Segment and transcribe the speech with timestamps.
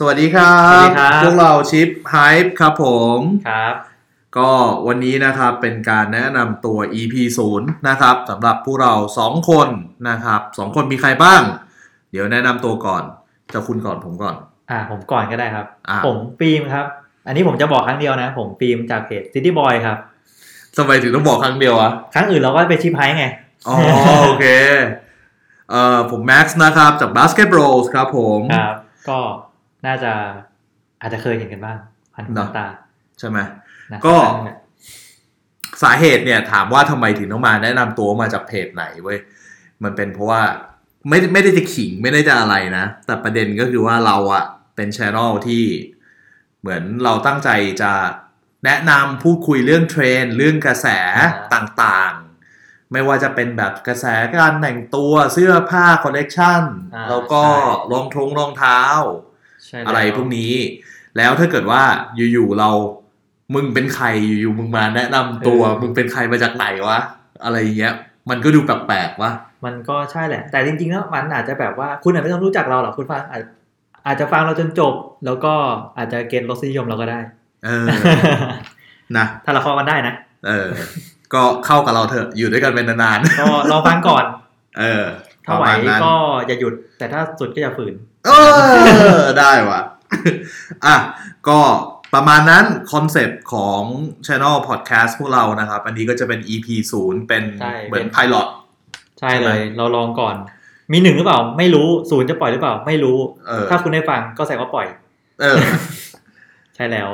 [0.00, 3.74] สวัสดีครับ สวัสดีครับ พวกเราชิปไฮป์ครับผมครับ
[4.36, 4.50] ก็
[4.86, 7.14] วันนี้นะครับเป็นการแนะนำตัว EP
[7.50, 9.68] 0นะครับสำหรับพวกเรา 2 คน
[10.08, 11.42] นะครับสองคนมีใครบ้าง
[12.10, 13.02] เดี๋ยวแนะนำตัวก่อน
[13.52, 14.36] จะคุณก่อนผมก่อน
[14.70, 16.86] อ่าผมก่อนก็ได้ครับ อะ ผมฟิล์มครับ
[17.26, 19.96] อันนี้ผมจะบอกครั้งเดียวนะ ผมฟิล์มจากเพจ City Boy ครับ
[20.76, 23.24] ทำไมถึงต้องบอกครั้งเดียวอะ ครั้งอื่นเราก็ไปชิปไฮไง
[23.68, 23.76] อ๋อ
[24.26, 24.46] โอเค
[25.70, 28.76] เอ่อผมแม็กซ์นะครับ จาก Basket Bros ครับผม ครับ
[29.10, 29.20] ก็
[29.88, 30.12] น่าจะ
[31.00, 31.78] อาจจะเคยเห็นกันบ้าง
[32.14, 32.68] พันหูเนอะตา
[33.18, 33.38] ใช่ไหม
[33.92, 34.58] นะก็ครั้งหนึ่งอะ
[35.82, 39.18] สาเหตุเนี่ย ถามว่าทำไมถึงต้องมาแนะนำตัวมาจากเพจไหนเว้ย
[39.82, 40.42] มันเป็นเพราะว่า
[41.08, 44.44] ไม่ไม่ได้จะขิงไม่ได้จะอะไรนะ แต่ประเด็นก็คือว่าเราอะ
[44.76, 45.64] เป็นช anel ที่
[46.60, 47.50] เหมือนเราตั้งใจ
[47.82, 47.92] จะ
[48.64, 50.86] แนะนำพูดคุยเรื่องเทรนด์เรื่องกระแส
[51.54, 54.06] ต่างๆ ไม่ว่าจะเป็นแบบกระแส
[54.38, 56.62] การแต่งตัวเสื้อผ้าคอลเลกชัน
[56.94, 57.62] อ่าแล้วก็ใช่
[57.92, 59.27] รองทงรองเท้าใช่แล้ว
[59.86, 60.52] อะไรพวกนี้
[61.16, 61.82] แล้วถ้าเกิดว่า
[62.32, 62.70] อยู่ๆเรา
[63.54, 64.06] มึงเป็นใคร
[64.40, 66.98] อยู่ๆมึงมาแนะนำตัวมึงเป็นใครมาจากไหนวะ
[67.44, 67.94] อะไรอย่างเงี้ย
[68.30, 69.32] มันก็ดูแปลกๆวะ
[69.64, 73.42] มันก็ใช่แหละ แต่จริงๆแล้วมันอาจจะแบบว่าคุณอาจไม่ต้องรู้จักเราหรอกคุณฟังอาจ
[74.06, 74.94] อาจจะฟังเราจนจบ
[75.26, 75.52] แล้วก็
[75.98, 77.18] อาจจะเกณฑ์รสนิยมเราก็ได้
[77.64, 77.86] เออ
[79.16, 80.14] นะถ้าเราเข้ากันได้นะ
[80.46, 80.68] เออ
[81.34, 85.04] ก็เข้ากับเราเถอะอยู่ด้วยกันเป็นนานก็ลองฟังก่อนๆเออ
[85.46, 86.14] ถ้าไหวประมาณนั้นก็
[86.46, 87.94] อย่าหยุด แต่ถ้าสุดก็อย่าฝืน
[88.28, 88.32] เอ
[89.22, 89.80] อ ได้ว่ะ
[90.86, 90.96] อะ
[91.48, 91.60] ก็
[92.14, 93.82] ประมาณนั้นคอนเซปต์ของ
[94.26, 96.66] Channel Podcast พวกเรานะครับ อันนี้ก็จะเป็น EP
[97.02, 98.48] 0เป็นใช่เหมือนเป็น pilot
[99.18, 100.36] ใช่ใช่ไหเลยเราลองก่อน
[100.92, 103.18] มีหนึ่งหรือเปล่า ไม่รู้ศูนย์จะปล่อยหรือเปล่า ไม่รู้
[103.48, 104.86] เออถ้าคุณได้ฟังก็แสดงว่าปล่อย
[105.40, 105.58] เออ
[106.76, 107.08] ใช่แล้ว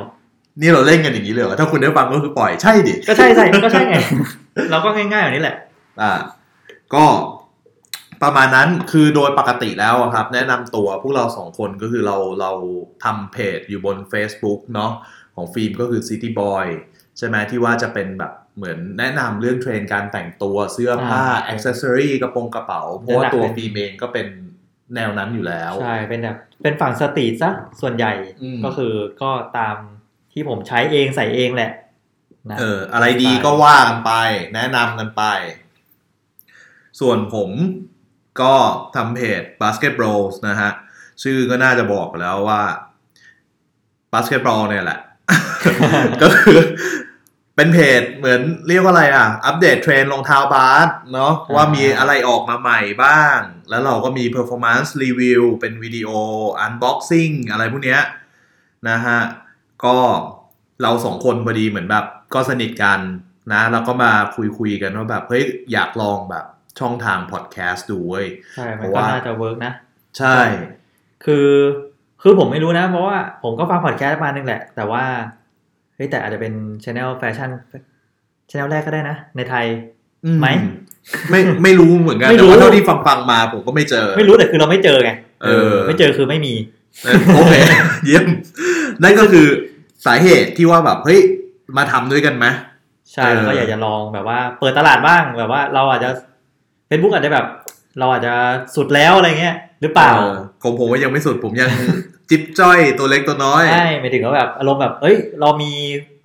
[0.61, 3.95] นี่เราเล่นกันอย่างนี้เลยเหรอถ้าคุณได้ฟังก็คือปล่อยใช่ดิก็ใช่ใช่ก็ใช่ไง
[4.71, 5.57] เราก็ง่ายๆแบบนี้แหละ
[6.01, 6.11] อ่า
[6.93, 7.05] ก็
[8.25, 12.51] ประมาณนั้นคือโดยปกติแล้วอะครับ แนะนำตัวพวกเราสองคนก็คือเราเรา
[13.03, 14.91] ทำเพจอยู่บน Facebook เนาะ
[15.35, 16.65] ของฟิล์มก็คือ City Boy
[17.17, 24.27] ใช่ไหมที่ว่าจะเป็นแบบเหมือนแนะนำเรื่องเทรนด์การแต่งตัวเสื้อผ้าอ่าอ c เซ s ซอรีกระโปรงกระเป๋า เพราะว่าหลักๆตัวเป็นฟิล์มเองก็เป็น
[24.95, 29.75] แนวนั้นอยู่แล้ว ใช่ เป็นแบบเป็นฝั่งสตรีทซะส่วนใหญ่อืมก็คือก็ตาม
[30.33, 31.71] ที่ผมใช้เองใส่เองแหละ
[32.49, 34.11] นะเออ อะไรดีก็ว่ากันไป
[34.55, 35.23] แนะนำกันไป
[36.99, 37.49] ส่วนผม
[38.41, 38.53] ก็
[38.95, 40.71] ทำเพจ Basket Bros นะฮะ
[41.23, 42.61] ชื่อก็น่าจะบอกแล้วว่า
[44.13, 44.99] Basketball เนี่ยแหละ
[46.21, 46.59] ก็คือ
[47.55, 53.37] เป็นเพจเหมือนเรียกว่าอะไรอะ อัปเดตเทรนรองเท้าบาสเนาะว่ามีอะไรออกมาใหม่บ้าง
[53.69, 56.09] แล้วเราก็มี performance review เป็นวิดีโอ
[56.65, 58.01] unboxing อะไรพวกเนี้ย
[58.89, 59.19] นะฮะ
[59.85, 59.95] ก็
[60.81, 62.99] เราสองคนพอดีเหมือนแบบก็สนิทกัน
[63.53, 66.45] นะ แล้วก็มาคุยคุยๆกันว่าแบบ เฮ้ย อยากลองแบบ
[66.79, 68.25] ช่องทางพอดแคสต์ดูเว้ย
[68.55, 69.73] ใช่เพราะมันก็ว่าน่าจะ work นะ
[70.17, 70.37] ใช่
[71.25, 71.49] คือ
[72.21, 75.03] คือผมไม่รู้นะ เพราะว่าผมก็ฟังพอดแคสต์มาหนึ่งแหละ แต่ว่า
[75.95, 76.53] เฮ้ยแต่อาจจะเป็น
[76.83, 77.49] ช anel แฟชั่น
[78.49, 79.65] ช anel แรกก็ได้นะ ในไทย
[80.25, 80.47] อืไหม
[81.31, 85.11] ไม่ไม่รู้เหมือนกันไม่แต่รู้ว่าเท่าที่ฟังฟังๆมาผมก็ไม่เจอ ไม่รู้แต่คือเราไม่เจอไง
[85.43, 86.53] เออ ไม่เจอคือไม่มี
[87.03, 87.53] เออโอเค
[88.05, 88.25] เยี่ยม
[89.03, 89.47] นั่นก็คือ
[90.05, 91.19] สาเหตุที่ว่าแบบเฮ้ย
[91.77, 92.45] มาทำด้วยกันไหม
[93.13, 96.09] ใช่เออแล้วก็อยากจะลองแบบว่า เปิดตลาดบ้างแบบว่าเราอาจจะ
[96.89, 97.45] Facebook อาจจะแบบ
[97.99, 98.33] เราอาจจะ
[98.75, 101.69] สุดแล้วอะไรเงี้ย หรือเปล่าออของผมว่ายังไม่สุดผมยัง
[102.29, 105.71] จิ๊บจ้อยตัวเล็กตัวน้อยใช่หมายถึงว่าแบบอารมณ์แบบ เอ้ย เรามี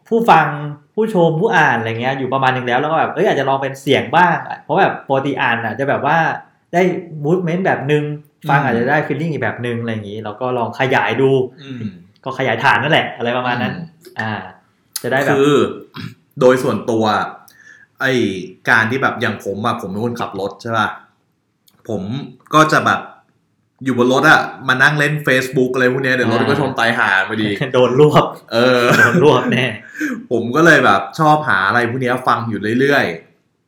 [0.08, 0.46] ผู้ฟัง
[0.94, 6.18] ผู้ชมผู้อ่านอะไรเงี้ยอยู่ประมาณหนึงแล้วแล้วก็แบบเอ้ยอาจจะลองเป็นเสียงบ้าง เพราะแบบปกติอ่านอาจจะแบบว่า
[6.72, 6.82] ได้
[7.24, 8.04] มูดเมนต์แบบหนึ่ง
[8.50, 11.30] ฟังอืมอาจจะได้ฟีลลิ่งอีกแบบหนึ่งอะไรอย่างนี้เราก็ลองขยายดู
[11.62, 11.82] อืม
[12.24, 13.74] ก็ขยายฐานนั่นแหละ อะไรประมาณนั้น
[14.20, 14.32] อ่า
[15.02, 15.54] จะได้แบบคือ
[16.40, 17.04] โดยส่วนตัว
[18.00, 18.06] ไอ
[18.70, 20.88] การที่แบบอย่างผมอะผมเป็นคนขับรถใช่ป่ะ
[21.88, 22.02] ผม
[22.54, 23.00] ก็จะแบบ
[23.84, 29.66] อยู่บนรถอะมานั่งเล่น Facebook อะไรพวกเนี้ยเดี๋ยวรถก็ชนตายหาพอดี โดนรวบเออโดนรวบแน่
[30.30, 33.06] ผมก็เลยแบบชอบหาอะไรพวกเนี้ยฟังอยู่เรื่อย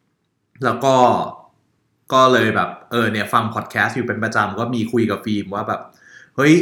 [0.00, 0.94] ๆ แล้วก็
[2.12, 5.80] ก็เลยแบบ เออเนี่ยฟังพอดแคสต์อยู่เป็นประจำก็มีคุยกับฟิล์มว่าแบบ
[6.36, 6.54] เฮ้ย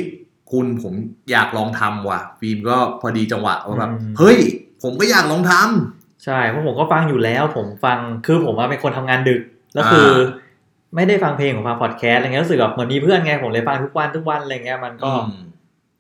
[0.51, 0.95] คุณผม
[1.31, 4.39] อยากลองทำว่ะ ฟิล์มก็พอดีจังหวะว่าแบบอืมเฮ้ย
[4.83, 9.41] ผมก็อยากลองทำ ใช่เพราะผมก็ฟังอยู่แล้ว ผมฟังคือผมว่าเป็นคนทำงานดึก
[9.75, 10.49] แล้วคืออา
[10.97, 15.29] ไม่ได้ฟังเพลงผมฟังพอดแคสต์อะไรเงี้ยรู้สึกแบบเหมือนมีเพื่อนไงผมเลยฟังทุกวันทุกวันอะไรเงี้ยมันก็อืม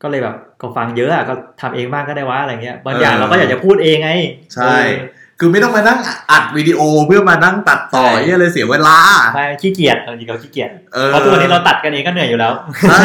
[0.03, 4.11] ก็เลยแบบก็ฟังเยอะอะก็ทำเองบ้างก็ได้วะอะไรเงี้ยบางเออออย่างเราก็อยากจะพูดเองไง
[4.55, 4.89] ใช่เออ
[5.41, 5.99] คือไม่ต้องมานั่ง
[6.31, 8.99] อัดวิดีโอเพื่อมานั่งตัดต่อใช่เหี้ยเลยเสียเวลา
[9.35, 12.53] ใช่ขี้เกียจเอาจริงๆเราขี้เกียจเออเพราะทุกวันนี้เราตัดกันเองก็เหนื่อยอยู่แล้ว
[12.91, 13.03] ใช่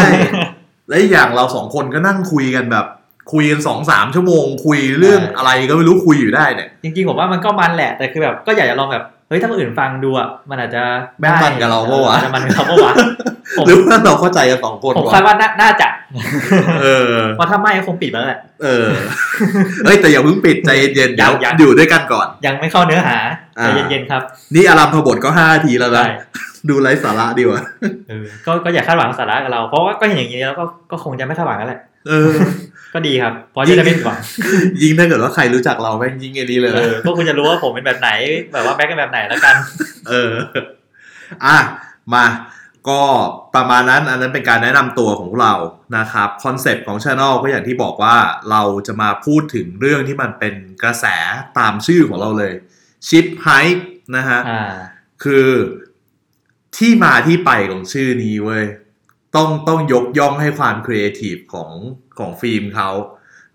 [0.88, 2.86] และอีกอย่างเราสองคนก็นั่งคุยกันแบบ
[3.34, 10.84] คุยกันสองสามชั่วโมง คุยเรื่องใช่อะไรก็ไม่รู้คุยอยู่ได้เนี่ยจริงๆผมว่ามันก็มันแหละแต่คือแบบก็อยากจะลองแบบเฮ้ยถ้าคนอื่นฟังดูอะมันอาจจะ
[11.20, 12.94] แม่งมันกับเราปะวะออมันกับเราปะวะ
[13.58, 15.88] ผมหรือว่าเราเข้าใจกันสองคนผมวะคาดว่าน่าน่าจะ
[16.82, 18.88] เออว่าถ้าไม่ก็คงปิดไปแล้วแหละเออ
[19.86, 23.18] เฮ้ยแต่อย่าเพิ่งปิดใจเย็นๆเดี๋ยวยังอยู่ด้วยกันก่อน ยังไม่เข้าเนื้อหา
[23.60, 24.22] อ่าใจเย็นๆครับ
[24.56, 26.14] นี่อารามพบทก็ห้านาทีแล้วนะใช่
[26.70, 27.62] ดูไร้สาระดีกว่า
[28.10, 32.32] เออก็ก็อย่าคาดหวังสาระกับเรา เพราะว่าก็เห็นอย่างนี้แล้วก็ก็คงจะไม่คาดหวังกันแหละเออ
[32.96, 34.20] ก็ดีครับเพราะจะได้ไม่ผิดหวัง
[34.82, 38.10] ยิ่งถ้าเกิดว่าใครรู้จักเราแม่งยิ่งไอ้นี้เลยเอนะอก็คุณจะรู้ว่าผมเป็นแบบไหน
[38.54, 39.56] แบบว่าแบ็คเป็นแบบไหนแล้วกัน
[40.10, 40.32] เออ
[41.46, 41.58] อะ
[42.14, 42.26] มา
[42.90, 43.02] ก็
[43.56, 45.54] ประมาณนั้นอันนั้นเป็นการแนะนำตัวของเรา
[45.98, 48.16] นะครับคอนเซปต์ของช anel ก็อย่างที่บอกว่า
[48.52, 51.06] เราจะมาพูดถึงเรื่องที่มันเป็นกระแส
[51.58, 52.54] ตามชื่อของเราเลย
[53.08, 54.74] Ship Hype นะฮะอ่า
[55.24, 55.48] คือ
[56.78, 58.66] ที่มาที่ไปของชื่อนี้เว้ย
[59.36, 61.72] ต้องต้องยกย่องให้ความครีเอทีฟของ
[62.20, 62.90] ของฟิล์มเขา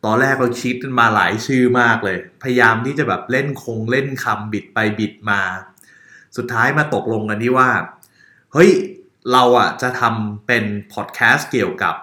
[0.05, 5.41] ตอนแรกเราคิดกันมาหลายชื่อมากเลย พยายามที่จะแบบเล่นคงเล่นคำบิดไปบิดมา
[6.37, 7.71] สุดท้ายมาตกลงกันที่ว่า
[8.53, 8.71] เฮ้ย
[9.33, 11.95] เราอะจะทำเป็นพอดแคสต์เกี่ยวกับ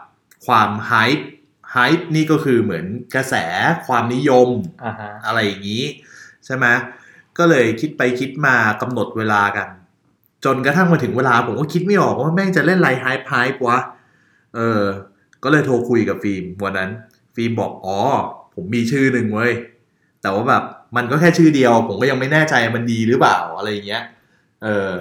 [0.48, 2.86] ความ hype hype นี่ก็คือเหมือน
[3.16, 3.36] กระแส
[3.88, 4.50] ความนิยม
[4.84, 5.84] อ่าฮะอะไรอย่างนี้
[6.46, 6.66] ใช่ไหม
[7.38, 9.68] ก็เลยคิดไปคิดมากำหนดเวลากัน
[10.46, 13.80] จนกระทั่งมาถึงเวลาผมก็คิดไม่ออกว่าแม่งจะเล่นไร hype วะ
[14.56, 14.84] เออ
[15.44, 16.90] ก็เลยโทรคุยกับฟิล์มวันนั้น
[17.36, 17.98] ฟิล์มบอกอ๋อ
[18.56, 19.54] ผมมีชื่อหนึ่งเว้ย
[20.22, 20.64] แต่ว่าแบบ
[20.96, 24.04] มันก็แค่ชื่อเดียว ผมก็ยังไม่แน่ใจมันดีหรือเปล่าอะไรอย่างเงี้ย
[24.64, 24.92] เออ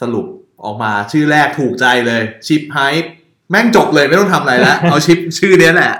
[0.00, 0.26] สรุป
[0.64, 3.12] ออกมาชื่อแรกถูกใจเลยชิปไฮป์
[3.50, 5.92] แม่งจบเลยไม่ต้องทำอะไรแล้วเอาชิปชื่อเนี้ยแหละ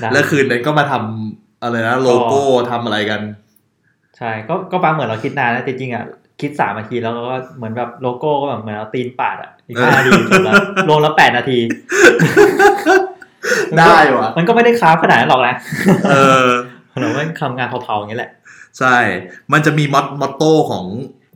[0.00, 3.20] ได้แล้วคืนนั้นก็มาทำอะไรนะโลโก้ทำอะไรกัน
[4.16, 6.04] ใช่ ก็ก็ฟังเหมือนเราคิดนานนะจริงๆอะ
[6.40, 10.54] คิดสามนาทีแล้วก็เหมือนแบบโลโก้ก็แบบเหมือนเอาตีนปาดอะอีกห้านาทีจบแล้ว
[10.88, 11.58] ลงแล้วแปดนาที
[13.78, 15.54] ได้วะมันก็ไม่ได้ค้าฟขนาดนั้นหรอกนะ
[16.10, 16.16] เอ
[16.46, 16.48] อ
[17.00, 18.30] เราไม่ทำงานเผาๆอย่างนี้แหละ
[18.78, 18.96] ใช่
[19.52, 20.86] มันจะมีมอตมอตโต้ของ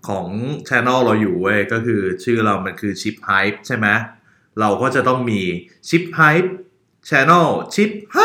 [0.09, 0.27] ของ
[0.69, 3.87] ช anel เราอยู่เว้ยก็คือชื่อเรามันคือชิปไฮป์ใช่ไหม
[4.61, 5.41] เราก็จะต้องมี
[5.89, 6.53] ชิปไฮป์
[7.09, 8.19] ช anel ชิปไฮ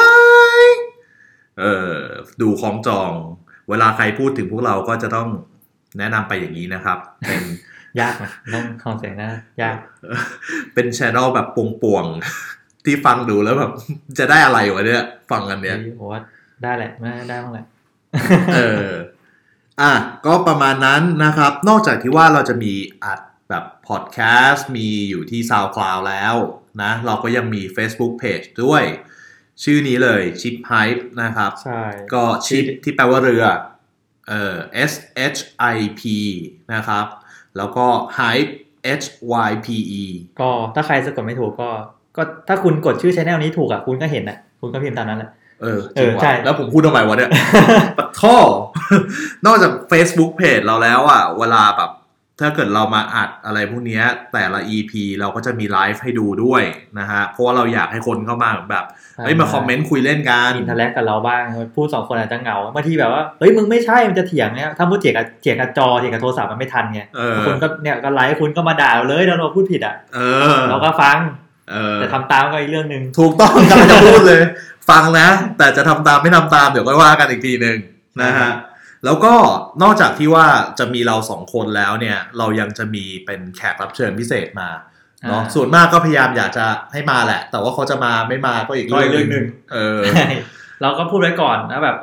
[0.75, 0.85] ป์
[1.59, 1.95] เออ
[2.41, 3.11] ดูของจอง
[3.69, 5.29] เวลาใครพูดถึงพวกเราก็จะต้อง
[5.99, 6.97] แนะนำไปอย่างนี้นะครับ
[7.27, 7.41] เป็น
[8.01, 9.31] ยากนะต้องคองเสียงนะ
[9.61, 9.77] ยาก
[10.73, 13.71] เป็นช anel แบบป่วงๆ ที่ฟังดูแล้วแบบ
[14.19, 16.21] จะได้อะไรวะเนี่ย ฟังกันเนี้ยโอ้ว่า
[16.63, 17.65] ได้แหละไม่ได้บ้างแหละ
[18.55, 18.89] เออ
[19.81, 19.93] อะ
[20.25, 22.73] ก็ประมาณนั้นนะครับ นอกจากที่ว่าเราจะมี
[23.03, 23.19] อัด
[23.49, 24.19] แบบพอดแค
[24.49, 26.35] สต์มีอยู่ที่ SoundCloud แล้ว
[26.81, 28.83] นะ เราก็ยังมี Facebook Page ด้วย
[29.63, 31.81] ชื่อนี้เลย Chip Hype นะครับ ใช่
[32.13, 33.45] ก็ชิปที่แปลว่าเรือ
[34.27, 34.55] เอ่อ
[34.91, 34.93] S
[35.35, 35.39] H
[35.75, 36.01] I P
[36.73, 37.05] นะครับ
[37.57, 37.85] แล้วก็
[38.19, 38.51] Hype
[39.01, 39.05] H
[39.49, 39.67] Y P
[40.01, 40.03] E
[40.41, 41.69] ก็ถ้าใครสะกดไม่ถูกก็
[42.17, 45.29] ก็ถ้าคุณกดชื่อ channel นี้ถูกอะคุณก็เห็นอะคุณก็พิมพ์ตามนั้นแหละ
[45.61, 47.31] เออจริงเออใช่ว่ะแล้วผมพูดทำไมวะเนี่ย
[47.97, 48.37] ปัดท่อ
[49.45, 51.91] นอกจาก Facebook Page เราแล้วอะ เวลาแบบ
[52.43, 54.03] ถ้าเกิดเรามาอัดอะไรพวกเนี้ย
[54.33, 56.63] แต่ละ EP เราก็จะมีไลฟ์ให้ดูด้วย
[56.99, 58.85] นะฮะ เพราะว่าเราอยากให้คนเข้ามาแบบ
[59.25, 61.41] เฮ้ยมา comment คุยเล่นกัน interact กับเราบ้าง
[61.75, 70.19] พูดสองคนอาจจะเหงาบางทีแบบว่าเฮ้ยมึงไม่ใช่มันจะเถียงเนี่ยถ้าพูดเถียงกับเถียงกับจอเถียงกับโทรศัพท์มันไม่ทันไงเออคุณก็เนี่ยก็ไลฟ์คุณก็มาด่าเราเลยแล้วเราพูดผิดอะเอ
[70.57, 71.17] อเราก็ฟัง
[71.71, 74.41] เออแต่ทำตามก็อีกเรื่องหนึ่งถูกต้องกำลังจะพูดเลย
[74.89, 77.77] ฟังนะ แต่จะทำตามไม่ทำตามเดี๋ยวก็ว่ากันอีกทีหนึ่ง
[78.21, 78.49] นะฮะ
[79.05, 79.33] แล้วก็
[79.83, 80.47] นอกจากที่ว่า
[80.79, 84.69] จะมีเราสองคนแล้วเนี่ย เรายังจะมีเป็นแขกรับเชิญพิเศษมา
[85.29, 90.27] เนาะอ่าส่วนมากก็พยายามอยากจะให้มาแหละ แต่ว่าเขาจะมาไม่มาก็อีกก็อีกเรื่องหนึ่งเออใช่
[90.81, 91.97] เราก็พูดไว้ก่อนนะแบบ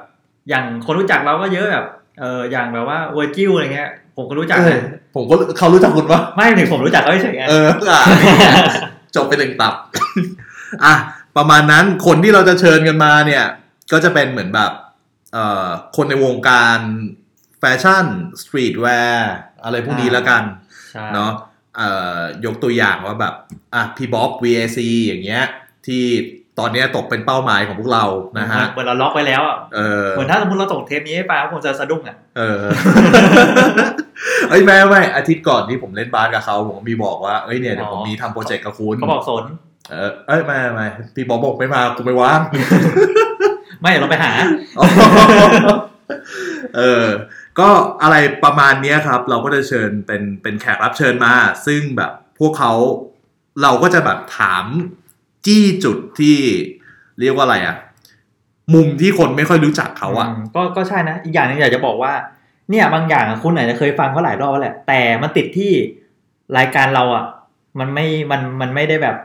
[0.48, 1.86] อย่างคนรู้จักเราก็เยอะแบบ
[2.20, 8.46] เอออย่างแบบว่าเวอร์จิลอะไรเงี้ย ผมก็รู้จักเออนะผมก็เขารู้จักคุณปะไม่ถึงผมรู้จักเขาเฉยๆไงเอออะนี่ไง
[9.16, 9.74] จบไปหนึ่งตับ
[10.84, 10.94] อะ
[11.36, 13.44] ประมาณนั้นคนที่เราจะเชิญกันมาเนี่ย
[13.92, 14.89] ก็จะเป็นเหมือนแบบเอ่อ
[15.96, 16.78] คนในวงการ
[17.58, 18.06] แฟชั่น
[18.42, 19.34] streetwear
[19.64, 20.42] อะไรพวกนี้แล้วกัน
[20.92, 21.32] ใช่เนาะ
[21.76, 23.34] เอ่อยกตัวอย่างว่าแบบ
[23.74, 25.44] อะพี่บ๊อบ VAC อย่างเงี้ย
[25.86, 26.04] ที่
[26.58, 28.04] ตอนเนี้ยตกเป็นเป้าหมายของพวกเรา
[28.38, 32.62] นะฮะเหมือนเราล็อกไว้แล้วอะเออเหมือนถ้าสมมติเราส่งเทปนี้ให้ไปคงจะสะดุ้งอะเออ
[34.48, 39.44] เอ้ยแม่ไม่อาทิตย์ก่อนที่ผมเล่นบาสกับเขาผมก็มีบอกว่าเอ้ยเนี่ยเดี๋ยวผมมีทำโปรเจกต์กับคุณเขาบอกสน
[39.90, 42.40] เออเอ้ยไม่ไม่พี่บ๊อบบอกไม่มากูไม่ว่าง
[43.80, 44.32] ไม่เดี๋ยวเราไปหา
[46.76, 47.06] เออ
[47.58, 47.68] ก็
[48.02, 51.34] อะไรประมาณเนี้ยครับ เราก็จะเชิญเป็นเป็นแขกรับเชิญมา
[51.66, 52.72] ซึ่งแบบพวกเขา
[53.62, 54.64] เราก็จะแบบถาม
[55.46, 56.38] จี้จุดที่
[57.20, 57.76] เรียกว่าอะไรอะ
[58.74, 62.12] มุมที่คนไม่ค่อยรู้จักเขาอะมก็ก็ใช่นะ อีกอย่างหนึงอยากจะบอกว่า
[62.70, 65.72] เนี่ยบางอย่างอะคุณอาจจะเคยฟังเขาหลายรอบแล้วแหละ แต่มันติดที่
[66.58, 67.24] รายการเราอะ
[67.78, 69.16] มันไม่มันมันไม่ได้แบบ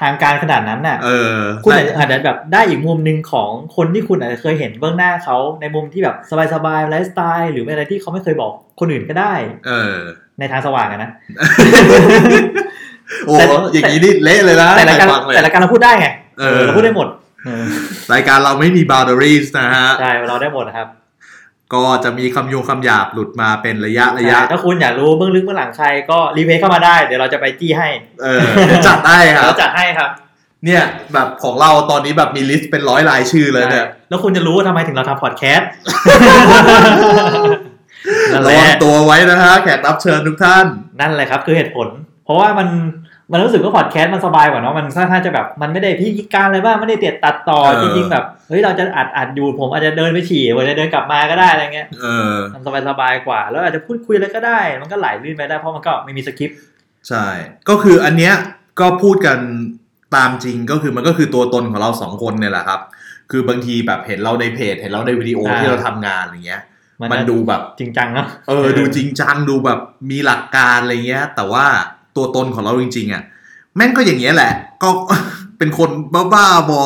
[0.00, 6.16] ทางการขนาดนั้นน่ะเออคุณอาจจะอาจจะแบบได้อีกมุมหนึ่งของคนที่คุณอาจจะเคยเห็นเบื้องหน้าเขาในมุมที่แบบ
[6.54, 9.34] สบายๆไลฟ์สไตล์หรือเป็นอะไรที่เขาไม่เคยบอกคนอื่นก็ได้
[9.66, 9.96] เออ
[10.38, 11.10] ในทางสว่างอะนะ
[13.26, 16.06] โอ้แต่อย่างนี้นี่เละเลยนะแต่รายการใครฟังเลยแต่รายการเราพูดได้ไง
[16.38, 17.08] เออเราพูดได้หมด
[17.44, 17.66] เออ
[18.14, 20.88] รายการเราไม่มี boundaries นะฮะใช่เราได้หมดนะครับ
[21.74, 27.88] ก็จะมีคำโหยงคำหยาบหลุดมาเป็นระยะระยะใช่ถ้าคุณอยากรู้เบื้องลึกเบื้องหลังใครก็ request เข้ามาได้ เดี๋ยวเราจะไปจี้ให้
[28.22, 30.10] เออเดี๋ยวจัดได้ครับเราจัดให้ครับ
[30.64, 30.82] เนี่ย
[31.14, 35.68] แบบของเราตอนนี้แบบมี list เป็นร้อยรายชื่อเลยเนี่ยใช่แล้วคุณจะรู้ว่าทำไมถึงเราทำพอดแคสต์
[38.32, 40.66] นั่นแหระละวังตัวไว้นะฮะแขกรับเชิญทุกท่าน
[41.00, 41.88] นั่นแหละครับคือเหตุผล
[42.24, 42.68] เพราะว่ามัน
[43.32, 56.58] มันรู้สึกว่าพอดแคสต์มันสบายกว่าเนาะมันค่อนข้างจะแบบมันไม่ได้พิธีการอะไรบ้างไม่ได้เครียดตัดต่อเออจริงๆแบบเฮ้ยเราจะอัดอัดอยู่ผมอาจจะเดินไปฉี่ผมจะเดินกลับมาก็ได้อะไรเงี้ยเออมันสบายสบายๆกว่า แล้วอาจจะพูดคุยอะไรก็ได้ มันก็ไหลลื่นไปได้เพราะมันก็ไม่มีสคริปต์
[57.08, 57.26] ใช่
[57.68, 58.34] ก็คืออันเนี้ย
[58.80, 59.38] ก็พูดกัน
[60.16, 62.80] ตามจริงก็คือมันก็คือตัวตนของเราสองคนเนี่ยแหละครับ
[63.30, 66.62] คือบางทีแบบเห็นเราในเพจเห็นเราในวิดีโอที่เราทำงานอะไรเงี้ย
[67.12, 71.66] มันดูแบบจริงจังเนาะเออดูจริงจังดูแบบมีหลักการอะไรเงี้ย แต่ว่า
[72.16, 73.22] ตัวตนของเราจริงๆอะ
[73.76, 74.52] แม่งก็อย่างเงี้ยแหละ
[74.82, 74.88] ก็
[75.58, 75.90] เป็นคน
[76.34, 76.82] บ้าๆบอ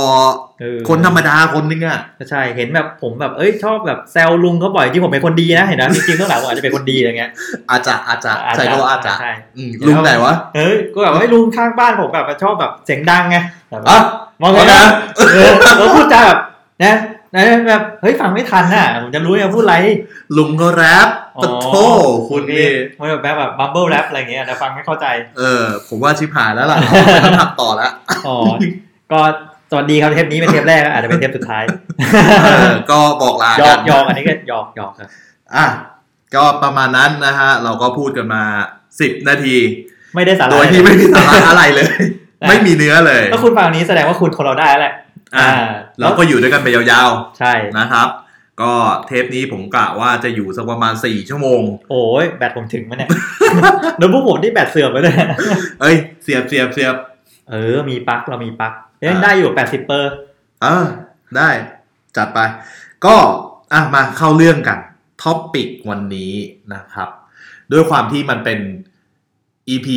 [0.60, 7.30] เออคนธรรมดาคนนึงอะก็ใช่เห็นแบบผมแบบเอ้ยชอบแบบแซวลุงเขาบ่อยจริงผมเป็นคนดีนะเห็นนะจริงๆข้างหลังผมอาจจะเป็นคนดีอะไรเงี้ย
[7.70, 13.36] อาจจะอาจจะใช่ก็อาจจะใช่อืมลุงไหนวะเฮ้ยก็แบบว่าให้ลุงข้างบ้านผมแบบชอบแบบเสียงดังไง
[13.70, 13.98] แบบอะ
[14.40, 14.80] มองไงนะ
[15.16, 16.38] เออแล้วพูดจาแบบ
[16.84, 16.94] นะ
[17.34, 19.76] นะแบบเฮ้ยฟังไม่ทันน่ะผมจะรู้ไงพูดอะไร
[20.36, 21.08] ลุงก็แรป
[21.42, 21.68] ปะโท
[22.28, 22.68] คุณนี่
[22.98, 25.06] มันแบบแบบบัมเบิลแรปอะไรเงี้ยแต่ฟังไม่เข้าใจ
[25.38, 26.78] เออ ผมว่าชิบหายแล้วล่ะ
[27.24, 27.92] ต้องทำต่อแล้ว
[28.26, 28.36] อ๋อ
[29.12, 29.20] ก็
[29.70, 31.64] สวัสดีครับเทปนี้เป็นเทปแรกอาจจะเป็นเทปสุดท้าย
[32.44, 35.08] เออก็บอกลาหยอกักนหยอกอันนี้ก็หยอกหยอกครับ
[35.56, 35.66] อะ
[36.34, 38.42] ก็ประมาณนั้นนะฮะ เราก็พูดกันมา
[39.00, 39.56] สิบนาที
[40.14, 41.86] ไม่ได้สาระโดยที่ไม่มีสาระอะไรเลย
[42.42, 44.94] อะไม่มีเนื้อเลยถ้าคุณฟังอันนี้แสดงว่าคุณคนเราได้แล้วแหละ
[45.36, 45.48] อะ
[46.00, 48.08] เราก็อยู่ด้วยกันไปยาวใช่ๆนะครับ
[48.62, 48.72] ก็
[49.06, 53.10] เทปนี้ผมกะว่าจะอยู่สักประมาณสี่ชั่วโมง โอ้ยแบตผมถึงมั้ยเนี่ย
[53.98, 55.14] โน้ตบุ๊กผมที่แบตเสื่อมไปเลย
[55.80, 56.94] เอ้ยเสียบเสียบเสียบ
[57.50, 60.10] เออ มีปลั๊กเรามีปลั๊กเล่นอ่าได้อยู่แปดสิบเปอร์
[60.62, 60.86] เออ
[61.36, 61.50] ได้
[62.16, 62.38] จัดไป
[63.06, 63.16] ก็
[63.72, 64.78] อะมาเข้าเรื่องกัน
[65.22, 66.32] topic วันนี้
[66.74, 67.08] นะครับ
[67.72, 68.60] ด้วยความที่มันเป็น
[69.68, 69.88] EP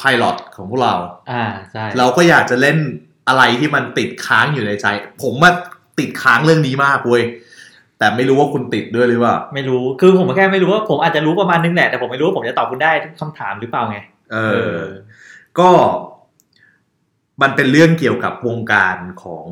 [0.00, 0.94] Pilot ของพวกเรา
[1.30, 2.78] อ่าใช่เราก็อยากจะเล่น
[3.28, 4.86] อะไรที่มันติดค้างอยู่ในใจ
[5.22, 5.50] ผมมา
[5.98, 7.22] ติดค้างเรื่องนี้มากเว้ย
[7.98, 13.98] แต่ไม่รู้ว่าคุณติดด้วยหรือเปล่า ไม่รู้ คือผมแค่ไม่รู้ว่าผมอาจจะรู้ประมาณนึงแหละ แต่ผมไม่รู้ว่าผมจะตอบคุณได้ทุกคำถามหรือเปล่าไง
[14.32, 14.36] เอ
[14.76, 14.80] อ
[15.58, 15.70] ก็
[17.42, 19.46] มันเป็นเรื่องเกี่ยวกับวงการของ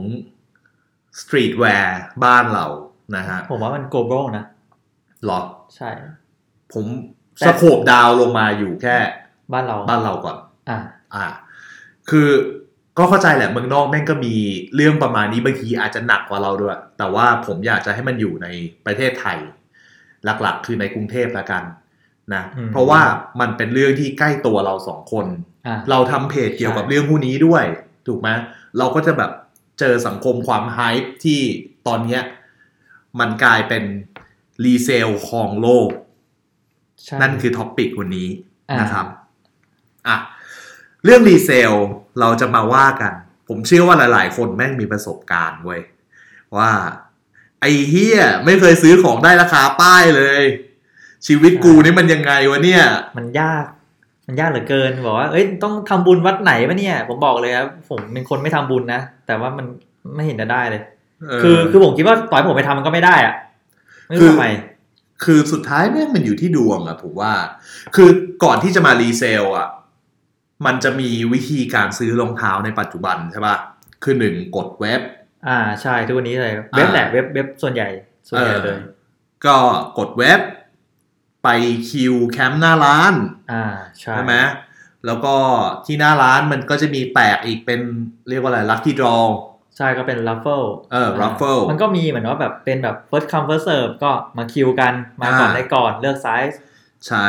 [1.21, 2.67] สตรีทแวร์บ้านเรา
[3.17, 4.45] นะฮะ ผมว่ามัน global นะ
[5.27, 5.41] หรอ
[5.77, 5.91] ใช่
[6.73, 6.85] ผม
[7.39, 8.97] แต่สโคบดาวลงมาอยู่แค่
[9.53, 10.37] บ้านเรา บ้านเราก่อน
[10.69, 10.79] อ่า
[11.15, 11.27] อ่า
[12.11, 12.29] คือ
[12.99, 14.35] ก็เข้าใจแหละเมืองนอกแม่งก็มี
[14.75, 18.47] เรื่องประมาณนี้บางทีอาจจะหนักกว่าเราด้วย แต่ว่าผมอยากจะให้มันอยู่ใน
[18.87, 19.39] ประเทศไทย
[20.25, 21.63] หลักๆ คือในกรุงเทพละกัน
[22.35, 23.01] นะอืมเพราะว่า
[23.41, 25.27] มันเป็นเรื่องที่ใกล้ตัวเราสองคน
[25.67, 27.65] อ่าเราทำเพจเกี่ยวกับใช่เรื่องพวกนี้ด้วย
[28.07, 28.29] ถูกไหม
[28.79, 29.31] เราก็จะแบบ
[29.81, 31.41] เจอสังคมความ hype ที่
[31.87, 32.23] ตอนเนี้ย
[33.21, 33.85] มันกลายเป็น
[34.65, 35.89] resell ของโลก
[37.05, 38.29] ใช่นั่นคือ topic วันนี้
[38.71, 39.07] อ่านนะครับ
[40.09, 40.17] อะ
[41.05, 41.73] เรื่อง resell
[42.21, 43.13] เราจะมาว่ากัน
[43.49, 45.81] ผมเชื่อว่าหลาย ๆ คนแม่งมีประสบการณ์เว้ย
[46.57, 46.71] ว่า
[47.61, 50.43] ไอ้เฮียไม่เคยซื้อของได้ราคาป้ายเลย
[51.27, 52.83] ชีวิตกูนี่มันยังไงวะเนี่ย
[53.17, 53.67] มันยาก
[54.27, 59.67] มันยากเหลือเกินบอกว่าเอ้ยต้องทำบุญวัดไหนปะเนี่ย ผมบอกเลยครับผมเป็นคนไม่ทำบุญนะแต่ว่ามัน
[60.15, 60.83] ไม่เห็นจะได้เลย
[61.43, 63.35] คือคือผมคิดว่าต่อยผมไปทำมันก็ไม่ได้อะ
[64.09, 64.47] ไม่คืรู้อทำไม
[65.25, 67.33] คือสุดท้ายแม่งมันอยู่ที่ดวงอะผมว่า
[67.95, 68.09] คือ
[68.45, 69.69] ก่อนที่จะมารีเซลอะ
[70.67, 73.57] มันจะมีวิธีการซื้อรองเท้าในปัจจุบันใช่ปะ
[74.03, 75.01] คือหนึ่งกดเว็บ
[75.49, 77.89] อ่าใช่ทุกวันนี้เลยเว็บแหละเว็บเว็บส่วนใหญ่
[78.29, 78.79] ส่วนใหญ่เลย
[79.47, 79.57] ก็
[79.99, 80.41] กดเว็บ
[81.45, 81.49] ไป
[81.91, 83.15] คิวแคมป์หน้าร้าน
[83.53, 83.65] อ่า
[84.01, 84.35] ใช่ใช่ไหม
[85.07, 85.35] แล้วก็
[85.87, 87.81] ที่หน้าร้านมันก็จะมีแตกอีกเป็น
[88.29, 89.19] เรียกว่าอะไร lucky draw
[89.77, 96.61] ใช่ก็เป็น raffle เออ raffle มันก็มีเหมือนว่าแบบเป็นแบบ first come first serve ก็มาคิวกันมาก่อนอ่าได้ก่อนเลือกไซส์
[97.07, 97.27] ใช่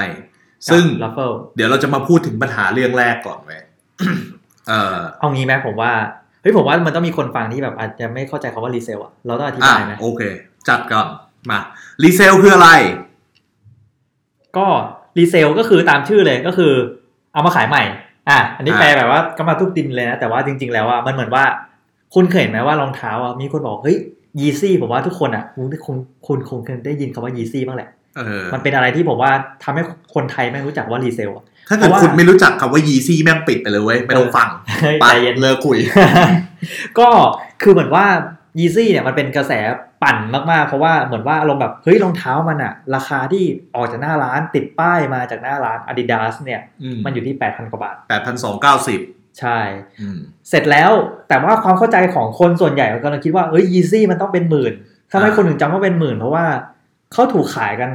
[0.72, 3.62] ซึ่ง raffle เดี๋ยวเราจะมาพูดถึงปัญหาเรื่องแรกก่อนเว้ย
[4.68, 5.92] เออเอางี้ไหมผมว่า
[6.42, 10.22] เฮ้ยผมว่ามันต้องมีคนฟังที่แบบอาจจะไม่เข้าใจคำว่า resell อะเราต้องอธิบายไหมโอเค
[10.68, 11.08] จัดก่อน
[11.50, 11.60] มา
[12.04, 12.70] resell คืออะไร
[14.58, 14.68] ก็
[15.18, 16.74] resell ก็คือตามชื่อเลยก็คือ
[17.34, 17.84] เอามาขายใหม่
[18.30, 21.44] อะอันนี้อ่าแปลแบบว่าก็มาทุบดินเลยนะแต่ว่าจริง ๆ แล้วอะมันเหมือนว่า
[22.14, 23.98] คุณเคยเห็นไหมว่ารองเท้าอะมีคนบอกเฮ้ย
[24.40, 27.96] Yeezy ผมว่าทุกคนอะคุณคุณคุณคงเคยได้ยินคำว่า Yeezy บ้างแหละเออ
[28.54, 29.32] มันเป็นอะไรที่ผมว่า
[29.64, 34.50] ทำให้คนไทยไม่รู้จักว่ารีเซลอะถ้าเกิดเพราะว่าคุณไม่รู้จักคำว่ายีซี่แม่งปิดไปเลยเว้ยไม่ต้องฟัง
[34.82, 35.78] เฮ้ยไปใจเย็นเลิกคุย
[37.00, 37.10] ก็
[37.62, 38.06] คือเหมือนว่า
[38.60, 39.54] Yeezy เนี่ยมันเป็นกระแส
[40.04, 40.18] ปั่น
[40.52, 43.44] มากๆ เพราะว่าเหมือนว่าอารมณ์แบบเฮ้ยรองเท้ามันอะราคาที่
[43.76, 49.00] ออกจากหน้าร้านติดป้ายมาจากหน้าร้าน Adidas เนี่ยอืมมันอยู่ที่8,000กว่าบาทแปดพันสองเก้าสิบ
[49.40, 49.60] ใช่
[50.02, 50.20] อืม
[50.50, 50.92] เสร็จแล้ว
[51.28, 54.74] แต่ว่าความเข้าใจของคนส่วนใหญ่ก็กำลังคิดว่าเอ้ย Yeezy มันต้องเป็นหมื่น
[55.12, 56.46] ทำไมอ่าคนถึงจำว่าเป็นหมื่นเพราะว่า
[57.14, 57.92] เขาถูกขายกัน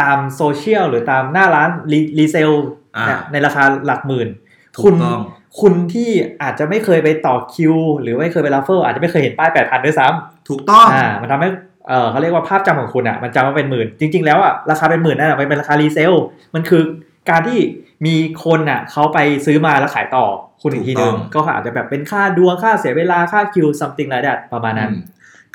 [0.00, 2.50] ตามโซเชียลหรือตามหน้าร้าน re resell
[2.96, 4.28] อ่าเนี่ยในราคาหลักหมื่น
[4.76, 5.20] ถูคุกณต้อง
[5.60, 6.10] คุณที่
[6.42, 11.48] อาจจะไม่เคยไปต่อคิว หรือไม่เคยไป raffle อาจจะไม่เคยเห็นป้ายแปดพันด้วยซ้ำถูกต้องอ่ามันทำให้
[11.88, 16.12] เออเขาเรียกว่าภาพจำของคุณอะมันจำว่าเป็นหมื่น จริง ๆ แล้วอะราคาเป็นหมื่นนั่นอะมันเป็นราคา resell
[16.54, 16.82] มันคือ
[17.30, 17.58] การที่
[18.06, 20.24] มีคนอะเขาไปซื้อมาแล้วขายต่อ
[20.62, 25.02] คุณอีกทีนึงก็อาจจะแบบเป็นค่าดวงค่าเสียเวลาค่าคิว something like that ประมาณนั้นอืม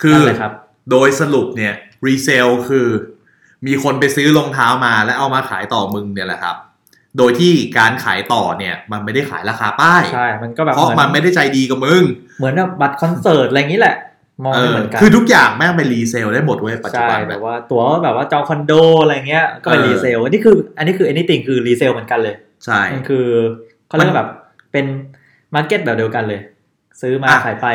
[0.02, 0.52] คือนั่นเลยครับ
[0.92, 1.74] โดยสรุปเนี่ย
[2.08, 2.88] resell คือ
[3.68, 6.56] มีคนไปซื้อรองเท้ามาแล้วเอามาขายต่อมึงเนี่ยแหละครับ
[7.18, 12.04] โดยที่การขายต่อเนี่ยมันไม่ได้ขายราคาป้ายใช่ มันก็แบบเพราะเหมือนมันไม่ได้ใจดีกับมึง
[12.38, 13.96] เหมือนแบบบัตรคอนเสิร์ตอะไรอย่างนี้แหละ
[14.44, 23.26] มองเอไม่อเหมือนกันคือทุกอย่างแม่งเป็น resell ได้หมดเว้ยปัจจุบันใช่บันแบเนี่ยแบบว่าตั๋วแบบว่าจองคอนโดอะไรเงี้ยก็เป็นเออ resell อันนี้คืออันนี้คือ anything คือ resell เหมือนกันเลย ใช่มันคือ
[23.88, 24.30] เขาเรียกว่าแบบ
[24.72, 24.86] เป็น
[25.56, 26.42] market แบบเดียวกันเลย
[27.02, 27.68] ซื้อมาอะขายไป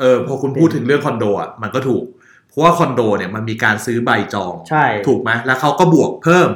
[0.00, 2.04] เออพอคุณพูดถึงเรื่องคอนโดอะมันก็ถูก
[2.52, 6.48] เพราะว่าคอนโดเนี่ยมันมีการซื้อใบจองใช่ถูกไหมแล้วเขาก็บวกเพิ่ม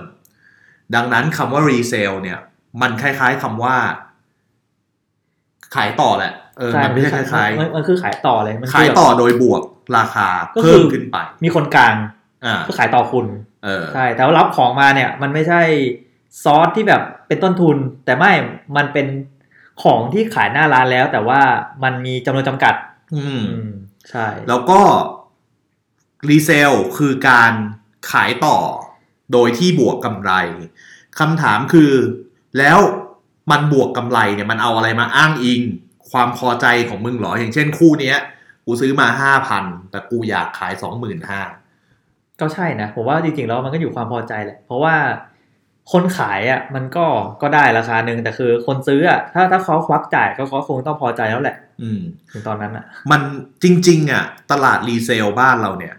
[0.94, 2.38] ดังนั้นคำว่า resell เนี่ย
[2.82, 3.76] มันคล้ายๆคำว่า
[5.74, 9.62] ขายต่อแหละเออใช่มันไม่ใช่คล้ายมันมันคือขายต่อเลยมันๆคืขายต่อโดยบวก
[9.96, 11.94] ราคาก็คือเพิ่มขึ้นไป มีคนกลาง
[12.44, 13.26] อ่าก็ขายต่อคุณ
[13.64, 15.62] เออใช่แต่ว่ารับของมาเนี่ย มันไม่ใช่
[16.44, 18.32] ซอสที่แบบเป็นต้นทุน แต่ไม่
[18.76, 19.06] มันเป็น
[19.82, 21.40] ของที่ขายหน้าร้านแล้ว แต่ว่า
[21.84, 22.74] มันมีจำนวนจำกัด
[23.14, 23.34] อืมอื
[23.68, 23.70] ม
[24.10, 24.80] ใช่ แล้วก็
[26.28, 27.52] รีเซลคือการ
[28.10, 28.58] ขายต่อ
[29.32, 30.32] โดยที่บวกกำไร
[31.18, 31.92] คำถามคือ
[32.58, 32.78] แล้ว
[33.50, 35.60] มันบวกกำไรเนี่ยมันเอาอะไรมาอ้างอิง
[36.10, 38.18] ความพอใจของมึงเหรอ อย่างเช่นคู่เนี้ย
[38.66, 41.40] กูซื้อมาห้าพันแต่กูอยากขายสองหมื่นห้า
[42.40, 44.96] ก็ใช่นะ ผมว่าจริงๆแล้วมันก็อยู่ความพอใจแหละ เพราะว่า
[45.92, 47.06] คนขายอะมันก็
[47.42, 53.20] ก็ได้ราคาหนึ่งแต่คือคนซื้ออะถ้าถ้าเขาควักจ่ายก็เขาคงต้องพอใจแล้วแหละ อืมถึงตอนนั้นอะ มัน
[53.62, 55.94] จริง ๆ อะ ตลาดรีเซลบ้านเราเนี่ย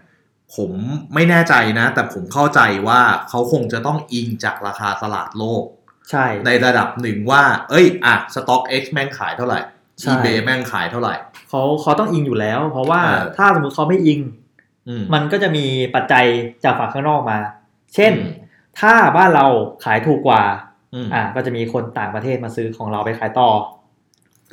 [0.56, 0.72] ผม
[1.14, 5.64] ไม่แน่ใจนะ แต่ผมเข้าใจว่าเขาคงจะต้องอิงจากราคาตลาดโลก
[6.10, 9.60] ใช่ ในระดับหนึ่งว่า เอ้ย อะสต็อก X แม่งขายเท่าไหร่
[10.00, 11.14] ใช่ eBay แม่งขายเท่าไหร่
[11.48, 14.20] เขาเขาต้องอิงอยู่แล้ว เพราะว่าเออถ้าสมมติเขาไม่อิง
[14.88, 16.24] อืมมันก็จะมีปัจจัย
[16.64, 17.38] จากฝั่งข้างนอกมา
[17.94, 18.32] เช่นอืม
[18.80, 19.46] ถ้าบ้านเรา
[19.84, 20.42] ขายถูกกว่า
[20.94, 23.50] อืมอ่าก็จะมีคนต่างประเทศมาซื้อของเราไปขายต่อ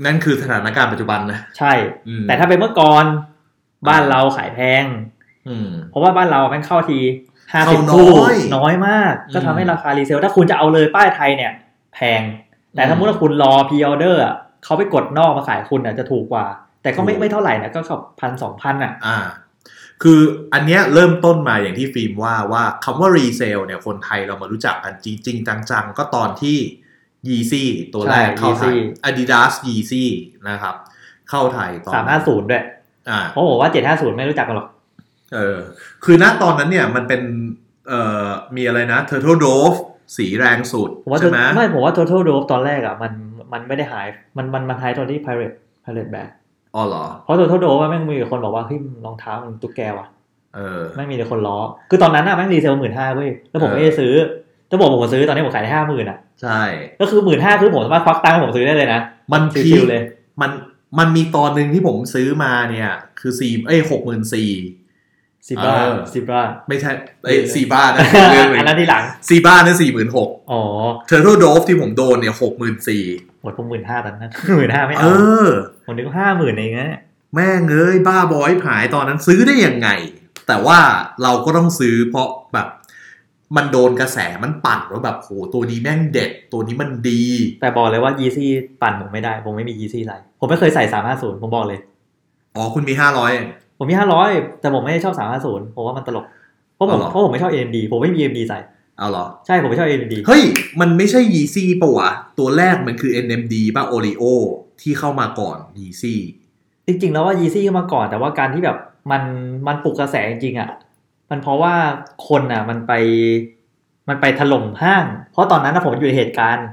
[0.06, 1.74] นั่นคือสถานการณ์ปัจจุบันนะ ใช่
[2.08, 3.06] อืมแต่ถ้าเป็นเมื่อก่อน
[3.88, 5.06] บ้านเราขายแพงอืม
[5.90, 7.00] เพราะว่าบ้านเราแม่งเข้าที
[7.52, 11.52] ห้าเข้าสิบน้คู่อยน้อยมาก ก็ทำให้อืมราคารีเซล ถ้าคุณจะเอาเลยป้ายไทยเนี่ย
[11.96, 12.22] แพง
[12.74, 16.46] แต่อืมถ้าสมมุติว่าคุณรอพ r ออเดอร์อะเขาไปกดนอกมาขายคุณอะจะถูกกว่า
[16.82, 19.18] แต่ก็ไม่ถูกไม่เท่าไหร่นะก็ขับพันสองพันอะ อ่า
[20.04, 20.20] คือ
[20.54, 26.58] อันเนี้ยเริ่มต้นมาอย่างที่ฟิล์มว่าว่าคำว่า resell เนี่ยคนไทยเรามารู้จักกันจริงๆจังๆ ก็ตอนที่
[27.28, 30.06] Yeezy ตัวแรกใช่เข้าไทย Yeezy Adidas Yeezy
[30.50, 30.76] นะครับ
[31.30, 32.64] เข้าไทยตอนสามห้าศูนย์ด้วย
[33.10, 34.68] อ่าเพราะผมว่าเจ็ดห้าศูนย์ไม่รู้จักกันหรอก
[35.34, 35.58] เออ
[36.04, 37.22] คือณตอนนั้นเนี่ยมันเป็น
[37.90, 39.78] เอ่อมีอะไรนะ Turtle Dove
[40.18, 43.12] สีแรงสุดผมว่าใช่ไหมไม่ผมว่า total drop ตอนแรกอะมัน
[43.54, 44.08] มันไม่ได้หาย
[44.38, 46.30] มันมันมันหายตอนที่ pirate pirate bag
[46.76, 50.08] อ๋อเหรอ เพราะ total drop ว่าแม่งมีคนบอกว่าเฮ้ยรองเท้ามันตุ๊กแกว่ะ
[50.56, 51.58] เออแม่งมีแต่คนล้อ
[51.90, 54.14] คือตอนนั้นอะแม่งรีเซลหมื่นห้าเว้ยแล้วผมเออไม่ได้ซื้อ
[54.70, 56.62] จะบอกผมซื้อตอนนี้ผมขายได้ห้าหมื่นอะ ใช่
[57.02, 59.02] ก็คือหมื่นห้าคือผมสามารถควักตังค์ให้ผมซื้อได้เลยนะ
[59.34, 60.02] มันพีชิวๆเลย
[60.42, 60.52] มัน
[61.00, 64.52] มันมีตอนหนึ่งที่ผมซื้อมาเนี่ย คือสี่เอ้ยหกหมื่นสี่
[65.50, 66.92] สิบบ้าเออสิบบ้าไม่ใช่
[67.26, 70.62] เอ้ยสี่บ้านนะเรื่องหนึ่อันนั้นงที่หลังสี่บ้านนั่นสี่หมื่นหกอ๋อ
[71.08, 73.04] เทอร์โ d โดฟที่ผมโดนเนี่ยหกหมื่นสี่
[73.42, 75.12] หมดผมหมื่นห้าตอนนั้นหมื่นห้าไม่เอเอา
[75.46, 75.48] อ
[75.86, 77.02] ผมนึกห้าหมื่นเองนะเนี่ย
[77.34, 79.90] แม่งเอ้ยบ้าบอยผายตอนนั้นซื้อได้ยังไง
[80.48, 80.80] แต่ว่า
[81.24, 82.68] เราก็ต้องซื้อเพราะแบบ
[83.56, 87.24] มันโดนกระแสมันปั่นว่าแบบโหตัวนี้แม่งเด็ด ตัวนี้มันดี
[87.62, 88.50] แต่บอกเลยว่ายีซี่
[88.82, 91.80] ปั่นผมไม่ได้ ผมไม่มี Yeezy ไรผมไม่เคยใส่สามห้าศูนย์ผมบอกเลย
[92.56, 93.32] อ๋อคุณมีห้าร้อย
[93.78, 96.26] ผมมีห้าร้อยแต่ผมไม่ได้ชอบสามห้าศูนย์ผมว่ามันตลก
[96.76, 98.60] เพราะผมเอาเหรอเพราะผมไม่ชอบ AMD ผมไม่มี AMD ใส่
[98.98, 100.44] เอาเหรอ ใช่ผมไม่ชอบ NMD เฮ้ย
[100.80, 102.10] มันไม่ใช่ Yeezy ปะวะ
[102.40, 104.24] ตัวแรกมันคือ NMD ป่ะ Oreo
[104.82, 106.20] ที่เข้ามาก่อน Yeezy
[106.88, 108.78] จริง ๆ แล้วว่า Yeezy มาก่อน แต่ว่าการที่แบบ
[109.12, 109.24] มัน
[109.68, 110.70] มันปลุกกระแสจริงๆอะ
[111.30, 111.74] มันเพราะว่า
[112.28, 112.94] คนอะ มันไป
[114.10, 116.68] มันไปถล่มห้าง เพราะตอนนั้นนะผมอยู่ในเหตุการณ์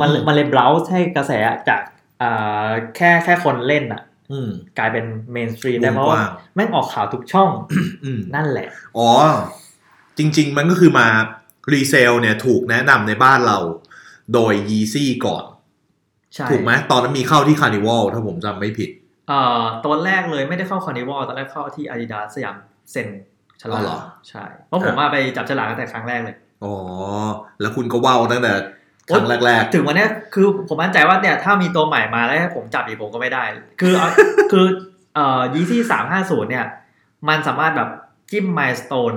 [0.00, 1.32] มันมันเลย blast ให้กระแส
[1.68, 1.80] จาก
[2.22, 4.17] อ่าแค่แค่คนเล่นอะอืม
[4.78, 7.50] กลายเป็น mainstream ได้ไงเพราะว่าแม่งออกข่าวทุกช่อง
[8.04, 9.08] อืมนั่นแหละ อ๋อ
[10.18, 11.06] จริง ๆ มันก็คือมา
[11.72, 13.58] resell เนี่ยถูกแนะนำในบ้านเรา
[14.34, 15.44] โดย Yeezy ก่อน
[16.34, 18.90] ใช่ถูกไหมตอนนั้นมีเข้าที่ Carnival ถ้าผมจำไม่ผิด
[19.28, 22.56] เอ่อตอนแรกเลยไม่ได้เข้าคอ r นิวัลตอนแรกเข้าที่ Adidas สยาม
[22.92, 23.08] เซ็น
[23.62, 26.74] ฉลาอ๋กอเหรอใช่ เพราะผมมาไปจับฉลากตั้งแต่ครั้งแรกเลย อ๋อ
[27.60, 28.52] แล้วคุณก็ว่าวตั้งแต่
[29.08, 33.44] ครั้งแรกถึงวันเนี้ยคือผมมั่นใจว่าเนี่ยถ้ามีตัวใหม่มาแล้วให้ผมจับอีกผมก็ไม่ได้
[33.80, 34.08] คือเอา
[34.52, 34.66] คือ
[35.14, 36.66] เอ่อยีซี่สามห้าศูนย์เนี่ย
[37.28, 37.88] มันสามารถแบบ
[38.30, 39.14] จิ้มมายสเตน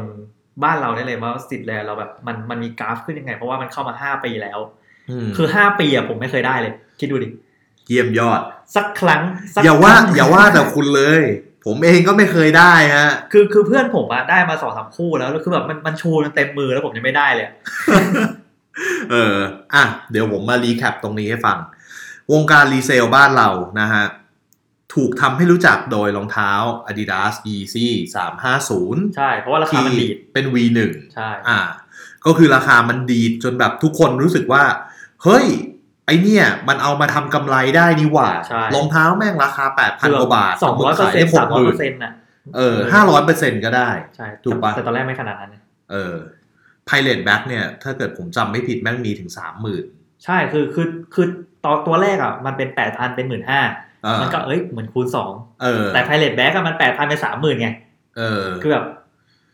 [0.63, 7.27] บ้านเราได้เลยว่าสิทธิ์แลเราแบบมันมันมีกราฟขึ้นยังไง เพราะว่ามันเข้ามาห้าปีแล้วๆอืมคือห้าปีอะผมไม่เคยได้เลย คิดดูดิ
[7.87, 8.41] เยี่ยมยอด
[8.75, 9.21] สักครั้ง
[9.53, 11.21] สักอย่าว่าครั้งอย่าว่าแต่คุณเลย
[11.65, 17.47] ผมเองก็ไม่เคยได้ฮะ คือคือเพื่อนผมอะได้มาสองสามคู่แล้วแล้วคือแบบมันมันชูมันเต็มมือแล้วผมยังไม่ได้เลย
[19.11, 19.35] เออ
[19.73, 21.57] อะ เดี๋ยวผมมา recap ตรงนี้ให้ฟัง
[22.31, 23.49] วงการ resell บ้านเรา
[23.81, 24.05] นะฮะ
[24.93, 26.51] ถูกทำให้รู้จักโดยรองเท้า
[26.87, 27.87] Adidas Yeezy
[28.51, 30.79] 350 ใช่ เพราะว่าราคามันดีดเป็น V1
[31.13, 31.59] ใช่ อ่า
[32.25, 34.63] ก็คือราคามันดีดจนแบบทุกคนรู้สึกว่า
[35.23, 35.45] เฮ้ย
[36.05, 42.11] ไอเนี่ย มันเอามาทำกำไรได้นี่หว่าใช่รองเท้าแม่งราคา 8,000 กว่าบาทสองร้อยเปอร์เซ็นต์หสามกร้หอยเปมื่อนร์เซ็นต์น่ะ
[42.55, 46.15] เออห้าร้อยเปอร์เซ็นต์ก็ได้ ใช่ ถูกปะแต่ตอนแรกไม่ขนาดนั้นนะเออ
[46.87, 49.83] Pilot Back เนี่ย ถ้าเกิดผมจำไม่ผิดแม่งมีถึงสามหมื่น
[50.25, 51.27] ใช่คือคือคือ
[51.63, 53.61] ตอนตัวแรกอะมันเป็นแปดพันเป็นหมื่นห้า
[54.03, 57.69] เออมันก็เอ้ยเหมือนคูณสองเออแต่ไพเรตแบ็กอะมันแปดพันเป็นสามหมื่นไง
[58.17, 58.85] เออคือแบบ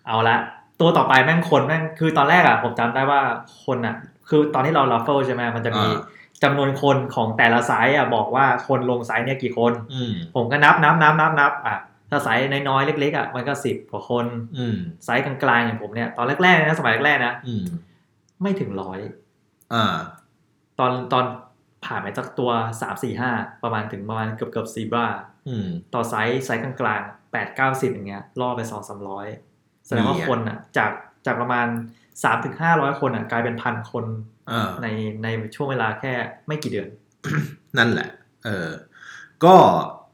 [0.07, 0.37] เอาละ
[0.79, 3.21] ตัวต่อไปแม่งคนแม่งคือตอนแรกอะผมจำได้ว่า
[3.65, 3.95] คนอะ
[4.29, 5.99] คือตอนที่เรา raffle ใช่ไหมมันจะมีอ่า
[6.43, 11.77] จำนวนคนของแต่ละไซส์อะบอกว่าคนลงไซส์เนี่ยกี่คนอืมผมก็นับนับนับนับนับอะ
[12.09, 14.25] ถ้าไซส์น้อยๆเล็กๆอะมันก็สิบกว่าคน
[14.57, 17.65] อืมไซส์กลางๆอย่างผมเนี่ยตอนแรกๆนะสมัยแรกๆนะอืม
[18.41, 18.99] ไม่ถึงร้อย
[19.73, 19.95] อ่า
[20.79, 21.25] ตอนตอน
[21.85, 23.31] ผ่านไปสักตัวสามสี่ห้า
[23.63, 25.07] ประมาณถึงประมาณเกือบเกือบ Zebra
[25.47, 29.27] อืมต่อไซส์ไซส์กลางๆแปดเก้าสิบอย่างเงี้ยล่อไปสองสามร้อย
[29.85, 30.91] แสดงว่าเนี่ยคนอะ จาก
[31.25, 31.67] จากประมาณ
[32.23, 34.05] สามถึงห้าร้อยคนอะกลายเป็นพันคน
[34.51, 34.87] อ่าใน
[35.23, 36.13] ในช่วงเวลาแค่
[36.47, 36.89] ไม่กี่เดือน
[37.77, 38.09] นั่นแหละ
[38.45, 38.69] เออ
[39.45, 39.55] ก็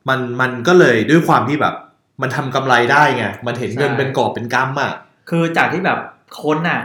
[0.10, 1.76] มันมันก็เลยด้วยความที่แบบ
[2.22, 4.94] มันทำกำไรได้ไงมันเห็นเงินใช่เป็นกอบเป็นกำอะ
[5.30, 6.00] คือจากที่แบบ
[6.44, 6.82] คนอะ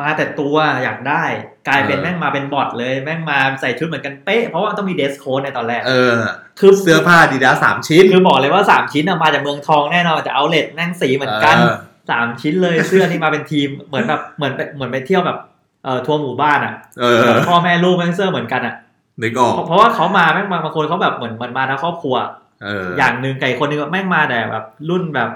[0.00, 1.24] มาแต่ตัวอยากได้
[1.68, 6.18] กลายเป็นเออแม่งมาเป็นบอทเลยแม่งมาใส่ชุดเหมือนกันเป๊ะเพราะว่าต้องมี dress code ในตอนแรก เออ
[6.60, 11.74] คือเสื้อผ้าดีดาสามชิ้น คือบอกเลยว่าสามชิ้นอะมาจากเมืองทองแน่นอนจาก outlet แม่งสีเหมือนกันเออ
[12.10, 15.38] สามชิ้นเลยเสื้อที่มาเป็นทีมเหมือนแบบเหมือนไปเหมือนไปเที่ยวแบบ
[15.84, 18.74] เอ่อทัวร์หมู่บ้านอะเออพ่อแม่ลูกแม่งเสื้อเหมือนกันอะ
[19.22, 22.16] นึกออกเพราะเพราะว่าเขามาแม่งบางบางคนเขาแบบเหมือนเหมือนมาทั้งครอบครัว
[22.64, 25.30] เอออย่างหนึ่งไก่คนหนึงแม่งมาแต่แบบรุ่นแบบ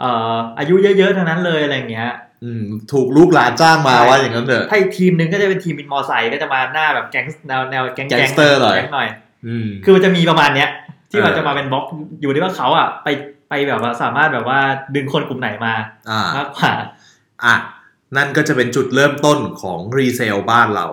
[0.00, 2.10] เอ่ออายุเยอะๆทั้งนั้นเลยอะไรอย่างเงี้ย
[2.44, 9.08] อืม ถูกลูกหลานจ้างมาใช่ว่าอย่างนั้นเถอะถ้าอีกทีมหนึ่งก็จะเป็นทีมวินมอไซค์ก็จะมาหน้าแบบแก๊งแนวแนวแก๊งแก๊งสเตอร์หน่อยแก๊งหน่อย
[9.46, 10.68] อืมคือมันจะมีประมาณเนี้ย
[11.10, 11.84] ที่มันเออจะมาเป็นบล็อก
[12.20, 13.08] อยู่ที่ว่าเขาอะไป
[13.48, 14.60] ไปแบบว่าสามารถแบบว่า
[14.94, 15.74] ดึงคนกลุ่มไหนมา
[16.10, 16.72] อ่ามากกว่า
[17.44, 17.54] อะ
[18.16, 20.86] นั่นก็จะเป็นจุดเริ่มต้นของ resell บ้านเรา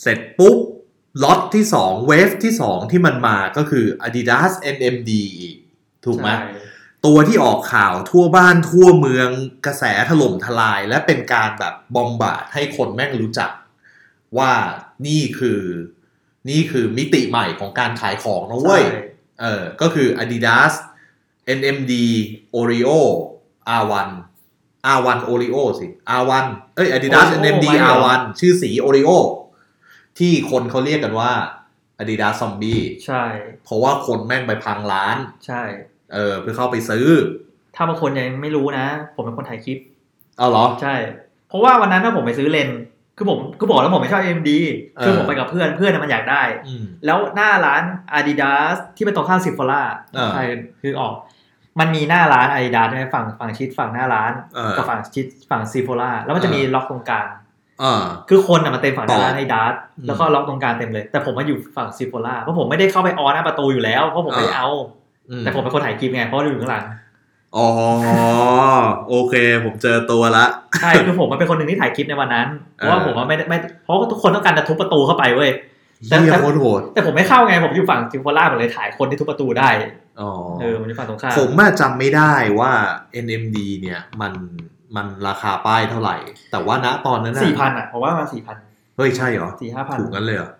[0.00, 0.56] เสร็จปุ๊บ
[1.22, 5.56] ล็อตที่สอง wave ที่สองที่มันมาก็คือ Adidas NMD อีก
[6.04, 6.62] ถูกไหมใช่
[7.06, 9.28] ตัวที่ออกข่าวทั่วบ้านทั่วเมือง
[9.66, 13.50] กระแสถล่มทลาย และเป็นการแบบ bombard ให้คนแม่งรู้จัก
[14.38, 14.52] ว่า
[15.06, 15.60] นี่คือ
[16.50, 19.02] นี่คือมิติใหม่ของการขายของนะเว้ยใช่
[19.40, 20.72] เออ ก็คือ Adidas
[21.58, 21.92] NMD
[22.56, 22.90] Oreo
[23.80, 24.08] R1
[24.96, 25.86] R1 Oreo สิ
[26.20, 26.46] R1
[26.76, 29.10] เอ้ย Adidas Oreo NMD ไว้เหรอ R1 ชื่อสี Oreo
[30.18, 31.30] ที่คนเขาเรียกกันว่า
[32.00, 33.24] Adidas Zombie ใช่
[33.64, 35.62] เพราะว่าคนแม่งไปพังร้าน ใช่
[36.14, 37.06] เออ เพื่อเข้าไปซื้อ
[37.76, 39.78] ถ้าบางคนยังไม่รู้นะ ผมเป็นคนถ่ายคลิป
[40.38, 40.94] เอาเหรอ ใช่
[41.48, 42.80] เพราะว่าวันนั้นถ้าผมไปซื้อเลนส์
[43.16, 44.50] คือผมคือบอกแล้วผมไม่ชอบ AMD
[45.02, 47.82] คือเออผมไปกับเพื่อนเพื่อนน่ะมันอยากได้อืมแล้วหน้าร้าน
[48.18, 49.82] Adidas ที่เป็นตรงข้ามซิฟ o ล่า
[50.14, 50.44] เออใช่
[50.82, 51.14] คือออก
[51.80, 57.26] มันมีหน้าร้าน Adidas ใช่ไหมฝั่งฝั่งชิดฝั่งหน้าร้านเออกับฝั่งชิดฝั่งซิฟ o ล่าแล้วมันจะมีล็อกตรงกลาง
[57.82, 64.68] อ่าคือคนอะมาเต็มฝั่งหน้าร้านต่อไอ้ดาร์อืมแล้วก็ล็อกตรงกลางเต็มเลย แต่ผมมาอยู่ฝั่งซิฟ o ล่าเพราะผมไม่ได้เข้าไปออหน้าประตูอยู่แล้วเพราะผมไม่ได้เอา
[65.30, 66.84] อืมแต่ผมเป็นคนถ่ายคลิปไงเพราะว่าอยู่ข้างหลัง
[67.56, 67.68] อ๋อ
[69.08, 69.34] โอเค
[69.64, 70.44] ผมเจอตัวละ
[70.80, 75.50] ใช่คือผมมันเป็นคนหนึ่งที่ถ่ายคลิปในวันนั้นเพราะว่าเออผมว่าไม่ได้ไม่เพราะว่าทุกคนต้องการจะทุบประตูเข้าไปเว้ย
[76.08, 79.68] แต่เฮียแต่โคตรโหดแต่ผมไม่เข้าไงผมอยู่ฝั่งซิฟ o ล่าผมเลยถ่ายคนที่ทุบประตูได้
[80.20, 82.72] อ๋อเออมันอยู่ฝั่งตรงข้ามผมอะจำไม่ได้ว่า
[83.24, 84.32] NMD เนี่ยมัน
[84.96, 86.16] มันราคาป้ายเท่าไหร่
[86.50, 88.56] แต่ว่าณตอนนั้นสี่พันอะผมว่ามันสี่พัน
[88.96, 90.50] เฮ้ยใช่เหรอสี่ห้าพันถูกกันเลยเหรอ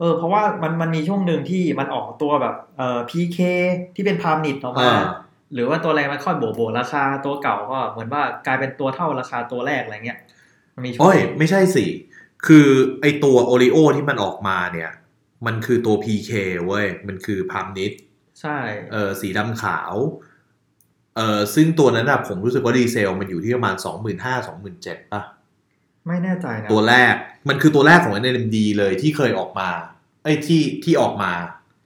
[0.00, 3.38] เออเพราะว่ามันมันมีช่วงหนึ่งที่มันออกตัวแบบเอ่อ PK
[3.94, 5.02] ที่เป็นพามนิดออกมาอ่า
[5.54, 10.18] หรือว่าตัวอะไรมันค่อยโบโบราคาตัวเก่าก็เหมือนว่ากลายเป็นตัวเท่าราคาตัวแรกอะไรเงี้ย
[10.74, 11.86] มันมีช่วงโอ้ยไม่ใช่สิ
[12.46, 12.68] คือ
[13.00, 14.90] ไอตัวโอริโอที่มันออกมาเนี่ย
[15.46, 16.30] มันคือตัว PK
[16.66, 17.92] เว้ย มันคือพามนิด
[18.40, 18.58] ใช่
[18.92, 19.94] เออสีดำขาว
[21.16, 25.22] เออซึ่งตัวนั้นอะผมรู้สึกว่าดีเซลมันอยู่ที่ประมาณสองหมื่นห้าสองหมื่นเจ็ดป่ะ
[26.06, 27.14] ไม่แน่ใจนะ ตัวแรก
[27.48, 29.68] มันคือตัวแรกของ NMD เลยที่เคยออกมา
[30.24, 31.32] ไอ้ยที่ที่ออกมา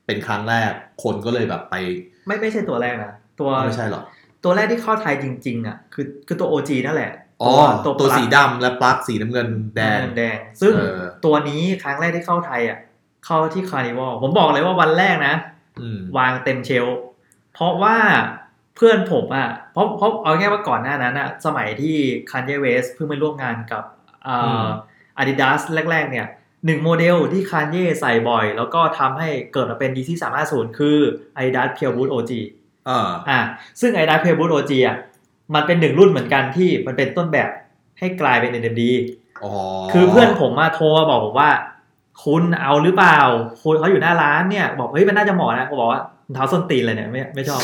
[0.06, 1.74] เป็นครั้งแรกคนก็เลยแบบไป
[2.26, 4.02] ไม่ไม่ใช่ตัวแรกนะ ตัวไม่ใช่หรอ
[4.44, 7.12] ตัวแรกที่เข้าไทยจริง ๆ อะ คือคือตัว OG นั่นแหละ
[7.42, 7.52] อ๋อ
[7.84, 12.78] ตัวตัวปลั๊กสีดำและปลั๊กสีน้ำเงินแดงแดง ซึ่งเออตัวนี้ครั้งแรกที่เข้าไทยอะ
[13.26, 15.34] เข้าที่ Carnival ผมบอกเลยว่าวันแรกนะ
[15.80, 16.98] อืมวางเต็ม shelf
[17.54, 17.96] เพราะว่า
[18.76, 21.96] เพื่อนผมอะเพราะเพราะเอาง่ายว่าก่อนหน้านั้นอะสมัยที่
[22.30, 23.84] Kanye West เพิ่งไปร่วมงานกับ
[24.26, 24.66] อ่า
[25.18, 25.60] อาดิดาส
[25.90, 26.26] แรก ๆ เนี่ย
[26.66, 30.98] หนึ่งโมเดลที่คันเย่ใส่บ่อย แล้วก็ทำให้เกิดมาเป็น DC 3 5 0คือ
[31.36, 32.32] Adidas Pure Boot OG
[32.86, 33.38] เอออ่า
[33.80, 34.96] ซึ่ง Adidas Pure Boot OG อะ
[35.54, 37.48] มันเป็นหนึ่งรุ่นเหมือนกันที่มันเป็นต้นแบบ
[37.98, 38.82] ให้กลายเป็น NMD
[39.42, 39.52] อ๋อ
[39.92, 41.50] คือเพื่อนผมมาโทรมาบอกผมว่า
[42.24, 43.18] คุณเอาหรือเปล่า
[43.62, 47.60] คุณเขาอยู่หน้าร้านเนี่ย บอกเฮ้ยมันน่าจะเหมาะนะผมบอกว่ารอง เท้าส้นตีนเลยเนี่ยไม่ไม่ชอบ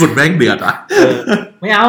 [0.00, 1.14] คุณแม่งเดือดอะเออ
[1.62, 1.88] ไม่เอา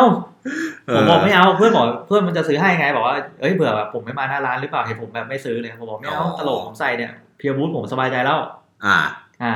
[0.86, 8.40] เผมบอกไม่เอาเพื่อนบอกเพื่อนมันจะซื้อให้ไงบอกว่าเอ้ยเผื่อแบบผมไม่มาหน้าร้านหรือเปล่าเห็นผมแบบไม่ซื้อเลยผมบอกไม่เอาอ๋อตลกผมใส่เนี่ยเพียบูธผมสบายใจแล้ว
[8.86, 8.98] อ่า
[9.44, 9.54] อ่า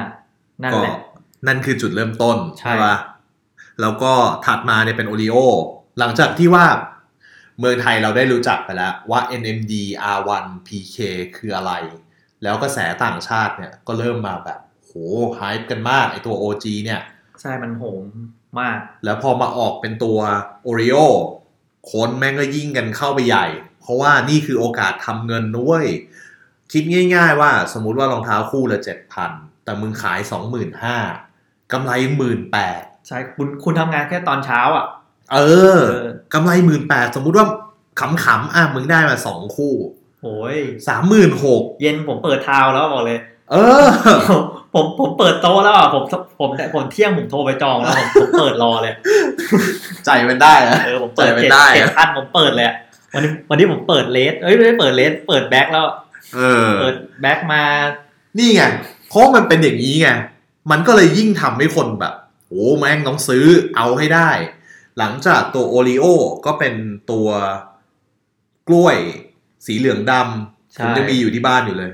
[0.63, 0.97] นั่นก็แหละ
[1.47, 2.95] นั่นคือจุดเริ่มต้นใช่ใช่ปะ
[3.81, 4.13] แล้วก็
[4.45, 5.35] ถัดมาเนี่ยเป็นโอริโอ
[5.99, 6.65] หลังจากที่ว่า
[7.59, 9.73] เมืองไทยเราได้รู้จักไปแล้วว่า NMD
[10.17, 10.97] R1 PK
[11.37, 11.71] คืออะไร
[12.43, 14.59] แล้วกระแสต่างชาติเนี่ยก็เริ่มมาแบบ
[14.93, 14.99] โห
[15.35, 17.01] ไฮป์กันมากไอตัว OG เนี่ย
[17.41, 18.03] ใช่มันโหม
[18.59, 20.17] มาก แล้วพอมาออกเป็นตัว
[20.67, 21.05] Oreo
[21.91, 23.45] คนแม่งก็ยิ่งกันเข้าไปใหญ่
[23.81, 25.85] เพราะว่านี่คือโอกาสทำเงินนุ้ย
[26.71, 26.83] คิด
[27.15, 29.31] ง่าย ๆ ว่าสมมุติว่ารองเท้าคู่ละเจ็ดพัน
[29.63, 30.97] แต่มึงขายสองหมื่นห้า
[31.71, 34.85] กำไรหมื่นแปดใช่คุณคุณทำงานแค่ตอนเช้าอะ
[35.33, 35.51] เออเอ
[35.81, 35.85] อ
[36.33, 37.47] กำไรหมื่นแปดสมมุติว่า
[37.99, 39.73] ขำๆอะมึงได้มาสองคู่
[40.23, 43.19] โอ้ยสามหมื่นหกเย็นผมเปิดเท้าแล้วบอกเลย
[43.51, 43.87] เออ
[44.73, 46.03] ผมผมเปิดโต๊ะแล้วอะผม
[46.39, 48.93] ผมแต่ผมเที่ยงผมโทรไปจองแล้วผมผมเปิดรอเลย
[50.05, 52.75] ใจมันได้อะเออผมเปิดใจไม่เจ็ดได้อะเจ็ดพันผมเปิดเลยอะ
[53.13, 55.85] วันนี้วันนี้ผมเปิดเลสเอ้ยไม่ได้เปิดเลสเปิดแบ็คแล้ว
[56.35, 57.63] เออเปิดแบ็คมา
[58.37, 58.63] นี่ไง
[59.09, 60.09] เพราะมันเป็นอย่างนี้ไง
[60.71, 62.13] มันก็เลยยิ่งทำให้คนแบบ
[62.47, 64.29] โอ้แม่งต้องซื้อเอาให้ได้
[64.97, 66.05] หลังจากตัวโอริโอ
[66.45, 66.73] ก็เป็น
[67.11, 67.27] ตัว
[68.67, 68.97] กล้วย
[69.65, 71.91] สีเหลืองดำใช่ผมจะมีอยู่ที่บ้านอยู่เลย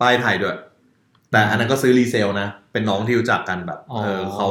[0.00, 0.56] ป้ายไทยด้วย
[1.32, 4.48] แต่อันนั้นก็ซื้อรีเซลนะ เป็นน้องที่รู้จักกันแบบ เออเขา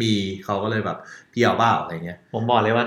[0.00, 0.12] มี
[0.44, 0.98] เขาก็เลยแบบ
[1.32, 2.84] พี่เอาเปล่าอะไรเงี้ย ผมบอกเลยว่า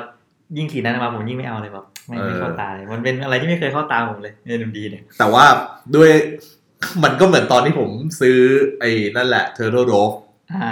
[0.58, 5.46] ยิ่งขีดนั้นมาผมยิ่งไม่เอาเลยแบบไม่เออไม่เข้าตาเลยมันเป็นอะไรที่ไม่เคยเข้าตาผมเลยเอ็นดีเนี่ย แต่ว่า
[5.96, 6.12] ด้วย
[7.04, 7.90] มันก็เหมือนตอนที่ผม
[8.22, 8.38] ซื้อ
[8.80, 10.16] ไอ้นั่นแหละ Turtle Dove
[10.56, 10.72] อ่า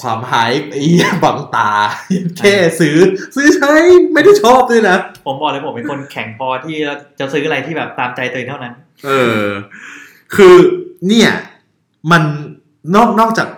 [0.00, 1.70] ความหายไอ้เหี้ยบังตา
[2.38, 2.96] แค่ซื้อ
[3.36, 3.72] ซื้อใช้
[4.12, 6.76] ไม่ได้ชอบด้วยนะ ผมบอกเลยผมเป็นคนแข็งพอที่
[7.18, 8.74] จะซื้ออะไรที่แบบตามใจตัวเองเท่านั้น
[9.06, 9.10] เอ
[9.40, 9.44] อ
[10.34, 10.56] คือ
[11.08, 11.30] เนี่ย
[12.10, 12.22] มัน
[12.94, 13.48] นอกนอกจาก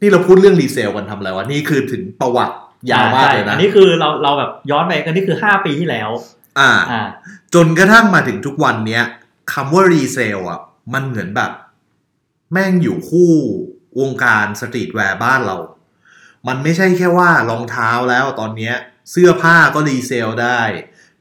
[0.00, 2.56] นี่เราพูดเรื่องรีเซลกันทำอะไรวะนี่คือถึงประวัติ
[2.90, 6.10] ยาวมากเลยใช่อันะนนี้คือเราเราแบบย้อนไปกันนี่คือห้าปีที่แล้ว
[6.58, 7.02] อ่าอ่า
[7.54, 9.04] จนกระทั่งมาถึงทุกวันเนี้ย
[9.52, 10.60] คำว่ารีเซลอะ
[10.94, 11.50] มันเหมือนแบบ
[12.52, 13.32] แม่งอยู่คู่
[14.00, 15.56] วงการ streetwear บ้านเรา
[16.48, 18.74] มันไม่ใช่แค่ว่ารองเท้าแล้วตอนเนี้ย
[19.10, 20.60] เสื้อผ้าก็ resell ได้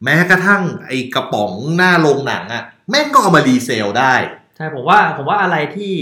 [0.03, 4.15] แม้กระทั่งไอ้กระป๋องหน้าโรงหนังอะ แม่งก็เอามา resell ได้
[4.55, 5.93] ใช่ผมว่าผมว่าอะไรที่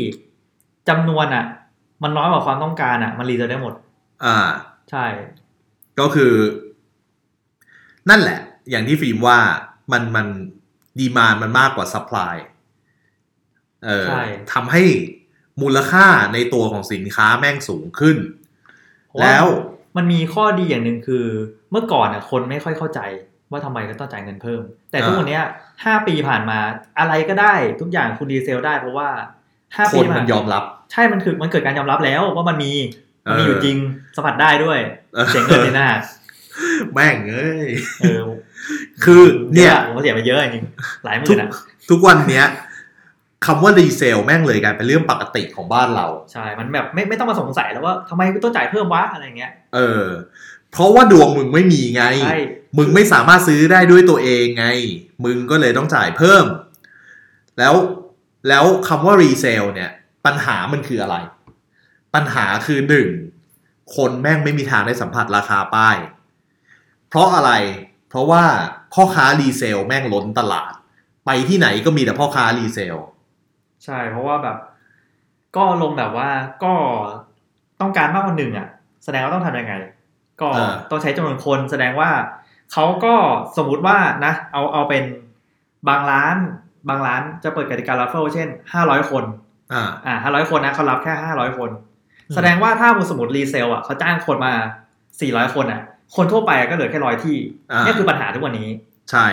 [0.90, 1.46] จำนวนอะ
[2.04, 3.74] มันน้อยกว่าความต้องการอะ มัน resell ได้หมด
[4.26, 4.38] อ่า
[4.92, 5.06] ใช่
[6.00, 6.34] ก็คือ
[8.10, 8.40] นั่นแหละ
[8.70, 9.38] อย่างที่ฟิล์มว่า
[9.92, 10.28] มันมัน
[11.00, 12.36] demand มันมากกว่า supply
[13.86, 14.84] เออใช่ทำให้
[15.62, 18.18] มูลค่าในตัวของสินค้าแม่งสูงขึ้น
[19.08, 19.46] เพราะแล้ว
[19.98, 21.26] มันมีข้อดีอย่างหนึ่งคือ
[21.72, 23.00] เมื่อก่อนอะ คนไม่ค่อยเข้าใจ
[23.52, 24.62] ว่าทำไมก็ต้องจ่ายเงินเพิ่ม
[24.92, 25.44] แต่ทุกวันเนี้ย
[25.84, 26.60] ห้าปีผ่านมา
[27.00, 29.10] อะไรก็ได้ ทุกอย่างคุณ resell ได้เพราะว่า
[29.76, 32.72] ห้าปีผ่ามาคนยอมรับ ใช่มันคือมันเกิดการยอมรับแล้วว่ามันมี
[33.26, 33.78] มันมีเออออยู่จริง
[34.16, 34.80] สัมผัสได้ด้วย
[35.14, 35.90] เออเสียเงินในหน้า
[36.94, 37.70] แม่งเอ้ย
[38.02, 38.20] เออ
[39.04, 39.22] คือ
[39.54, 40.66] เนี่ยผมก็เสียไปเยอะจริง
[41.04, 41.50] หลายหมื่ทุกนอะ
[41.90, 42.46] ทุกวันเนี้ย
[43.46, 50.06] คำว่า resell แม่งเลยกลายเป็นเรื่องปกติของบ้านเรา ใช่ มันแบบไม่ไม่ต้องมาสงสัยแล้วว่าทำไมต้องจ่ายเพิ่มวะอะไรเงี้ย เออ
[50.72, 52.40] เพราะว่าดวงมึงไม่มีไงใช่
[52.78, 54.66] มึงไม่สามารถซื้อได้ด้วยตัวเองไง
[55.26, 56.46] มึงก็เลยต้องจ่ายเพิ่ม
[57.60, 57.74] แล้ว
[58.48, 59.92] แล้วคำว่า resell เนี่ย
[60.26, 61.18] ปัญหามันคืออะไร
[62.16, 63.10] ปัญหาคือหนึ่ง
[63.96, 65.98] คนแม่งไม่มีทางได้สัมผัสราคาป้าย
[67.08, 67.52] เพราะอะไร
[68.10, 68.44] เพราะว่า
[68.94, 70.74] พ่อค้า resell แม่งล้นตลาด
[71.26, 72.96] ไปที่ไหนก็มีแต่พ่อค้า resell
[73.86, 74.58] ใช่ เพราะว่าแบบ
[75.56, 76.30] ก็ลงแบบว่า
[76.64, 76.74] ก็
[77.82, 78.68] ต้องการมากกว่าหนึ่งอะ
[79.04, 79.74] แสดงว่าต้องทำยังไง
[80.42, 82.12] ก็เออต้องใช้จำนวนคนแสดงว่า
[82.74, 83.16] เขาก็
[83.58, 85.04] สมมุติว่านะ เอาเอาเป็น
[85.88, 86.38] บางร้าน
[86.90, 89.24] บางร้านจะเปิดกติกา raffle เช่นห้าร้อยคน
[89.74, 91.70] อ่าอ่าห้าร้อยคนนะเขารับแค่ห้าร้อยคน
[92.30, 94.54] อืมแสดงว่าถ้าสมมติ resale อะเขาจ้างคนมา
[95.22, 95.82] สี่ร้อยคนอะ
[96.16, 97.38] คนทั่วไปก็เหลือแค่ร้อยที่
[97.72, 98.70] อ่านี่คือปัญหาทุกวันนี้
[99.12, 99.28] ใช่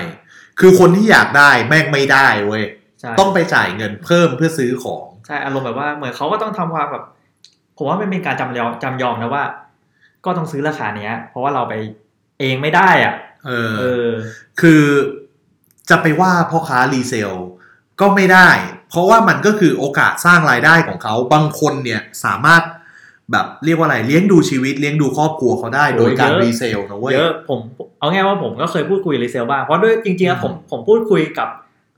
[0.61, 2.65] คือคนที่อยากได้แม่งไม่ได้เว้ย
[3.01, 7.05] ใช่ต้องไปจ่ายเงินเพิ่มเพื่อซื้อของ ใช่อารมณ์แบบว่าเหมือนเขาก็ต้องทำความแบบ
[7.77, 9.45] ผมว่ามันเป็นการจำยอมจำยอมนะว่า
[10.25, 11.75] ก็ต้องซื้อราคาเนี้ย เพราะว่าเราไป
[12.41, 13.15] เองไม่ได้อะ
[13.47, 14.09] เออเออ
[14.61, 14.83] คือ
[15.91, 17.33] จะไปว่าพ่อค้า resale
[18.01, 18.49] ก็ไม่ได้
[18.91, 22.63] เพราะว่ามันก็คือโอกาสสร้างรายได้ของเขาบางคนเนี่ยสามารถ
[23.33, 27.61] แบบเรียกว่าอะไรเลี้ยงดูชีวิตเลี้ยงดูครอบครัวเขาได้โอ้โดยการเยอะ resale นะเว้ยเยอะผม
[27.99, 31.49] เอาง่ายว่าผมก็เคยพูดคุยกับ resale บ้างเพราะด้วยจริงๆแล้วผมผมพูดคุยกับ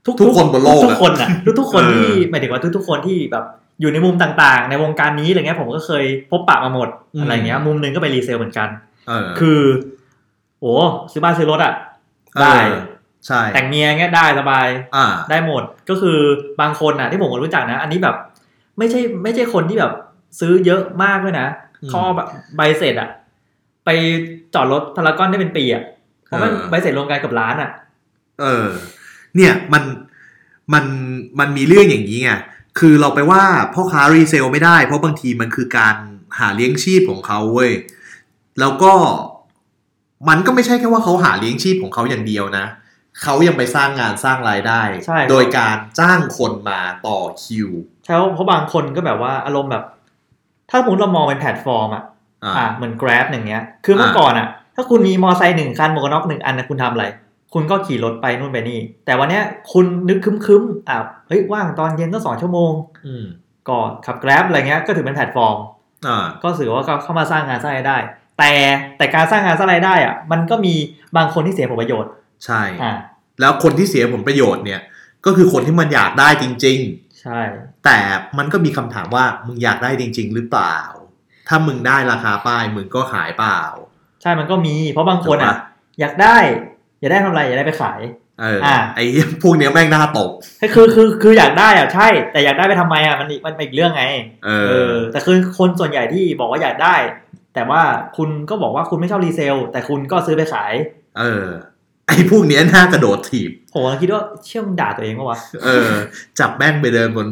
[0.05, 3.45] ทุกทุกคนบนโลกอะทุกๆคนอะทุกทุกๆคนเออที่หมายถึงว่าทุกๆคนที่แบบ
[3.81, 6.89] อยู่ในมุมต่างๆ ในวงการนี้อะไรเงี้ยผมก็เคยพบปะมาหมด
[7.21, 8.69] อะไรเงี้ยมุมหนึงก็ไปรีเซลเหมือนกัน
[9.07, 9.61] เออคือ
[10.61, 10.73] โอ้
[11.11, 11.73] ซื้อบ้านซื้อรถอะ
[12.41, 12.79] ได้เออ
[13.27, 16.19] ใช่แต่งเมียเงี้ยได้สบายอ่าได้หมดก็คือ
[16.61, 18.15] บางคนน่ะที่ผมรู้จักนะ อันนี้แบบ
[18.77, 19.93] ไม่ใช่ไม่ใช่คนที่แบบ
[20.39, 21.47] ซื้อเยอะมากด้วยนะ
[21.81, 22.27] อืมเขาเอาแบบ
[22.57, 23.09] ใบเสร็จอะ
[23.85, 23.89] ไป
[24.53, 25.83] จอดรถพารากอนได้เป็นปีอะ
[26.25, 27.69] เพราะมันเออใบเสร็จรวมกันกับร้านอะ
[28.41, 28.67] เออ
[29.35, 29.83] เนี่ยมัน
[30.73, 30.85] มัน
[31.39, 32.31] มันมีเรื่องอย่างนี้ไง
[32.79, 35.95] คือเราไปว่าพ่อค้า resale ไม่ได้ เพราะบางทีมันคือการ
[36.39, 37.71] หาเลี้ยงชีพของเขาเว้ย
[38.59, 38.93] แล้วก็
[40.29, 42.65] มันก็ไม่ใช่แค่ว่าเขาหาเลี้ยงชีพของเขาอย่างเดียวนะ
[43.23, 47.69] เขายังไปสร้างงานสร้างรายได้ใช่โดยการจ้างคนมาต่อคิว
[48.05, 49.83] ใช่เพราะบางคนก็แบบว่าอารมณ์แบบ
[50.69, 52.03] ถ้าสมมติเรามองเป็นแพลตฟอร์มอะ
[52.43, 57.05] อ่าอะเหมือน Grab อย่างเงี้ย คือเมื่ออ่าก่อนอะถ้าคุณมีมอไซค์หนึ่งคันหมวกกันน็อกหนึ่งอันนะคุณทำอะไร
[57.53, 62.71] คุณก็ขี่รถไปนู่นไปนี่ แต่วันเนี้ยคุณนึกคึมๆอะเฮ้ยว่างตอนเย็นก็สองชั่วโมง
[63.07, 63.25] อืม
[63.67, 65.57] ก็ขับ Grab อะไรเงี้ยก็ถือเป็นแพลตฟอร์ม
[66.07, 67.97] อ่าก็ถือว่าก็เข้ามาสร้างงานสร้างรายได้
[68.39, 68.51] แต่
[68.97, 70.73] แต่การสร้างงานสร้างรายได้อะมันก็มี
[71.17, 72.11] บางคนที่เสียผลประโยชน์
[72.45, 72.93] ใช่อ่า
[73.39, 74.81] แล้วคนที่เสียผลประโยชน์เนี่ย
[75.25, 77.39] ก็คือคนที่มันอยากได้จริง ๆ ใช่
[77.85, 77.97] แต่
[78.37, 80.77] มันก็มีคำถามว่ามึงอยากได้จริง ๆ หรือเปล่า
[81.47, 83.61] ถ้ามึงได้ราคาป้ายมึงก็ขายเปล่า
[84.21, 85.57] ใช่มันก็มี เพราะบางคนถูกอะปะ
[85.99, 86.37] อยากได้
[86.99, 87.99] อยากได้ทำอะไรอยากได้ไปขาย
[88.41, 90.29] เอออาไอ้เหี้ยพวกเนี้ยแม่งน่าตก
[90.75, 94.03] คือคือคืออยากได้อะใช่ แต่อยากได้ไปทำไมอะมันอีกมันเป็นอีกเรื่องไง
[94.45, 96.95] เอเอออ แต่คือคนส่วนใหญ่ที่บอกว่าอยากได้
[97.53, 97.81] แต่ว่า
[98.17, 100.73] คุณก็บอกว่าคุณไม่ชอบรีเซล แต่คุณก็ซื้อไปขาย
[101.19, 101.45] เออ
[102.09, 105.89] ไอ้พวกเนี้ยน่ากระโดดถีบผมก็คิดว่าเชื่อมงด่าตัวเองปะวะเออ
[106.39, 107.27] จับแม่งไปเดินบน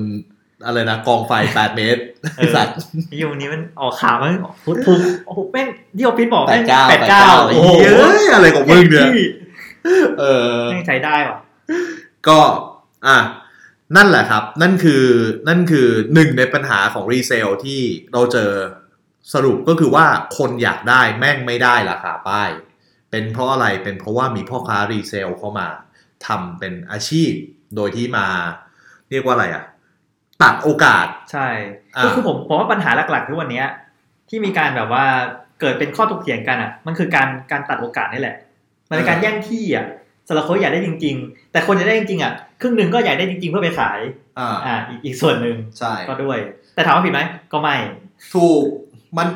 [0.66, 2.02] อะไรนะกองไฟแปดเมตร
[2.38, 2.76] เอไอ้อสัตว์
[3.18, 4.34] อยู่นี้มันออกข่าวมัน
[4.66, 9.20] พุทพุกโอ้โหแม่งที่ออฟฟิศบอกแปแม่ดงเก้าแปดเก้าไอ้โอ้โหเหี้ยเอ้ยอะไรของมึงเนี่ยที่
[10.20, 10.24] เอ
[10.58, 11.38] อแม่งใช้ได้ว่ะ
[12.28, 12.40] ก็
[13.08, 13.18] อะ
[13.96, 15.04] นั่นแหละครับ นั่นคือ
[15.48, 17.82] นั่นคือหนึ่งในปัญหาของรีเซลที่
[18.13, 18.52] เราเจอ
[19.34, 20.06] สรุปก็คือว่า
[20.38, 22.50] คนอยากได้แม่งไม่ได้ราคาป้าย
[23.12, 25.67] เป็นเพราะอะไรเป็นเพราะว่ามีพ่อค้ารีเซลเข้ามา
[26.28, 27.32] ทำเป็นอาชีพ
[27.76, 28.26] โดยที่มา
[29.12, 29.63] เรียกว่าอะไรอะ
[30.43, 31.48] ตัดโอกาสใช่
[31.96, 33.67] อ่าก็คือผมผมว่าปัญหาหลักๆทุกวันเนี้ย
[34.30, 35.06] ที่มีการแบบว่า
[35.60, 38.36] เกิดเป็นข้อถกเถียงกันอะ มันคือการการตัดโอกาสนี่แหละ
[38.89, 39.86] มันเป็นการแย่งที่อะ
[40.28, 44.00] สำหรับคนอยากได้จริง ๆ แต่คนอยากได้จริงๆอะครึ่งหนึ่งก็อยากได้จริงๆเพื่อไปขาย
[44.39, 46.38] อ่าอ่าอีกอีกส่วนหนึ่งใช่ก็ด้วย
[46.76, 47.22] แต่ถามว่าผิดไหม
[47.54, 47.76] ก็ไม่
[48.34, 48.63] ถูก
[49.17, 49.28] มัน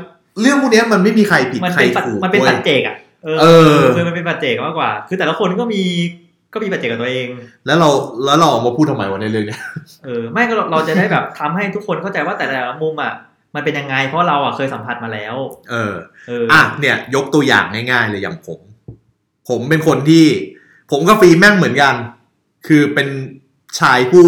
[0.41, 3.45] เรื่องพวกเนี้ยมันไม่มีใครผิดมันใครเป็นปัจถูกมันเป็นว้ยปัจเจกอะ เออเอ
[3.77, 5.83] อคือมันเป็นปัจเจกมากกว่า คือแต่ละคนก็มี
[6.53, 7.27] ก็มีปัจเจกกับตัวเอง
[7.65, 7.89] แล้วเรา
[8.25, 9.61] แล้วเราออกมาพูดทำไมวะในเรื่องเนี้ย
[10.05, 13.13] เออไม่ก็เราเราจะได้แบบทำให้ทุกคนเข้าใจว่าแต่ละมุมอะ
[13.55, 15.35] มันเป็นยังไงเพราะเราอะเคยสัมผัสมาแล้ว
[15.71, 15.93] เออ
[16.27, 18.59] เอออะเนี่ย ยกตัวอย่างง่ายๆเลยอย่างผม
[19.49, 20.25] ผมเป็นคนที่
[20.91, 21.95] ผมกับฟีแม่งเหมือนกัน
[22.67, 23.07] คือเป็น
[23.79, 24.27] ชายผู้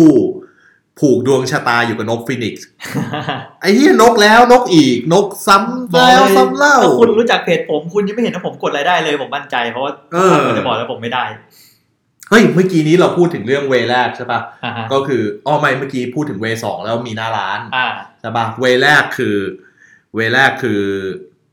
[0.99, 2.67] ผูกดวงชะตาอยู่กับนกฟินิกซ์
[3.62, 11.25] ไอ้เหี้ยนกแล้วนกอีกนกซ้ำแล้วซ้ำเล่าถ้าคุณรู้จักเพจผมคุณยังไม่เห็นว่าผมกดรายได้เลยผมมั่นใจเพราะว่าเออผมจะบอกแล้วผมไม่ได้
[12.29, 17.88] เฮ้ยเมื่อกี้นี้เราพูดถึงเรื่องเวแรกใช่ปะอ่าฮะก็คืออ๋อไม่เมื่อกี้พูดถึงเวสองแล้วมีหน้าร้านอ่า
[18.19, 19.36] ใช่ปะเวแรกคือ
[20.15, 20.82] เวแรกคือ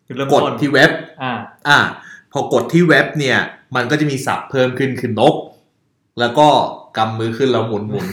[0.06, 0.90] จุดเริ่มกดต้นที่เว็บ
[1.22, 1.32] อ่า
[1.68, 1.78] อะ
[2.32, 3.38] พอกดที่เว็บเนี่ย
[3.76, 5.34] มันก็จะมีศัพท์เพิ่มขึ้นคือนก
[6.20, 6.48] แล้วก็
[6.96, 8.06] กำมือขึ้นแล้วหมุนหมุน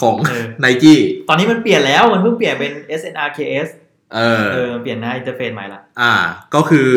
[0.00, 0.98] ของเออไนกี้
[1.28, 3.68] ตอนนี้มันเปลี่ยนแล้วมันเพิ่งเปลี่ยนเป็น SNKRS
[4.14, 6.14] เออเออมันเปลี่ยนหน้า interface ใหม่ละอ่า
[6.54, 6.88] ก็คือ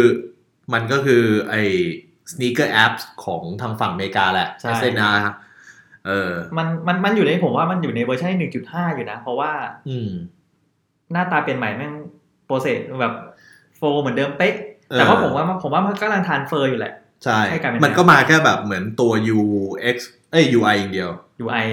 [0.73, 1.61] มันก็คือไอ้
[2.31, 5.17] sneaker apps ของทางฝั่งอเมริกาแหละ SNKRS
[6.07, 9.51] เออ มันมันมันอยู่ในผมว่ามันอยู่ในเวอร์ชันหนึ่งจุดห้าอยู่นะ เพราะว่า
[9.89, 10.11] อืม
[11.11, 11.93] หน้าตาเปลี่ยนใหม่แม่ง
[12.45, 13.13] process แบบ
[13.77, 14.53] flow เหมือนเดิมเป๊ะ
[14.89, 19.97] เออแต่ว่าผมว่ามันผมว่ามันกำลัง transfer อยู่แหละ ใช่ให้กลายเป็นมันก็มาแค่แบบเหมือนตัว UX
[20.31, 21.09] เอ้ย UI อย่างเดียว
[21.43, 21.67] UI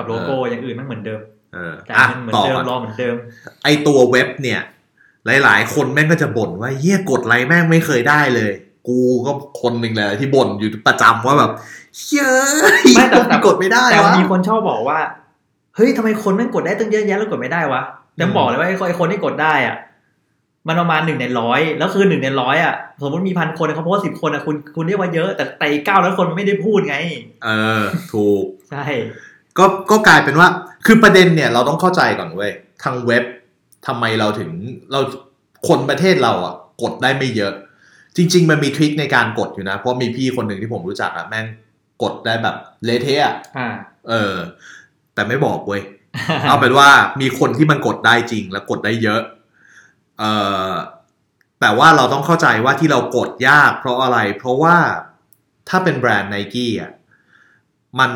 [0.00, 1.20] กับโลโก้อย่างอื่นมันเหมือนเดิม
[1.54, 3.16] เออจ่ายอะเงินเหมือนต่อเดิมก่อนรอเหมือนเดิม
[3.64, 4.60] ไอตัวเว็บเนี่ย
[5.42, 8.52] หลาย ๆ คนแม่งก็จะบ่นว่าเฮียกดไลค์แม่งไม่เคยได้เลย
[8.88, 11.50] กูก็คนหนึ่งเลยที่บ่นอยู่ประจำว่าแบบ
[12.08, 14.98] เฮ้ยไม่แต่แต่กดไม่ได้แต่วะมีคนชอบบอกว่า
[15.76, 17.82] เฮ้ยทำไมคนแม่งกดได้ตั้งเยอะแยะแล้วกดไม่ได้วะ
[18.16, 19.76] แต่อืมบอกเลยว่าไอ้คนไอ้คนที่กดได้อะ
[20.68, 26.96] มันประมาณหนึ่งในร้อยแล้วคือหนึ่งในร้อยอะสมมติมีพันคนเขาโพสสิบคนอะคุณคุณเรียกว่าเยอะ แต่แต่เก้าร้อยคนไม่ได้พูดไง
[27.44, 27.48] เอ
[27.80, 28.84] อ ถูก ใช่
[29.60, 30.48] ก็ก็กลายเป็นว่า
[30.86, 32.52] คือประเด็นเนี่ยเราต้องเข้าใจก่อนเว้ย
[32.82, 33.24] ทางเว็บ
[33.86, 34.50] ทำไมเราถึง
[34.92, 35.00] เรา
[35.68, 37.52] คนประเทศเราอะกดได้ไม่เยอะ
[38.16, 41.46] จริง ๆ มันมีทริคในการกดอยู่นะ เพราะมีพี่คนหนึ่งที่ผมรู้จักอะแม่ง
[42.02, 43.68] กดได้แบบเละเทะอะอ่า
[44.08, 44.34] เออ
[45.14, 45.82] แต่ไม่บอกเว้ย
[46.48, 46.88] เอาเป็นว่า
[47.20, 49.20] มีคนที่มันกดได้จริงและกดได้เยอะ
[50.18, 50.32] เอ่
[50.70, 50.72] อ
[51.60, 54.76] แต่ว่าเราต้องเข้าใจว่าที่เรากดยากเพราะอะไร เพราะว่า
[55.68, 56.92] ถ้าเป็นแบรนด์ไนกี้อะ
[57.98, 58.12] มัน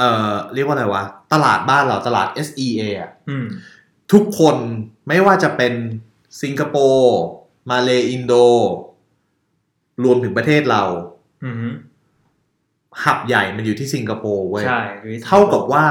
[0.00, 3.46] เอ่อเรียกว่าอะไรวะ ตลาดบ้านเราตลาด SEA อะอืม
[4.12, 4.56] ทุกคน
[5.08, 5.72] ไม่ว่าจะเป็น
[6.42, 7.16] สิงคโปร์
[7.70, 8.34] มาเลอินโด
[10.04, 10.82] รวมถึงประเทศเรา
[11.44, 11.56] อืม
[13.04, 14.82] hub ใหญ่มันอยู่ที่สิงคโปร์เว้ยใช่
[15.26, 15.86] เท่ากับว่า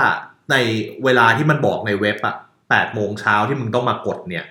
[0.51, 0.55] ใน
[1.03, 2.35] เวลาที่มันบอกในเว็บอะ
[2.69, 4.45] แปดโมงเช้าที่มึงต้องมากดเนี่ย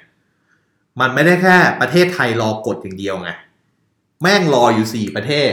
[1.00, 3.30] มันไม่ได้แค่ประเทศไทยรอกดอย่างเดียวไง
[4.22, 5.52] แม่งรออยู่สี่ประเทศ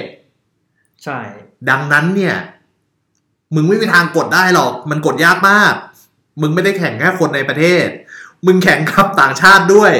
[1.03, 1.19] ใช่
[1.69, 2.35] ดังนั้นเนี่ย
[3.55, 5.73] มึงไม่มีทางกดได้หรอก มันกดยากมาก
[6.41, 7.87] มึงไม่ได้แข่งแค่คนในประเทศ
[8.45, 9.93] มึงแข่งกับต่างชาติด้วย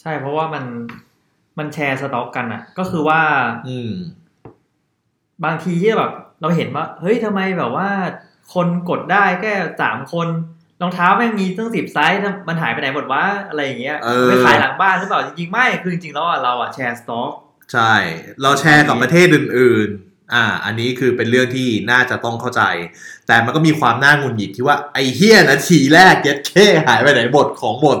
[0.00, 0.64] ใช่เพราะว่ามัน
[1.58, 3.20] มันแชร์สต็อกกันอะ ก็คือว่า
[3.68, 3.92] อืม
[5.44, 6.12] บางทีที่แบบ
[6.42, 7.88] เราเห็นว่า เฮ้ยทำไมแบบว่า
[8.54, 9.52] คนกดได้แค่
[9.82, 10.28] สามคน
[10.80, 17.32] รองเท้าแม่งมีตั้งสิบไซส์มันหายไปไหนหมดวะอะไรอย่างเงี้ยเออไปขายหลังบ้านหรือเปล่าจริงๆไม่คือจริงๆแล้วอะเราอะแชร์สต็อก
[17.72, 17.92] ใช่
[18.42, 22.62] เราแชร์กับประเทศอื่นๆ อ่า อันนี้คือเป็นเรื่องที่น่าจะต้องเข้าใจ
[23.26, 26.52] แต่มันก็มีความน่าหงุนหงิดที่ว่าไอ้เฮียนาทีแรกเย็ดเค
[26.86, 27.98] หายไปไหนหมดของหมด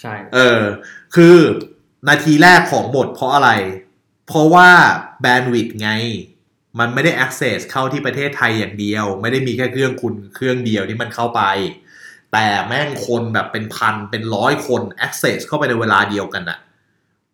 [0.00, 0.62] ใช่ เออ
[1.14, 1.36] คือ
[2.08, 3.50] นาทีแรกของหมดเพราะอะไร
[4.26, 4.68] เพราะว่า
[5.20, 5.90] แบนด์วิดต์ไง
[6.78, 11.42] มันไม่ได้ access เข้าที่ประเทศไทยอย่างเดียว ไม่ได้มีแค่เครื่องคุณเครื่องเดียวที่มันเข้าไป
[12.32, 16.58] แต่แม่งคนแบบเป็นพันเป็นร้อยคน access เข้าไปในเวลาเดียวกันอะ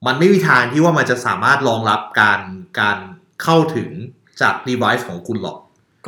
[0.07, 2.41] มันไม่มีทางที่ว่ามันจะสามารถรองรับการ
[2.81, 2.99] การ
[3.43, 3.89] เข้าถึง
[4.41, 5.59] จาก device ของคุณหรอก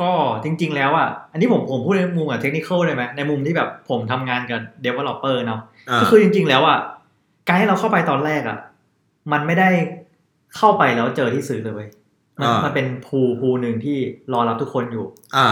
[0.01, 0.11] ก็
[0.43, 6.79] จริง ๆ แล้วอะ อันนี้ผมผมพูดในมุมกับเทคนิคเลยไหมในมุมที่แบบผมทำงานกับ developer เนาะอ่าก็คือจริง ๆ แล้วอะ
[7.47, 8.57] การให้เราเข้าไปตอนแรกอะ
[9.31, 9.69] มันไม่ได้
[10.57, 11.89] เข้าไปแล้วเจอที่ซื้อเลยเว้ย
[12.39, 13.97] มันอ่ามัมันเป็นพูพูหนึ่งที่
[14.33, 15.05] รอรับทุกคนอยู่
[15.37, 15.49] อ่า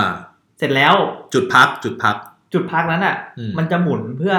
[0.58, 0.96] เสร็จแล้ว
[1.34, 2.16] จุดพักจุดพัก
[2.54, 4.36] จุดพักนั้นอะอืมมันจะหมุนเพื่อ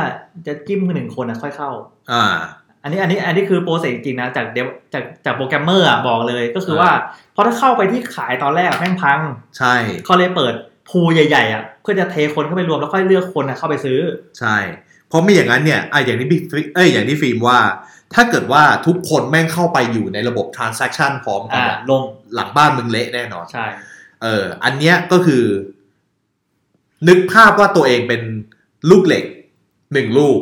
[0.47, 1.71] จะจิ้มหนึ่งคนนะค่อยเข้า
[2.13, 2.25] อ่า
[2.83, 4.59] อันนี้อันนี้อันนี้คือโปรเซสจริงๆนะจากเด
[4.95, 6.93] จากจากโปรแกรมเมอร์อะบอกเลยก็คืออ่าว่า
[7.33, 9.21] เพราะถ้าเข้าไปที่ขายตอนแรกอะแม่งพัง
[9.59, 9.75] ใช่
[10.05, 10.55] เขาเลยเปิด
[10.89, 14.01] พูใหญ่ๆอะเพื่อจะเทคนเข้าไปรวมแล้วค่อยเลือกคนอะเข้าไปซื้อ
[14.39, 14.57] ใช่
[15.09, 17.59] เพราะไม่อย่างนั้นเนี่ยอะอย่างที่พี่ฟิเอ้ยอย่างที่ฟิล์มว่า
[18.15, 22.03] ถ้าเกิดว่าทุกคนแม่งเข้าไปอยู่ในระบบ transaction พร้อมกันอ่าอะลง
[22.35, 23.67] หลังบ้านมึงเละแน่นอนใช่
[24.23, 25.45] เอออันเนี้ยก็คือ
[27.09, 28.23] นึกภาพว่าตัวเองเป็น
[28.91, 29.25] ลูกเหล็ก
[29.93, 30.39] หนึ่งลูก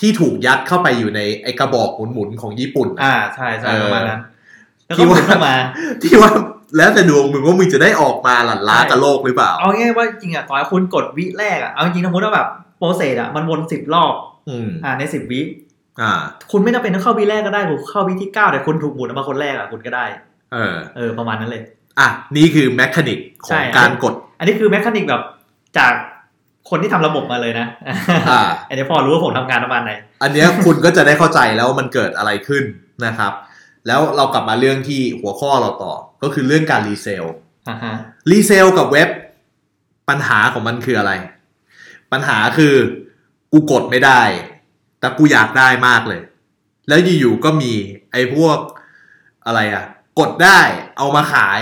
[0.00, 4.20] ที่ถูกยัดเข้าไปอยู่ในไอกระบอกหมุนๆของญี่ปุ่นอะอ่าใช่ใช่เออประมาณนั้น
[4.86, 5.54] แล้วคิก็ดหมุว่านเข้ามา
[6.02, 6.30] ที่ว่า
[6.76, 14.14] แล้วแต่ดวงมึงว่ามึงจะได้ออกมาหลั่นล้ากับโลกหรือเปล่า เอาง่ายๆว่าจริงๆอะต่อให้คุณกดวิแรกอะเอาจริงๆสมมติว่าแบบprocess อะมันวนสิบรอบ
[14.48, 15.40] อืมอ่าในสิบวิ
[16.00, 16.12] อ่า
[16.50, 20.04] คุณไม่จำเป็นต้องเข้าวิแรกก็ได้คุณเข้าวิที่เก้าแต่คุณถูกหมุนออกมาคนแรกอะคุณก็ได้
[20.52, 21.62] เออ เออประมาณนั้นเลย
[21.98, 25.22] อะนี่คือ mechanic ใช่องการกด อันนี้คือ mechanic แบบ
[25.78, 25.92] จาก
[26.70, 27.66] คนที่ทำระบบมาเลยนะ
[28.30, 29.92] อ่าอันนี้พอรู้ว่าผมทำงานประมาณไหน
[30.22, 32.64] อันเนี้ยคุณก็จะได้เข้าใจแล้วว่ามันเกิดอะไรขึ้น
[33.06, 33.32] นะครับ
[33.86, 37.24] แล้วเรากลับมาเรื่องที่หัวข้อเราต่อ ก็คือเรื่องการ resale
[37.68, 37.94] อ่าฮะ
[38.30, 39.08] รีเซลกับเว็บ
[40.08, 41.12] ปัญหาของมันคืออะไร
[42.12, 42.74] ปัญหาคือ
[43.52, 44.22] กูกดไม่ได้
[45.00, 46.20] แต่กูอยากได้มากเลย
[46.88, 47.72] แล้วอยู่ๆก็มี
[48.12, 48.58] ไอ้พวก
[49.46, 49.84] อะไรอะ
[50.20, 50.60] กดได้
[50.98, 51.60] เอามาขาย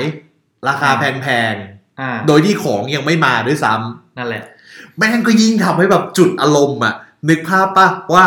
[0.69, 1.55] ราคาแพง
[2.01, 4.45] อ่าๆโดยที่ของยังไม่มาด้วยซ้ำนั่นแหละ
[4.99, 6.95] แม่งก็ยิ่งทำให้แบบจุดอารมณ์อะ
[7.29, 8.25] นึกภาพปะว่า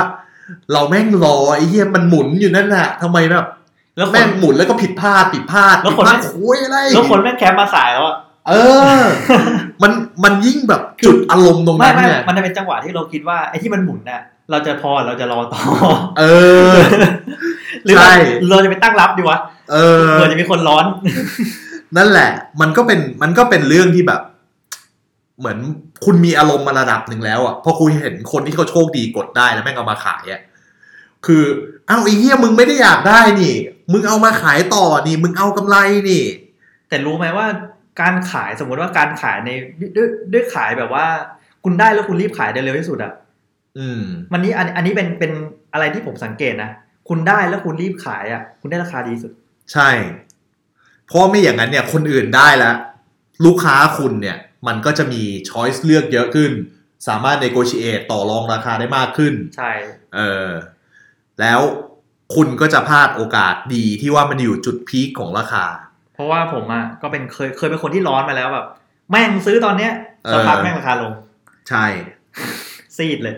[0.71, 3.47] เราแม่งรอไอ้เหี้ยมันหมุนอยู่นั่นน่ะทำไมแบบ
[3.97, 8.15] แล้วคแม่นงหมุนแล้วก็ผิดพลาดผิดพลาดแล้วผิดคนพลาดแม่งโอ้ยอะไรแล้วคนแม่งแคปมาขายแล้วอะ
[8.47, 8.53] เอ
[8.99, 9.03] อ
[9.83, 9.91] มัน
[10.23, 15.61] มันยิ่งแบบจุดอารมณ์ตรงไม่นั้นไม่เนี่ยมันจะเป็นจังหวะที่เราคิดว่าไอ้ที่มันหมุนน่ะ เราจะพอเราจะรอต่อ
[16.19, 16.23] เอ
[16.71, 16.73] อ
[17.83, 18.13] หรือเราใช่
[18.49, 19.37] เราจะไปตั้งรับดีวะ
[19.71, 20.85] เออเผื่อจะมีคนร้อน
[21.97, 22.29] นั่นแหละ
[22.61, 24.21] มันก็เป็นมันก็เป็นเรื่องที่แบบ
[25.39, 25.57] เหมือน
[26.05, 30.41] คุณมีอารมณ์มาระดับหนึ่งแล้วอะพอคุณเห็นคนที่เขาโชคดีกดได้แล้วแม่งเอามาขายอะ
[31.25, 31.43] คือ
[31.89, 33.55] อ้าวไอ้เหี้ยมึงไม่ได้อยากได้นี่
[33.91, 35.77] มึงเอามาขายต่อนี่ มึงเอากำไร
[36.09, 36.23] นี่
[36.89, 37.47] แต่รู้ไหมว่า
[38.01, 39.49] การขายสมมติว่าการขายใน
[39.95, 41.05] ด้วยด้วยขายแบบว่า
[41.63, 43.13] คุณได้แล้วคุณรีบขายได้เร็วที่สุดอะ
[43.77, 44.01] อืม
[44.33, 45.31] มันนี้อันอันนี้เป็นเป็น
[45.73, 46.69] อะไรที่ผมสังเกตนะ
[47.09, 49.31] คุณได้แล้วคุณรีบขายอะ คุณได้ราคาดีที่สุด
[49.73, 49.89] ใช่
[51.07, 52.75] เพราะไม่อย่างนั้นเนี่ย คนอื่นได้แล้ว
[53.45, 56.51] ลูกค้าคุณเนี่ย มันก็จะมีช้อยส์เลือกเยอะขึ้น
[57.07, 59.71] สามารถ negotiate ต่อรองราคาได้มากขึ้น ใช่
[60.15, 60.47] เออ
[61.41, 61.61] แล้ว
[62.35, 65.65] คุณก็จะพลาดโอกาสดีที่ว่ามันอยู่จุดพีคของราคา
[66.13, 68.67] เพราะว่าผมอะก็เป็นเคยเคยเป็นคนที่ร้อนมาแล้วแบบ
[69.11, 69.91] แม่งซื้อตอนเนี้ย
[70.31, 71.13] สักพักเออแม่งราคาลง
[71.69, 71.85] ใช่
[72.97, 73.35] ซีดเลย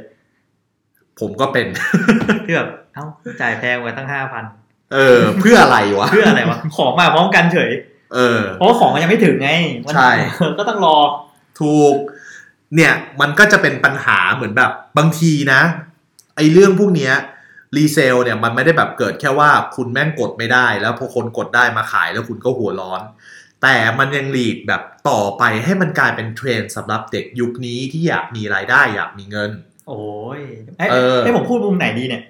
[1.20, 1.68] ผมก็เป็น
[2.46, 3.06] ที่แบบ เอ้า
[3.42, 4.44] จ่ายแพงไว้ตั้งห้าพัน
[4.94, 7.72] เออ เพื่ออะไรวะ เพื่ออะไรวะ ของมาพร้อมกันเฉย
[8.14, 9.52] เออเพราะว่าของมันยังไม่ถึงไง
[9.86, 10.12] มันใช่
[10.60, 10.98] ก็ต้องรอ
[11.60, 11.96] ถูก
[12.76, 15.62] เนี่ยมันก็จะเป็นปัญหาเหมือนแบบบางทีนะ
[16.36, 17.14] ไอ้เรื่องพวกเนี้ย
[17.78, 23.02] resale เนี่ยมันไม่ได้แบบเกิดแค่ว่าคุณแม่งกดไม่ได้ แล้วพอคนกดได้มาขายแล้วคุณก็หัวร้อน
[23.62, 29.52] แต่มันยัง lead แบบต่อไปให้มันกลายเป็นเทรนด์สำหรับเด็กยุคนี้ที่อยากมีรายได้อยากมีเงิน
[29.88, 30.02] โอ้
[30.38, 30.42] ย
[30.78, 32.22] เอ้ยเออให้ผมพูดมุมไหนดีเนี่ย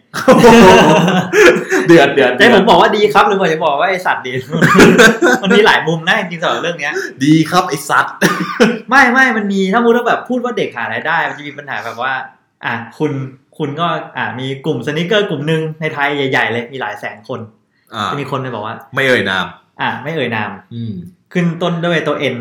[1.87, 4.31] เดือดเดือดจะให้ผมบอกว่าดีครับหรือว่าจะบอกว่าไอสัตว์ดี
[5.41, 6.93] มันมีหลายมุมนะจริงๆสำหรับเรื่องเนี้ย
[7.25, 8.05] ดีครับไอ้ซัด
[8.89, 12.13] ไม่ไม่มันมีถ้ามุติว่าแบบพูดว่าเด็กหารายได้ มันจะมีปัญหาแบบว่า
[12.65, 13.11] อะคุณ
[13.57, 13.87] คุณก็
[14.17, 17.39] อะมีกลุ่มสนิเกอร์กลุ่มหนึ่งในไทยใหญ่ ๆ เลยมีหลายแสนคน
[17.93, 19.45] อ่าจะมีคนไปบอกว่า ไม่เอ่ยนาม
[19.81, 20.93] อะไม่เอ่ยนาม อืม
[21.33, 22.35] ขึ้นต้นด้วยตัวเอ็น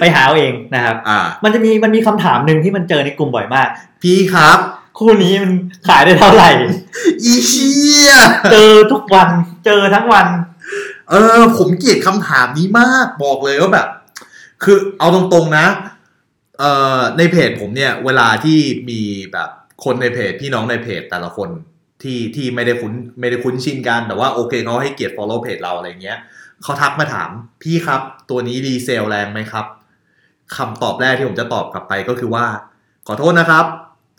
[0.00, 3.68] ไปหาเอาเองนะครับ อ่า มันจะมีมันมีคำถามหนึ่งที่มันเจอในกลุ่มบ่อยมาก
[4.02, 4.58] พี่ครับ
[4.98, 5.52] คู่นี้มัน
[5.88, 6.50] ขายได้เท่าไหร่
[7.24, 8.12] อีเชี่ย
[8.52, 9.28] เจอทุกวัน
[9.64, 10.26] เจอทั้งวัน
[11.10, 13.88] เออ ผมเกลียดคำถามนี้มากบอกเลยว่าแบบ
[14.64, 15.66] คือเอาตรงๆนะ
[16.58, 18.58] เอ่อในเพจผมเนี่ย เวลาที่
[18.90, 19.00] มี
[19.32, 19.48] แบบ
[19.84, 21.50] คนในเพจพี่น้องในเพจแต่ละคน
[22.02, 26.18] ที่ที่ไม่ได้คุ้นไม่ได้คุ้นชินกันแต่ว่าโอเคเขาให้เกียรติ follow เพจเราอะไรเงี้ย
[26.62, 27.30] เขาทักมาถาม
[27.62, 28.00] พี่ครับ
[28.30, 29.66] ตัวนี้รีเซลแรงไหมครับ
[30.56, 32.46] คำตอบแรกที่ผมจะตอบกลับไปก็คือว่า
[33.06, 33.64] ขอโทษนะครับ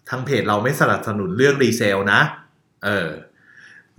[0.10, 2.22] ทางเพจเราไม่สนับสนุนเรื่องรีเซลนะ
[2.86, 3.10] เออ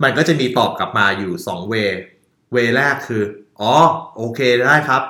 [0.03, 1.75] มันก็จะมีตอบกลับมาอยู่สองเว
[2.53, 3.23] เวแรกคือ
[3.61, 3.73] อ๋อ
[4.17, 5.03] โอเคได้ครับ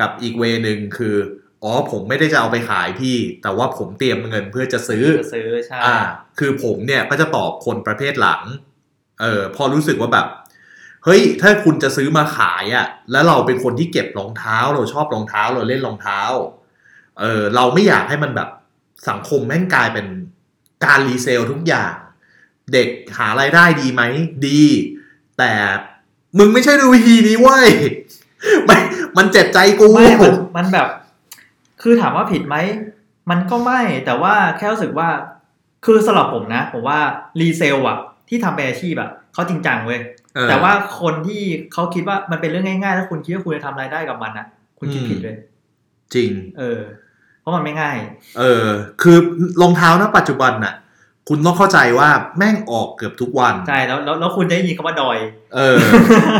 [0.00, 1.16] กับอีกเวหนึ่งคือ
[1.62, 5.96] อ๋อผมไม่ได้จะเอาไปขายพี่ แต่ว่าผมเตรียมเงินเพื่อจะซื้อจะซื้อใช่อ่า
[6.38, 8.42] คือผมเนี่ยก็จะตอบคนประเภทหลัง
[9.20, 10.26] เออพอรู้สึกว่าแบบ
[11.04, 16.20] เฮ้ย ถ้าคุณจะซื้อมาขายอะ่ะ แล้วเราเป็นคนที่เก็บรองเท้า เราชอบรองเท้า เราเล่นรองเท้า
[17.20, 18.48] เออเราไม่อยากให้มันแบบ
[19.08, 20.06] สังคมแม่งกลายเป็น
[20.84, 21.94] การ resale ทุกอย่าง
[22.72, 22.88] เด็ก
[23.18, 24.02] หารายได้ดีไหม
[24.46, 24.62] ดี
[25.38, 25.52] แต่
[26.38, 27.68] มึงไม่ใช่ดูวิธีนี้เว้ย
[28.68, 28.80] มัน
[29.16, 30.88] มันเจ็บใจกูไม่มันมันแบบ
[31.82, 32.56] คือถามว่าผิดไหม
[33.30, 35.08] มันก็ไม่ แต่ว่าแค่รู้สึกว่า
[35.84, 37.00] คือสำหรับผมนะ ผมว่า
[37.40, 37.98] resale อะ
[38.28, 40.00] ที่ทำเป็นอาชีพอะเขาจริงจังเว้ย
[40.48, 44.46] แต่ว่าคนที่เขาคิดว่ามันเป็นเรื่องง่ายๆ แล้วคุณคิดว่าคุณจะทำรายได้กับมันอะ
[44.78, 45.36] คุณคิดอืมผิดเลย
[46.14, 46.80] จริง เออ
[47.40, 47.96] เพราะมันไม่ง่าย
[48.38, 48.66] เออ
[49.02, 49.16] คือ
[49.62, 50.74] รองเท้าณปัจจุบันน่ะ
[51.28, 52.08] คุณต้องเข้าใจว่า
[52.38, 55.18] แม่งออกเกือบทุกวันใช่แล้วแล้วแล้วคุณจะได้ยินคำว่าดอย
[55.54, 55.78] เออ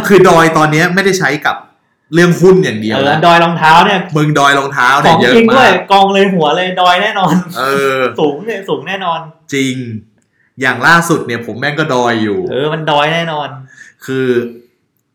[0.08, 1.56] คือดอยตอนเนี้ยไม่ได้ใช้กับ
[2.14, 7.62] เรื่องหุ้นอย่างเดียวเออนะดอยรองเท้าเนี่ยมึงดอยรองเท้าขเนี่ยองเยอะจริงด้มาวยกกองเลยหัวเลยดอยแน่นอน เอ
[7.96, 9.20] อ สูงเนี่ยสูงแน่นอน
[9.54, 9.74] จริง
[10.60, 13.48] อย่างล่าสุดเนี่ยผมแม่งก็ดอยอยู่ เออมันดอยแน่นอน
[14.06, 14.26] คือ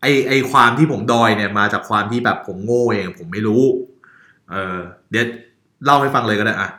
[0.00, 3.62] ไอไอความที่ผมดอยเนี่ยมาจากความที่แบบผมโง่เองผมไม่รู้
[4.50, 4.78] เออ
[5.10, 5.26] เดี๋ยว
[5.84, 6.70] เล่าให้ฟังเลยก็ได้อะ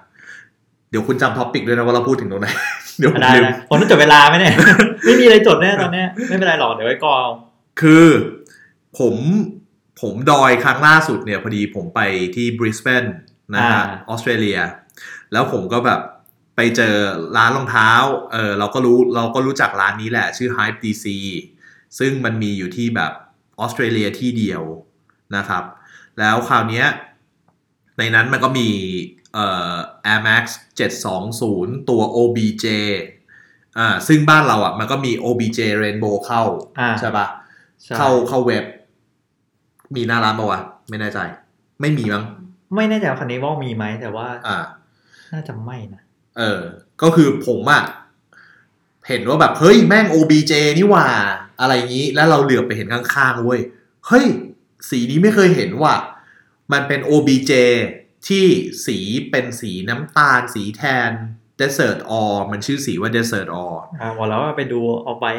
[0.89, 2.47] เดี๋ยวคุณจำท็อปิกด้วยนะว่าเราพูดถึงตรงไหน
[2.99, 4.53] เดี๋ยวผมได้ลืมนะผมต้องจดเวลาไหมเนี่ย
[5.05, 7.29] ไม่มีอะไรจดแน่ตอนเนี้ยไม่เป็นไรหรอกเดี๋ยวไว้กอง
[7.81, 8.07] คือ
[8.99, 9.15] ผม
[10.01, 12.01] ผมดอยครั้งล่าสุดเนี่ยพอดีผมไป
[12.35, 13.05] ที่บริสเบน
[13.53, 14.59] นะฮะอ่าออสเตรเลีย
[15.31, 15.99] แล้วผมก็แบบ
[16.55, 16.95] ไปเจอ
[17.37, 17.91] ร้านรองเท้า
[18.33, 21.05] เออเราก็รู้เราก็รู้จักร้านนี้แหละ ชื่อ Hype DC
[21.99, 23.11] ซึ่งมันมีอยู่ที่แบบ
[23.59, 24.63] ออสเตรเลียที่เดียว
[25.35, 25.63] นะครับ
[26.19, 26.85] แล้วคราวเนี้ย
[27.97, 28.69] ในนั้นมันก็มี
[29.33, 29.73] เอ่อ
[30.13, 30.43] Air Max
[31.17, 32.65] 720 ตัว OBJ
[33.77, 36.43] อ่าซึ่งบ้านเราอะมันก็มี OBJ Rainbow เข้า
[36.79, 37.27] อ่าใช่ปะ
[37.83, 38.65] ใช่เข้าเข้าเว็บ
[39.95, 41.19] มีหน้าร้านปะวะ ไม่แน่ใจ
[41.81, 42.23] ไม่มีมั้ง
[42.75, 44.57] ไม่แน่ใจว่าคันนี้ว่ามีไหมแต่ว่า อ่า
[45.33, 46.01] น่าจะไม่นะ
[46.37, 46.61] เออ
[47.01, 47.83] ก็คือผมอะ
[49.07, 51.07] เห็นว่าแบบ เฮ้ย แม่ง OBJ นี่หว่า
[51.59, 53.61] อะไรงี้แล้วเราเหลือบไปเห็นข้างๆเว้ย
[54.07, 54.25] เฮ้ย
[54.89, 55.95] สีนี้ไม่เคยเห็นว่ะ
[56.71, 57.51] มันเป็น OBJ
[58.27, 58.45] ที่
[58.85, 58.97] สี
[59.31, 61.11] เป็นสีน้ำตาล สีแทน
[61.59, 65.33] Desert Or มันชื่อสีว่า Desert Or อ่าบอกแล้วว่าไปดูเอาไว้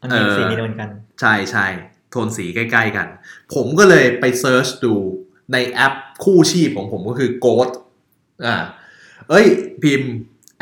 [0.00, 0.90] มันมีเออสีนี้เหมือนกัน
[1.20, 1.66] ใช่ใช่
[2.10, 3.06] โทนสีใกล้ๆกัน
[3.54, 4.94] ผมก็เลยไป search ดู
[5.52, 7.70] ในแอปคู่ชีพของผมก็คือ Goat
[8.46, 8.56] อ่า
[9.30, 9.46] เอ้ย
[9.82, 10.12] พิมพ์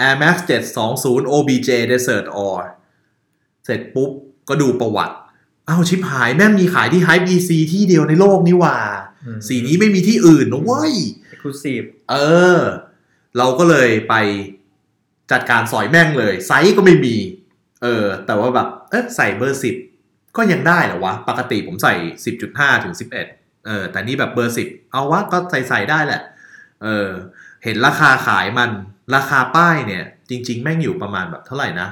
[0.07, 0.37] Air Max
[0.85, 2.80] 720 OBJ Desert Or เส
[3.73, 4.11] ร็จปุ๊บ
[4.49, 5.15] ก็ดูประวัติ
[5.69, 8.79] อ้าวชิบหายแม่งมีขายที่ Hype DC ที่เดียวในโลกนี่หว่า
[9.25, 10.95] อืมสีนี้ไม่มีที่อื่นนะเว้ย
[11.33, 12.15] exclusive เอ
[12.59, 12.61] อ
[13.39, 14.15] เราก็เลยไป
[15.31, 17.17] จัดการสอยแม่งเลย ไซส์ก็ไม่มี
[17.83, 19.77] เออ แต่ว่าแบบ เอ๊ะใส่เบอร์สิบ
[20.37, 21.95] ก็ยังได้เหรอวะ ปกติผมใส่
[22.25, 23.27] สิบจุดห้าถึงสิบเอ็ด
[23.67, 26.23] เออ แต่นี่แบบเบอร์สิบเอาวะ ก็ใส่ใส่ได้แหละ
[26.83, 27.09] เออ
[27.65, 28.71] เห็นราคาขายมัน
[29.15, 31.89] ราคาป้ายเนี่ย จริง ๆ แม่งอยู่ประมาณแบบเท่าไหร่นะ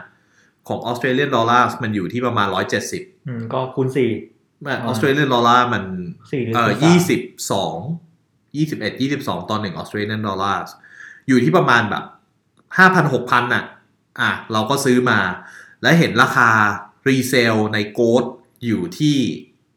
[0.69, 2.49] ของออสเตรเลียนดอลลาร์มันอยู่ที่ประมาณ
[2.89, 4.11] 170อืมก็คูณสี่
[4.63, 5.85] แม่ออสเตรเลียนดอลลาร์มัน
[6.33, 7.21] สี่หรือเอ่อคูณสามยี่สิบ
[7.53, 7.77] สอง
[8.57, 10.63] ยี่สิบเอ็ดยี่สิบสองตอนหนึ่งออสเตรเลียนดอลลาร์
[11.29, 12.05] อยู่ที่ประมาณแบบ
[12.79, 13.65] ห้าพันหกพันน่ะ
[14.21, 15.19] อะ เราก็ซื้อมา
[15.83, 16.51] แล้วเห็นราคา
[17.09, 18.25] resale ใน Goat
[18.67, 19.19] อยู่ที่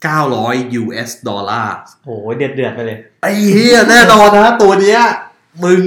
[0.09, 1.75] 900 US ดอลลาร์
[2.05, 5.01] โอ้โหเดือดเดือดๆไปเลย ไอ้เหี้ยแน่นอนนะ ตัวเนี้ย
[5.63, 5.81] มึง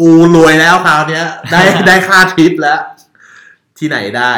[0.00, 2.80] กูรวยแล้วคราวเนี้ย ได้ได้ค่าทริปแล้ว
[3.82, 4.34] ที่ไหนได้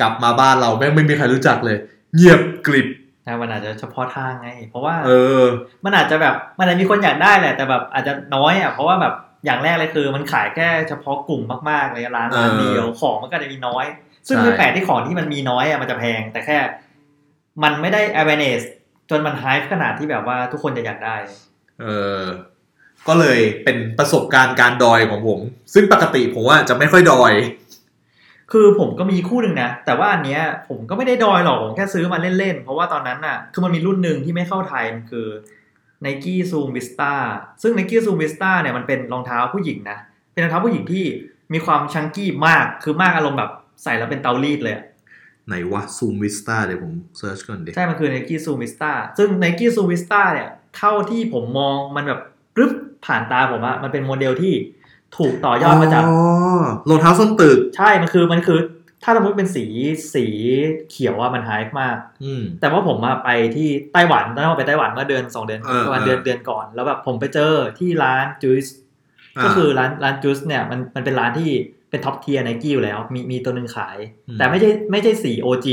[0.00, 1.76] กลับมาบ้านเราแม่งไม่มีใครรู้จักเลย
[2.14, 2.88] เงียบกริบ
[3.24, 5.10] แต่มันอาจจะเฉพาะทางไง เพราะว่า เอ
[5.40, 5.42] อ
[5.84, 9.14] มันอาจจะแบบมันอาจจะมีคนอยากได้แหละแต่แบบอาจจะน้อยอะเพราะว่าแบบ
[9.44, 13.84] อย่างแรกเลยคือ มันขายแค่เฉพาะกลุ่มมากๆเลยร้านร้านเออเดียวของมันก็จะมีน้อย
[14.26, 16.56] ซึ่งใช่ไม่แปลกที่ของที่มันมีน้อยอะมันจะแพง แต่แค่
[17.62, 18.62] มันไม่ได้ awareness
[19.10, 21.16] จนมัน hype ขนาดที่แบบว่าทุกคนจะอยากได้
[21.80, 21.86] เอ
[22.20, 22.22] อ
[23.08, 25.40] ก็เลยเป็นประสบการณ์การดอยของผม
[25.74, 27.32] ซึ่งปกติผมว่าจะไม่ค่อยดอย
[28.52, 35.26] คือผมก็มีคู่หนึ่งนะ แต่ว่าอันเนี้ยผมก็ไม่ได้ดอยหรอก ผมแค่ซื้อมาเล่นๆ เพราะว่าตอนนั้นน่ะ คือมันมีรุ่นหนึ่งที่ไม่เข้าไทย มันคือ
[36.04, 37.12] Nike Zoom Vista
[37.62, 39.98] ซึ่ง Nike Zoom Vista เนี่ยมันเป็นรองเท้าผู้หญิงนะ
[40.32, 41.04] เป็นรองเท้าผู้หญิงที่
[41.52, 43.50] มีความ chunky มาก คือมากอารมณ์แบบ
[43.82, 44.84] ใส่แล้วเป็นเตารีดเลยอะ
[45.48, 52.20] ไหนวะ Zoom Vista เดี๋ยวผม search ก่อนดิใช่ มันคือ Nike Zoom Vista ซึ่ง Nike Zoom Vista เนี่ยเท่าที่ผมมองมันแบบ
[52.58, 52.72] แวบ
[53.06, 54.54] ผ่านตาผมอะมันเป็นโมเดลที่
[55.16, 56.18] ถูกต่อยอดมาจากอ๋อ
[56.88, 58.58] รองเท้าส้นตึก ใช่ มันคือมันคือ
[59.04, 59.64] ถ้าสมมติเป็นสี
[60.14, 60.26] สี
[60.90, 68.66] เขียวอะมันหายากมาก อืมแต่ว่าผมมาไปที่ไต้หวันตอนนั้นผมไปไต้หวันเมื่อเดือนสองเดือนเออประมาณเออเดือนเดือนก่อน แล้วแบบผมไปเจอที่ร้าน Juice
[69.44, 71.50] ก็คือร้านร้าน Juice เนี่ยมันมันเป็นร้านที่
[71.90, 73.98] เป็น top tier Nike อยู่แล้ว มีมีตัวหนึ่งขาย
[74.38, 75.66] แต่ไม่ใช่ไม่ใช่สี OG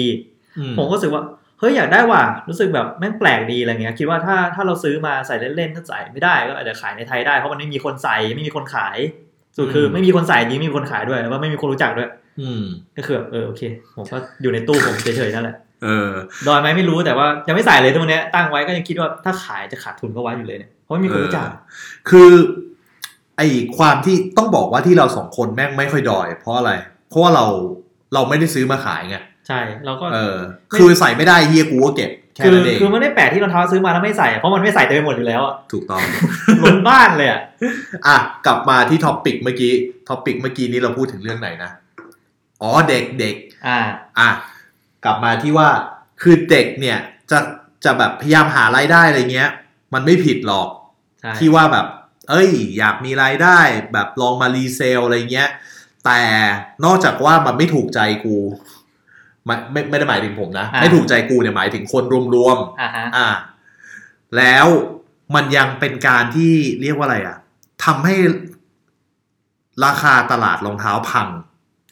[0.71, 1.23] มผมก็รู้สึกว่า
[1.59, 8.97] เฮ้ยอยากได้ว่ะรู้สึกแบบแม่งแปลกดีอะไรเงี้ยคิดว่าถ้าถ้าเราซื้อมาใส่เล่นๆถ้าใส่ไม่ได้ก็อาจจะขายในไทยได้เพราะมันไม่มีคนใส่ไม่มีคนขาย
[9.57, 12.09] สุดคือไม่มีคนใส่จริงไม่มีคนขายด้วยแล้วก็ไม่มีคนรู้จักด้วย
[12.41, 12.63] อืม
[12.97, 13.61] ก็คือแบบเออโอเค
[13.95, 16.11] ผมก็อยู่ในตู้ผมเฉยๆนั่นแหละเออ
[16.47, 21.55] ดอยไหมไม่รู้แต่ว่ายังไม่ใส่เลยตรงเนี้ยตั้งไว้ก็ยังคิดว่าถ้าขายจะขาดทุนก็ไว้อยู่เลยเนี่ยเพราะไม่มีคนรู้จักเออ
[22.09, 22.31] คือ
[23.37, 23.41] ไอ
[23.77, 26.71] ความที่ต้องบอกว่าที่เราสองคนแม่งไม่ค่อยดอย เพราะอะไร
[27.09, 27.45] เพราะว่าเรา
[28.13, 30.37] เราไม่ได้ซื้อมาขายไงใช่เราก็เออ
[30.77, 36.01] คือใส่ไม่ได้เฮียกูก็เก็บ แค่คือนั้นเองคือไม่ได้แปลกที่รองเท้าซื้อมาแล้วไม่ใส่ เพราะมันไม่ใส่เต็มไปหมดอยู่แล้วอะถูกต้อง
[36.63, 37.41] ล้นบ้านเลยอะ
[38.07, 39.73] อะกลับมาที่ topic เมื่อกี้
[40.09, 41.71] topic เมื่อกี้นี้เราพูดถึงเรื่องไหนนะ
[42.61, 43.35] อ๋อเด็กเด็ก
[43.67, 43.79] อ่า
[44.19, 44.29] อะ
[45.05, 45.69] กลับมาที่ว่า
[46.21, 46.97] คือเด็กเนี่ย
[47.31, 47.39] จะ
[47.85, 49.49] จะแบบพยายามหารายได้อะไรเงี้ย
[49.93, 50.67] มันไม่ผิดหรอก
[51.21, 51.85] ใช่ที่ว่าแบบ
[52.29, 53.59] เอ้ย อยากมีรายได้
[53.93, 55.49] แบบลองมา resell อะไรเงี้ย
[56.05, 56.21] แต่
[56.85, 58.37] นอกจากว่ามันไม่ถูกใจกู
[59.47, 62.03] ไม่ไม่ไม่ได้หมายถึงผมนะ ไม่ถูกใจกูเนี่ยหมายถึงคน
[62.35, 63.29] รวมอ่าฮะๆอะ
[64.37, 64.67] แล้ว
[65.35, 67.37] มันยังเป็นการที่เรียกว่าอะไรอะ
[67.85, 68.15] ทำให้
[69.85, 71.27] ราคาตลาดรองเท้าพัง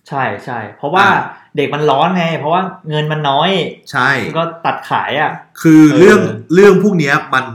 [0.10, 1.20] ใช่ใช่เพราะว่าอ่า
[1.56, 3.49] เด็กมันร้อนไง เพราะว่าเงินมันน้อย
[3.91, 5.32] ใช่ก็ตัดขายอะ
[5.62, 6.20] คือเออเรื่อง
[6.53, 7.45] เรื่องพวกเนี้ยมัน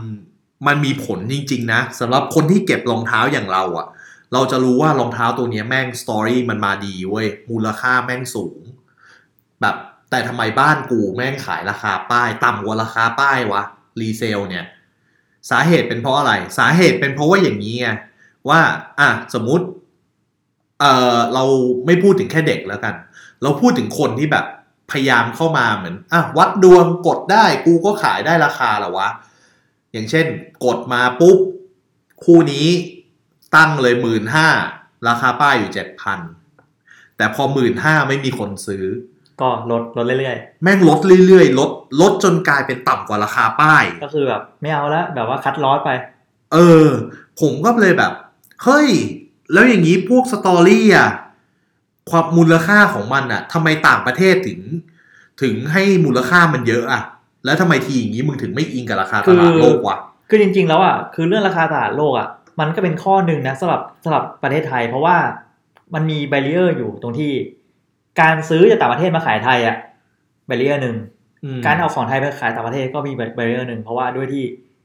[0.66, 3.86] มันมีผลจริง ๆ นะสำหรับคนที่เก็บรองเท้าอย่างเราอะ่ะ
[4.32, 8.58] เราจะรู้ว่ารองเท้าตัวเนี้ยแม่งสตอรี่มันมาดีเว้ยมูลค่าแม่งสูง
[9.60, 9.76] แบบ
[10.10, 13.62] แต่ทำไมบ้านกูแม่งขายราคาป้าย ต่ำกว่าราคาป้ายวะ
[14.00, 14.64] รีเซลเนี่ย
[15.50, 17.88] สาเหตุเป็นเพราะอะไร สาเหตุเป็นเพราะว่าอย่างนี้ไง
[18.48, 18.60] ว่า
[19.00, 19.66] อะสมมุติ
[20.80, 20.84] เอ
[21.14, 21.44] อเรา
[21.86, 22.94] ไม่พูดถึงแค่เด็กแล้วกัน
[23.42, 24.46] เราพูดถึงคนที่แบบ
[24.90, 29.08] พยายามเข้ามาเหมือนอะวัดดวงกดได้กูก็ขายได้ราคาหรอวะ
[29.92, 30.26] อย่างเช่น
[30.64, 31.38] กดมาปุ๊บ
[32.24, 32.68] คู่นี้
[33.56, 34.48] ตั้งเลยหมื่นห้า
[35.08, 36.20] ราคาป้ายอยู่เจ็ดพัน
[37.16, 38.84] แต่พอหมื่นห้าไม่มีคนซื้อ
[39.42, 41.70] ก็ลดลดเรื่อยแม่งลดเรื่อยๆ ลด
[42.00, 45.90] ลดจนกลายเป็นต่ำกว่าราคาป้ายๆก็คือแบบไม่เอาละแบบว่าคัดลอสไป
[46.52, 46.88] เออ
[47.40, 48.12] ผมก็เลยแบบ
[48.64, 48.88] เฮ้ย
[49.52, 51.10] แล้วอย่างนี้พวกสตอรี่อะ
[52.10, 54.60] ความมูลค่าของมันอะทำไมต่างประเทศถึง
[55.42, 57.02] ถึงให้มูลค่ามันเยอะอะ
[57.44, 62.28] แล้วทำไมทีอย่างนี้มึงถึงไม่อิงกับราคาตลาดโลกวะ คือจริง ๆ แล้วอะ คือเรื่องราคาตลาดโลกอะ
[62.60, 65.16] มันก็เป็นข้อหนึ่งนะสำหรับสำหรับประเทศไทย เพราะว่า
[65.94, 67.32] มันมี barrier อยู่ตรงที่
[68.20, 69.76] การซื้อจากต่างประเทศมาขายไทยอะ
[70.46, 70.96] barrier หนึ่ง
[71.44, 74.44] อืมการเอาของไทยไปขายต่างประเทศก็มี barrier หนึ่งเพราะว่าด้วยที่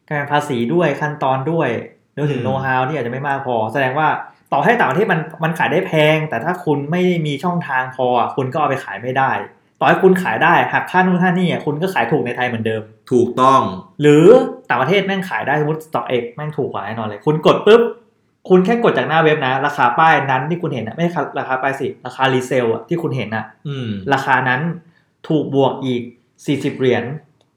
[0.10, 1.70] การภาษีด้วยขั้นตอนด้วย
[2.18, 4.08] รวมถึงโน้ตฮาวที่อาจจะไม่มากพอ แสดงว่า
[4.54, 9.32] ต่อให้ต่างประเทศมันมันขายได้แพง แต่ถ้าคุณไม่มีช่องทางพออะคุณก็เอาไปขายไม่ได้
[9.80, 13.62] ต่อให้คุณขายได้หักค่านู่นค่านี่อะคุณก็ขายถูกในไทยเหมือนเดิม ถูกต้อง
[14.02, 14.26] หรือ
[14.70, 17.82] ต่างประเทศแม่งขายได้สมมติ StockX แม่งถูกกว่าแน่นอนเลย คุณกดปุ๊บ
[18.50, 24.62] คุณแค่กดจากหน้าเว็บนะ ราคาป้ายนั้นที่คุณเห็นนะไม่ใช่ราคาป้ายสิ ราคา resell อะที่คุณเห็นอะอืมราคานั้น
[25.28, 26.02] ถูกบวกอีก
[26.42, 27.04] 40เหรียญ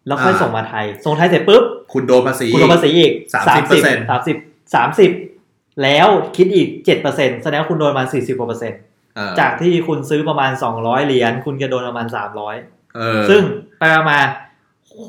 [0.06, 1.62] แล้วค่อยอ่าส่งมาไทย ส่งไทยเสร็จปุ๊บ
[1.92, 3.12] คุณโดนภาษี คุณโดนภาษีอีก
[3.46, 4.74] 30% 30 30
[5.14, 6.68] 30แล้วคิดอีก
[7.06, 8.80] 7%แสดงว่าคุณโดนมา40กว่าเปอร์เซ็นต์
[9.16, 12.06] เออจากที่คุณซื้อประมาณ200เหรียญคุณจะโดนประมาณ
[12.50, 13.42] 300เออซึ่ง
[13.78, 14.18] ไปมา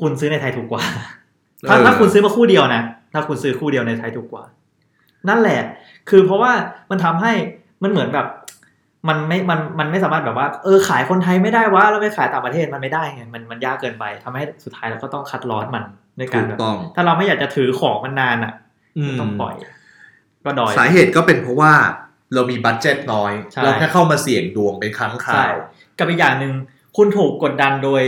[0.00, 0.82] คุณซื้อในไทยถูกกว่า
[1.68, 4.44] ถ้าเออถ้าคุณซื้อมาคู่เดียวนะ ถ้าคุณซื้อคู่เดียวในไทยถูกกว่า
[5.28, 5.60] นั่นแหละ
[6.10, 6.52] คือเพราะว่า
[6.90, 7.32] มันทำให้
[7.82, 8.26] มันเหมือนแบบ
[9.08, 15.84] มันไม่ มัน มันไม่สามารถแบบว่า เออ ขายคนไทยไม่ได้วะ แล้วไปขายต่างประเทศมันไม่ได้ไง มัน มันยากเกินไปทำให้สุดท้ายเราก็ต้องคัดลอสมัน
[16.18, 18.52] ในกาถูรกแบบต้องถ้าเราไม่อยากจะถือของมันนานอะ
[18.98, 19.54] อืมต้องปล่อย
[20.44, 21.72] ก็ดอย สาเหตุก็เป็นเพราะว่า
[22.34, 25.54] เรามี budget น้อยใช่เราแค่เข้ามาเสี่ยงดวงเป็นครั้งคราใช่
[25.98, 26.52] กับอีกอย่างหนึ่ง
[26.96, 28.02] คุณถูกกดดันโดย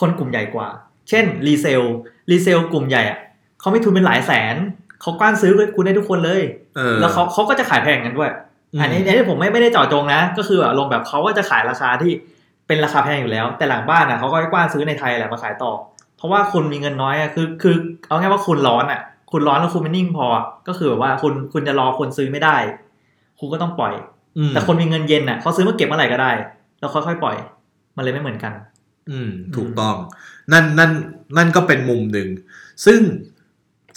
[0.00, 0.68] คนกลุ่มใหญ่กว่า
[1.08, 1.82] เช่น resell
[2.30, 3.18] resell กลุ่มใหญ่อะ
[3.60, 4.56] เขามีทุนเป็นหลายแสน
[5.04, 6.42] เขากว้านซื้อคุณได้ทุกคนเลย
[6.76, 8.30] เออแล้วเขาเขาก็จะขายแพงกันด้วย
[8.72, 12.12] อืมอันนี้อันนี้ผมไม่ไม่ได้เจาะจงนะ ก็คือแบบลงแบบเขาก็จะขายราคาที่
[12.66, 15.72] เป็นราคาแพงอยู่แล้ว แต่หลังบ้านอะเขาก็กว้านซื้อในไทยแหละมาขายต่อ
[16.16, 17.74] เพราะว่าคุณมีเงินน้อยอะคือ คือ
[18.06, 19.00] เอาง่ายว่าคุณร้อนอะ
[19.32, 22.56] คุณร้อนแล้วคุณไม่นิ่งพออะก็คือแบบว่าคุณคุณจะรอคนซื้อไม่ได้
[23.38, 23.94] คุณก็ต้องปล่อย
[24.38, 26.32] อืมแต่คนมีเงินเย็นอะเขาซื้อมาเก็บเมื่อไหร่ก็ได้
[26.80, 27.36] แล้วค่อยๆปล่อย
[27.96, 28.52] มันเลยไม่เหมือนกัน
[29.10, 29.96] อืม ถูกต้อง
[30.52, 30.90] นั่นนั่น
[31.36, 32.28] นั่นก็เป็นมุมหนึ่ง
[32.84, 33.00] ซึ่ง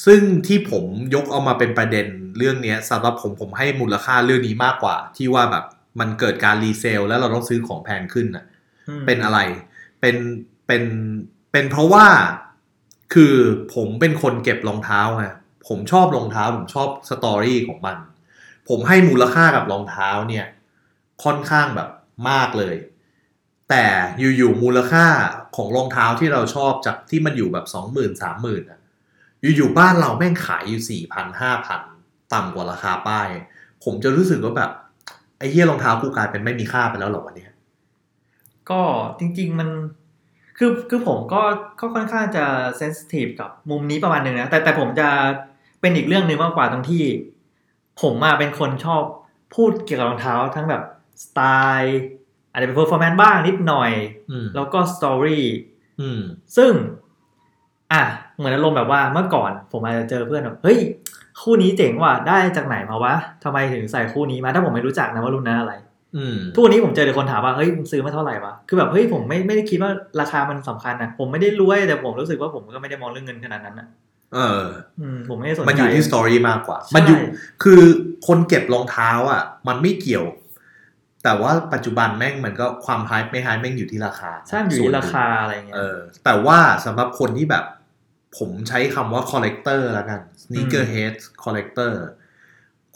[0.06, 0.84] ซึ่งที่ผม
[1.16, 5.66] ยกเอามาเป็นประเด็นเรื่องเนี้ยสำหรับผมผมให้มูลค่าเรื่องนี้มากกว่า ที่ว่าแบบ
[6.00, 8.46] มันเกิดการรีเซลแล้วเราต้องซื้อของแพงขึ้นน่ะ
[8.90, 9.40] อืมเป็นอะไร
[10.02, 10.16] เป็น
[10.68, 10.84] เป็น
[11.52, 12.08] เป็นเพราะว่า
[13.14, 13.36] คือ
[13.76, 15.26] ผมเป็นคนเก็บรองเท้าไง
[15.68, 17.98] ผมชอบรองเท้า ผมชอบสตอรี่ของมัน
[18.70, 20.46] ผมให้มูลค่ากับรองเท้าเนี่ย
[21.24, 21.90] ค่อนข้างแบบ
[22.30, 22.76] มากเลย
[23.70, 23.86] แต่
[24.20, 25.06] อยู่ๆมูลค่า
[25.56, 28.64] ของรองเท้าที่เราชอบจากที่มันอยู่แบบสองหมื่นสามหมื่น
[29.48, 31.82] อะอยู่ๆบ้านเราแม่งขายอยู่สี่พันห้าพัน
[32.34, 33.30] ต่ำกว่าราคาป้าย
[33.84, 34.72] ผมจะรู้สึกว่าแบบ
[35.40, 37.52] ไอ้เหี้ยรองเท้ากูกลายเป็นไม่มีค่าไปแล้วเหรอวันเนี้ย
[38.70, 38.82] ก็
[39.20, 39.70] จริง ๆ มัน
[40.58, 41.42] คือคือผมก็
[41.80, 42.46] ก็ค่อนข้างจะ
[42.78, 45.10] sensitive กับมุมนี้ประมาณหนึ่งนะแต่แต่ผมจะ
[45.82, 47.04] เป็นอีกเรื่องหนึ่งมากกว่าตรงที่
[48.02, 49.04] ผมมาเป็นคนชอบ
[49.56, 50.84] พูดเกี่ยวกับรองเท้าทั้งแบบ
[51.24, 51.40] สไต
[51.80, 52.00] ล์
[52.52, 53.92] อาจจะเป็น performance บ้างนิดหน่อย
[54.32, 55.46] อืมแล้วก็ story
[56.02, 56.22] อืม
[56.58, 56.72] ซึ่ง
[57.94, 58.04] อะ
[58.38, 60.80] เหมือนอารมณ์แบบว่าเมื่อก่อนผมอาจจะเจอเพื่อนแบบเฮ้ย
[61.42, 63.14] คู่นี้เจ๋งว่ะได้จากไหนมาวะ
[63.44, 65.74] ทำไมถึงใส่คู่นี้มาถ้าผมไม่รู้จักนะว่ารุ่นนั้นอะไร
[66.18, 73.88] อืมทุกวันนี้ผมเจอแต่คนถามว่าเฮ้ยมึงซื้อมาเท่าไหร่วะคือแบบเฮ้ยผมไม่ไม่ได้คิดว่าราคามันสำคัญนะผมไม่ได้รวยแต่ผมรู้สึกว่าผมก็ไม่ได้มองเรื่องเงินขนาดนั้นนะ
[74.36, 74.64] เออ
[75.02, 77.22] อืมผมไม่ได้สนใจมันอยู่ที่สตอรี่มากกว่าใช่มันอยู่
[77.64, 77.82] คือ
[78.28, 80.26] คนเก็บรองเท้าอะ มันไม่เกี่ยว
[81.28, 87.64] แต่ว่าปัจจุบันแม่งมันก็ความไฮไม่ไฮแม่งอยู่ที่ราคาใช่อยู่ที่ราคาอะไรเงี้เอยอแต่ว่าสำหรับคนที่แบบ
[88.38, 91.14] ผมใช้คำว่า collector แล้วกัน sneaker head
[91.44, 91.94] collector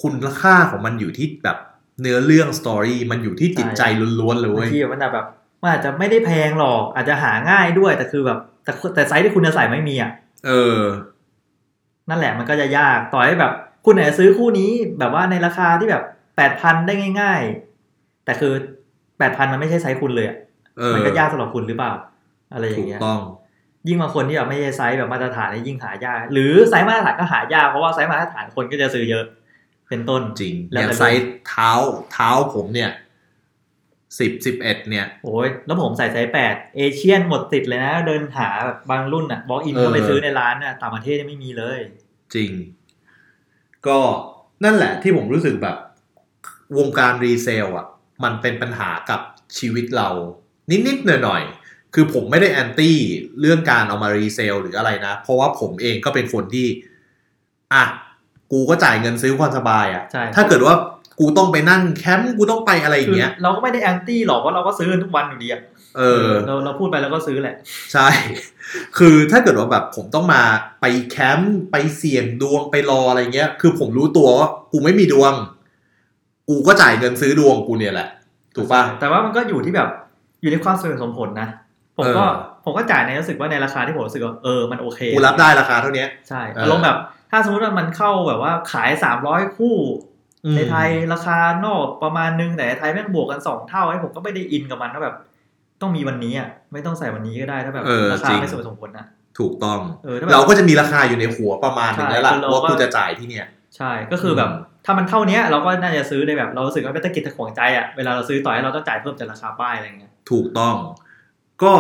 [0.02, 1.58] คุณค่าของมันอยู่ที่แบบ
[2.02, 3.82] เนื้อเรื่อง story มันอยู่ที่จิตใจ
[4.20, 5.26] ล้วนๆเลยบางทีเว้ยมันแบบ
[5.62, 10.12] มันอาจจะไม่ได้แพงหรอก อาจจะหาง่ายด้วย แต่คือแบบ แต่แต่ไซส์ที่คุณจะใส่ไม่มีอะ
[10.48, 10.80] เออ
[12.10, 13.54] นั่นแหละมันก็จะยากต่อให้แบบ
[13.86, 16.04] คุณอาจจะซื้อคู่นี้แบบว่าในราคาที่แบบ
[16.36, 17.71] แปดพันได้ง่าย ๆ
[18.26, 18.54] แต่คือ
[19.18, 20.38] แปดพันมันไม่ใช่ไซส์คุณเลยอะ
[20.78, 21.94] เออมันก็ยากสำหรับคุณหรือเปล่า
[22.54, 23.20] อะไรอย่าถูงเงี้ย ถูกต้อง
[23.88, 29.26] ยิ่งบางคนที่แบบไม่ใช่ไซส์แบบมาตรฐานเนี่ยยิ่งหายาก หรือไซส์มาตรฐานก็หายากเพราะว่าไซส์มาตรฐานคนก็จะซื้อเยอะ
[29.90, 31.72] เป็นต้นจริงแล้อย่างแต่ไซส์เท้า
[32.12, 32.92] เท้าผมเนี่ย
[34.20, 41.80] สิบสิบเอ็ดเนี่ยโอ้ยแล้วผมใส่ไซส์แปด Asian หมดติดเลยนะ เดินหาแบบบางรุ่นอะบอกอินเออเข้าไปซื้อในร้านน่ะต่างประเทศยังไม่มีเลย
[42.36, 42.52] จริง
[43.88, 44.00] ก็
[44.64, 45.78] นั่นแหละที่ผมรู้สึกแบบ
[46.78, 47.88] วงการ resell อะ
[48.24, 49.22] มันเป็นปัญหากับ
[49.58, 50.10] ชีวิตเรา
[50.88, 52.98] นิดๆหน่อยๆคือผมไม่ได้ anti
[53.42, 56.68] เรื่องการเอามา resell หรืออะไรนะ เพราะว่าผมเองก็เป็นคนที่
[57.74, 57.84] อะ
[58.52, 60.76] กูก็จ่ายเงินซื้อความสบายอะใช่ถ้าเกิดว่า
[61.20, 65.62] กูต้องไปนั่งแคมป์กูต้องไปอะไรอย่างเงี้ย คือ เราก็ไม่ได้ anti หรอกเพราะเราก็ซื้อกันทุกวันอยู่ดีอะ
[65.98, 67.56] เออเราเราพูดไปแล้วก็ซื้อแหละ
[67.94, 68.08] ใช่
[68.98, 70.44] คือถ้าเกิดว่าแบบผมต้องมา
[70.82, 75.34] ไปแคมป์ไปเสี่ยงดวงไปรออะไรเงี้ย คือผมรู้ตัวว่ากูไม่มีดวง
[76.52, 78.08] กูก็จ่ายเงินซื้อดวงกูเนี่ยแหละ
[78.56, 79.90] ถูกปะแต่ว่ามันก็อยู่ที่แบบ
[80.42, 81.50] อยู่ในความสมเหตุสมผลนะ
[81.98, 82.36] ผมก็เออ
[82.66, 86.98] ผมก็จ่ายในรู้สึกว่าในราคาที่ผมรู้สึกว่าเออมันโอเคกูรับได้ราคาเท่าเนี้ยใช่เออออารมณ์แบบ
[87.32, 89.76] ถ้าสมมติว่ามันเข้าแบบว่าขายสามร้อยคู่
[90.46, 95.16] อืมในไทยราคานอกประมาณนึงแต่ในไทยแม่งบวกกันสองเท่าไอ้ผมก็ไม่ได้อินกับมันว่าแบบ
[95.82, 99.06] ต้องมีวันนี้อะไม่ต้องใส่วันนี้ก็ได้ถ้าแบบเออราคาจริงไม่สมเหตุสมผลนะ
[99.40, 110.76] ถูกต้องเออถ้าแบบเราก็จะมีราคาอยู่ในหัวประมาณหนึงแล้วล่ะใช่คือเราว่าก็กูจะจ่ายที่เนี่ยใช่ ก็คือแบบอืมถ้ามันเท่าเนี้ยเราก็น่าจะซื้อได้แบบเรารู้สึกว่าไม่ตะกิดตะขวงใจอะเวลาเราซื้อต่อให้เราต้องจ่ายเพิ่มจากราคาป้ายอะไรเงี้ยถูกต้อง
[111.64, 111.74] ก็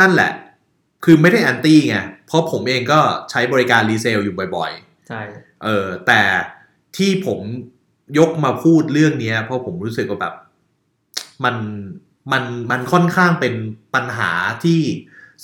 [0.00, 0.32] นั่นแหละ
[1.04, 1.96] คือไม่ได้ anti ไง
[2.26, 5.20] เพราะผมเองก็ใช้บริการ resell อยู่บ่อยๆ ใช่
[5.64, 6.20] เออแต่
[6.96, 7.40] ที่ผม
[8.18, 10.34] ยกมาพูดเรื่องเนี้ยเพราะผมรู้สึกว่าแบบ
[11.44, 11.56] มัน
[12.32, 13.54] มันมันค่อนข้างเป็น
[13.94, 14.32] ปัญหา
[14.64, 14.80] ที่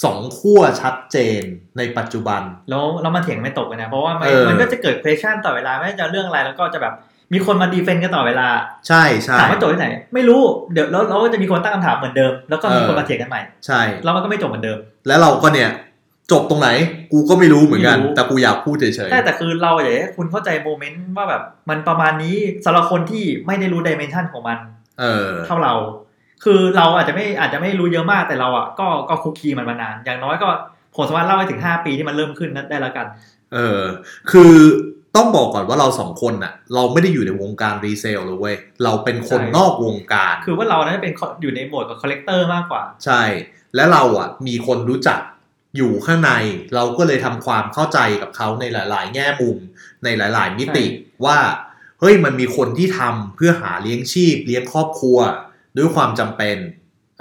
[0.04, 1.42] สองขั้วชัดเจน
[1.78, 6.94] ในปัจจุบัน แล้วแล้วมันเถียงไม่ตกเลยนะ เพราะว่ามันเออมันก็จะเกิด question ตลอดเวลา ไม่ว่าจะเรื่องอะไรแล้วก็จะแบบ
[7.32, 8.48] มีคนมา defend กันตลอดเวลา
[8.88, 15.70] ใช่ใช่ถามว่าจบที่ไหน ไม่รู้เดี๋ยวแล้วเราก็จะมีคนตั้งคำถามเหมือนเดิม แล้วก็มีคนมาเถียงกันใหม่ ใช่แล้วมันก็ไม่จบเหมือนเดิม แล้วเราก็เนี่ย
[16.32, 16.68] จบตรงไหน
[17.12, 25.74] กูก็ไม่รู้เหมือนกันไม่รู้แต่กูอยากพูดเฉยใช่แต่คือเราอยากให้คุณเข้าใจโมเมนต์ว่าแบบมันประมาณนี้สำหรับคนที่ไม่ได้รู้ดิเมนชันของมันๆเออ เท่าเรา
[26.44, 30.48] คือเราอาจจะไม่อาจจะไม่รู้เยอะมากแต่เราอะก็ก็คุกคีมันมานาน อย่างน้อยก็
[30.96, 33.06] ผมสามารถเล่าให้ถึง5ปีที่มันเริ่มขึ้นนั้นได้แล้วกัน
[33.54, 33.80] เออ
[34.30, 34.54] คือ
[35.16, 43.22] ต้องบอกก่อนว่าเราสองคนน่ะเราไม่ได้อยู่ในวงการ resell เลยเว้ยเราเป็นคนใช่นอกวงการ คือว่าเรานั้นเป็นอยู่ในโหมดกับ collector มากกว่า ใช่
[43.74, 45.20] และเราอะมีคนรู้จัก
[45.76, 46.32] อยู่ข้างใน
[46.74, 49.56] เราก็เลยทำความเข้าใจกับเขาในหลาย ๆ แง่มุม
[50.04, 51.38] ในหลาย ๆ มิติใช่ว่า
[52.00, 55.18] เฮ้ยมันมีคนที่ทำเพื่อหาเลี้ยงชีพเลี้ยงครอบครัว
[55.76, 56.56] ด้วยความจำเป็น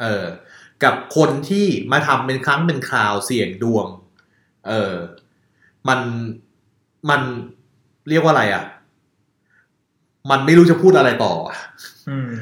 [0.02, 0.24] เออ
[0.84, 3.88] กับคนที่มาทำเป็นครั้งเป็นคราวเสี่ยงดวง
[4.68, 4.96] เออ
[5.88, 6.00] มัน
[7.10, 7.22] มัน
[8.10, 8.64] เรียกว่าอะไรอะ
[10.32, 11.58] มันไม่รู้จะพูดอะไรต่ออะ
[12.10, 12.34] อืม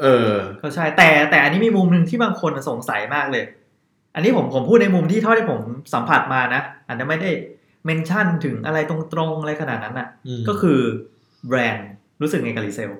[0.00, 3.44] เออก็ใช่ แต่แต่อันนี้มีมุมหนึ่งที่บางคนสงสัยมากเลย
[4.14, 5.60] อันนี้ผมผมพูดในมุมที่เท่าที่ผม
[5.94, 7.30] สัมผัสมานะอาจจะไม่ได้
[7.84, 10.78] เมนชั่นถึงอะไรตรงๆอะไรขนาดนั้นอะอืมก็คือ
[11.48, 11.88] แบรนด์
[12.20, 12.90] รู้สึกไงกับรีเซล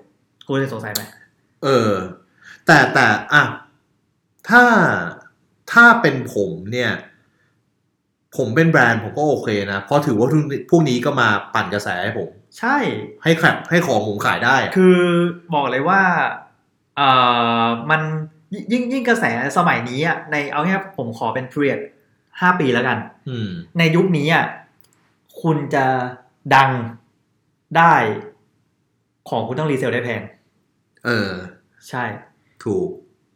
[0.46, 1.02] คุณจะสงสัยไหม
[1.64, 1.92] เออ
[2.66, 3.42] แต่แต่อะ
[4.48, 4.64] ถ้า
[5.72, 6.92] ถ้าเป็นผมเนี่ย
[8.36, 12.28] ผมเป็นแบรนด์ผมก็โอเคนะ เพราะถือว่าทุกพวกนี้ก็มาปั่นกระแสให้ผม
[12.58, 12.76] ใช่
[13.22, 14.98] ให้แคปให้ของผมขายได้อะคือ
[15.54, 16.00] บอกเลยว่า
[16.96, 17.08] เอ่
[17.62, 18.00] อมัน
[18.72, 19.24] ยิ่งยิ่งกระแส
[19.56, 21.80] สมัยนี้อะในเอาแค่ผมขอเป็น period
[22.40, 24.46] ห้าปีแล้วกันอืมในยุคนี้อะ
[25.42, 25.84] คุณจะ
[26.54, 26.70] ดัง
[27.78, 27.94] ได้
[29.28, 30.22] ของคุณต้องรีเซลได้แพง
[31.06, 31.30] เออ
[31.88, 32.04] ใช่
[32.64, 32.88] ถูก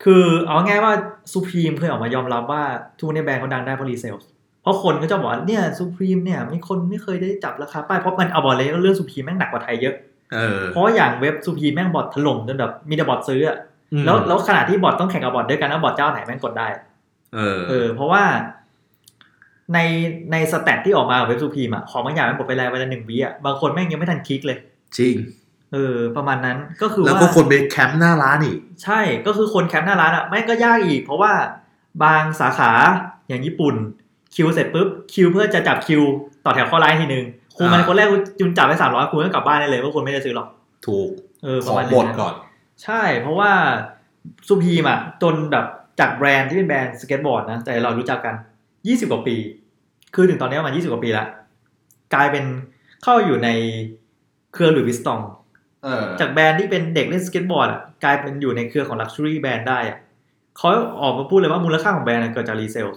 [0.05, 0.93] คือเอาง่ายว่า
[1.33, 2.63] Supreme เคยออกมายอมรับว่า
[2.99, 4.17] ทุกวันนี้แบรนด์เขาดังได้เพราะ resell
[4.63, 9.95] เพราะคนก็จะบอกว่าเนี่ย Supreme เนี่ยมีคนไม่เคยได้จับราคาป้ายเพราะมันเอาบอกเลยว่าเรื่อง Supreme แม่งหนักกว่าไทยเยอะ
[10.33, 13.57] เออเพราะอย่างเว็บ Supreme แม่ง bot ถล่มจนแบบมีแต่ bot ซื้ออะ
[13.93, 16.69] อืมแล้วแล้วขนาดที่ bot ต้องแข่งกับ bot ด้วยกันว่า bot เจ้าไหนแม่งกดได้
[17.35, 18.23] เออ เออ เพราะว่า
[19.75, 19.79] ใน
[20.33, 24.59] ใน stat ที่ออกมาของเว็บ Supreme อะของบางอย่างมันหมดไปแล้วเวลาหนึ่งวิอะบางคนแม่งยังไม่ทันคลิกเลย
[24.99, 25.15] จริง
[25.73, 31.33] เออ ประมาณนั้นก็คือแล้วว่าก็คนไปแคมป์หน้าร้านอีก ใช่ก็คือคนแคมป์หน้าร้านอะแม่งก็ยากอีก เพราะว่า
[32.03, 32.71] บางสาขา
[33.29, 33.75] อย่างญี่ปุ่น
[34.35, 36.03] คิวเสร็จปุ๊บคิวเพื่อจะจับคิว
[36.45, 37.25] ต่อแถวเข้าไลน์ทีนึง
[37.57, 40.49] คุณมันอ่าคนแรกคุณจุนจับไปสามร้อยคุณก็กลับบ้านได้เลยเพราะคุณไม่ได้ซื้อหรอก
[40.87, 41.09] ถูก
[41.45, 42.35] เออประมาณนั้น ของหมดก่อน
[42.83, 43.51] ใช่ เพราะว่า
[44.47, 45.67] Supreme อะจนแบบ
[46.01, 48.35] จากแบรนด์ที่เป็นแบรนด์สเก็ตบอร์ดนะแต่เรารู้จักกัน
[48.73, 49.37] 20กว่าปี
[50.15, 51.27] คือถึงตอนนี้ประมาณ20กว่าปีละ
[52.15, 52.45] กลายเป็น
[53.03, 53.49] เข้าอยู่ใน
[54.55, 55.37] เครือ Louis Vuitton เออ
[56.21, 59.99] จากแบรนด์ที่เป็นเด็กเล่นสเก็ตบอร์ดอะกลายเป็นอยู่ในเครือของ luxury brand ได้อะ
[60.57, 60.69] เขา
[61.03, 62.89] ออกมาพูดเลยว่ามูลค่าของแบรนด์อะเกิดจาก resell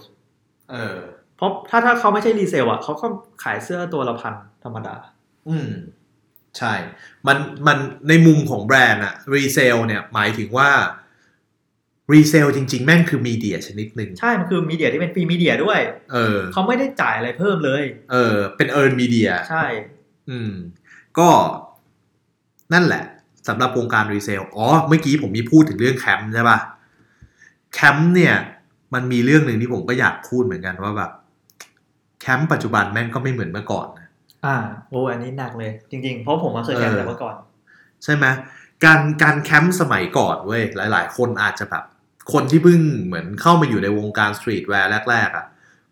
[0.72, 0.98] เออ
[1.36, 3.06] เพราะถ้าถ้าเขาไม่ใช่ resell อะเขาก็
[3.42, 4.94] ขายเสื้อตัวละพันธรรมดา
[5.48, 5.70] อืม
[6.58, 6.74] ใช่
[7.26, 7.78] มันมัน
[8.08, 10.70] ในมุมของแบรนด์อะ resell เนี่ยหมายถึงว่า
[12.12, 15.80] resell จริง ๆ แม่งคือ media ชนิดหนึ่งใช่ มันคือ media ที่เป็น free media ด้วย
[16.12, 19.64] เออเขาไม่ได้จ่ายอะไรเพิ่มเลย เออ เป็น earned media ใช่
[20.30, 20.52] อืม
[21.18, 21.28] ก็
[22.72, 23.04] นั่นแหละ
[23.48, 26.58] สำหรับวงการ resell อ๋อ เมื่อกี้ผมมีพูดถึงเรื่องแคมป์ใช่ปะ
[27.74, 28.34] แคมป์เนี่ย
[28.94, 31.10] มันมีเรื่องหนึ่งที่ผมก็อยากพูดเหมือนกันว่าแบบ
[32.20, 34.08] แคมป์ปัจจุบันแม่งก็ไม่เหมือนเมื่อก่อนนะ
[34.44, 34.56] อ่า
[34.88, 37.34] โอ้ อันนี้หนักเลย จริง ๆ เพราะผมเคยแคมป์แต่เมื่อก่อน
[38.04, 38.26] ใช่ไหม
[38.84, 40.62] การการแคมป์สมัยก่อนเว้ย
[40.92, 41.84] หลาย ๆ คนอาจจะแบบ
[42.32, 45.46] คนที่เพิ่งเหมือนเข้ามาอยู่ในวงการ streetwear แรก ๆอะ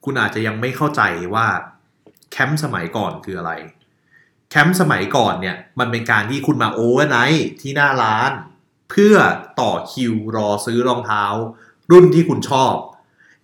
[0.05, 1.03] คุณอาจจะยังไม่เข้าใจ
[1.35, 1.47] ว่า
[2.31, 3.53] แคมป์สมัยก่อนคืออะไร
[4.51, 8.31] แคมป์สมัยก่อนเนี่ย มันเป็นการที่คุณมา overnight ที่หน้าร้าน
[8.91, 9.15] เพื่อ
[9.61, 11.25] ต่อคิวรอซื้อรองเท้า
[11.91, 12.75] รุ่นที่คุณชอบ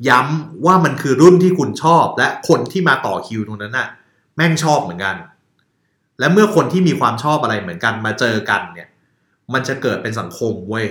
[0.09, 3.89] ย้ำว่ามันคือรุ่นที่คุณชอบ และคนที่มาต่อคิวตรงนั้นน่ะ
[4.37, 5.17] แม่งชอบเหมือนกัน
[6.19, 8.89] และเมื่อคนที่มีความชอบอะไรเหมือนกันมาเจอกันเนี่ย
[9.53, 10.87] มันจะเกิดเป็นสังคมเว้ย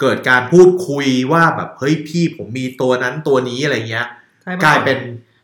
[0.00, 4.06] เกิดการพูดคุยว่าแบบเฮ้ยพี่ผมมีตัวนั้นตัวนี้อะไรเงี้ย
[4.42, 4.98] ใช่กลายเป็น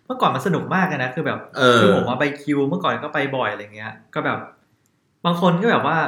[0.06, 4.38] เมื่อก่อนมันสนุกมากเลยนะคือแบบเออคือผมมาไปคิว เมื่อก่อนก็ไปบ่อยอะไรเงี้ย ก็แบบ
[5.24, 5.98] บางคนก็แบบว่า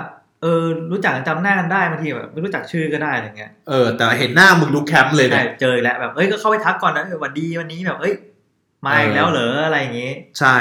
[0.43, 8.15] เออ รู้จักกันจำหน้ากันได้บางทีแบบไม่รู้จักชื่อก็ได้อะไรเงี้ยเออแต่เห็นหน้ามึงลุกแคมป์เลยใช่เนี่ยเจอแล้วแบบเอ้ยก็เข้าไปทักก่อนนะเออหวันดีวันนี้แบบเอ้ย
[8.87, 10.57] มาอีกแล้วเหรออะไรอย่างงี้ ใช่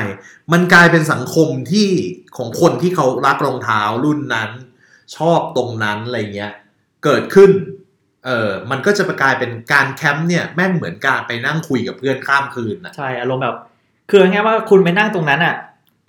[0.51, 1.89] มันกลายเป็นสังคมที่
[2.37, 4.49] ของคนที่เขารักรองเท้ารุ่นนั้น
[5.17, 6.53] ชอบตรงนั้นอะไรเงี้ย
[7.03, 7.49] เกิดขึ้น
[8.27, 13.55] เออมันก็จะกลายเป็นการแคมป์เนี่ยแม่งเหมือนการไปนั่งคุยกับเพื่อนข้ามคืนนะใช่อารมณ์แบบ
[14.09, 15.55] คือง่ายๆว่าคุณไปนั่งตรงนั้นอะ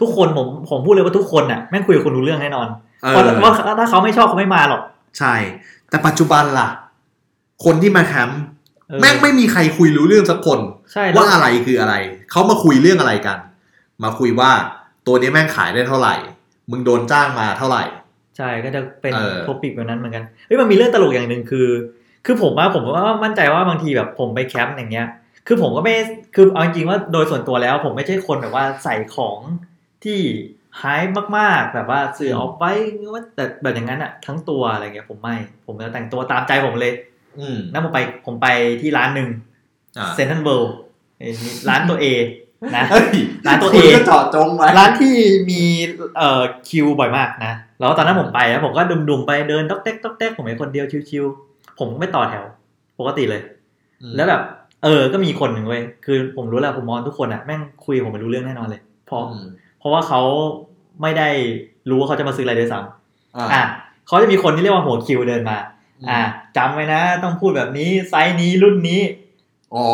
[0.00, 2.66] ทุกคนผมผมพูดเลยว่าทุกคนอะแม่งคุยกับคุณรู้เรื่องแน่นอน
[3.02, 4.82] เอเพราะอว่าถ้าเขาไม่ชอบเขาไม่มาหรอก
[5.18, 5.34] ใช่
[5.90, 6.68] แต่ปัจจุบันล่ะ
[7.64, 8.42] คนที่มาแคมป์
[8.88, 10.60] เออแม่งไม่มีใครคุยรู้เรื่องสักคน
[10.92, 11.94] ใช่แล้วว่าอะไรคืออะไร
[12.30, 13.38] เขามาคุยเรื่องอะไรกัน
[14.04, 14.50] มาคุยว่า
[15.06, 16.14] ตัวนี้แม่งขายได้เท่าไหร่
[16.70, 17.82] มึงโดนจ้างมาเท่าไหร่
[18.36, 21.66] ใช่ก็จะเป็นเออ topic แบบนั้นเหมือนกันเฮ้ยมันมีเรื่องตลกอย่างหนึ่งคือ
[22.26, 25.08] คือผมว่าผมว่ามั่นใจว่าบางทีแบบผมไปแคมป์อย่างเงี้ย
[25.46, 25.94] คือผมก็ไม่
[26.34, 29.38] คือเอาจริงๆว่าโดยส่วนตัวแล้ว ผมไม่ใช่คนแบบว่าใส่ของ
[30.04, 30.20] ที่
[30.78, 30.84] ไฮ
[31.36, 32.64] มากๆ แบบว่าสื่อออกไป
[33.12, 36.92] ว่าแต่แบบอย่างนั้นอะทั้งตัวอะไรเงี้ยผมไม่ ผมจะแต่งตัวตามใจผมเลย
[37.38, 38.46] อืมนั่นผมไปผมไป
[38.80, 39.28] ที่ร้านหนึ่ง
[39.98, 40.74] อ่าเซนทรัลเวิลด์
[41.68, 42.06] ร้านตัวเอ
[42.76, 43.06] นะเฮ้ย
[43.46, 45.14] ร้านตัวคุณเอก็เจาะจงไว้ร้านที่
[45.50, 45.62] มี
[46.18, 51.47] เอ่อคิวบ่อยมากนะ แล้วตอนนั้นผมไปแล้วผมก็ดุมๆไปเดินต๊อกเต๊กต๊อกเต๊กผมเป็นคนเดียวชิวๆ
[51.79, 52.45] ผมก็ไม่ต่อแถว
[52.99, 53.43] ปกติเลย
[54.16, 54.43] แล้วแบบ
[54.85, 59.47] เออ ก็มีคนหนึ่งเว้ยคือผมรู้แล้วผมมองทุกคนอะแม่งคุยกับผมไม่รู้เรื่องแน่นอนเลยเพราะอืม
[59.79, 60.20] เพราะว่าเขา
[61.03, 61.29] ไม่ได้
[61.91, 62.79] รู้ว่าเขาจะมาซื้ออะไรด้วยซ้
[63.37, 63.62] อ่าอะ
[64.07, 65.59] เขาจะมีคนที่เรียกว่าหัวคิวเดินมา
[66.11, 66.20] อะ
[66.57, 69.01] จำไว้นะ ต้องพูดแบบนี้ไซส์นี้รุ่นนี้
[69.74, 69.85] อ๋อ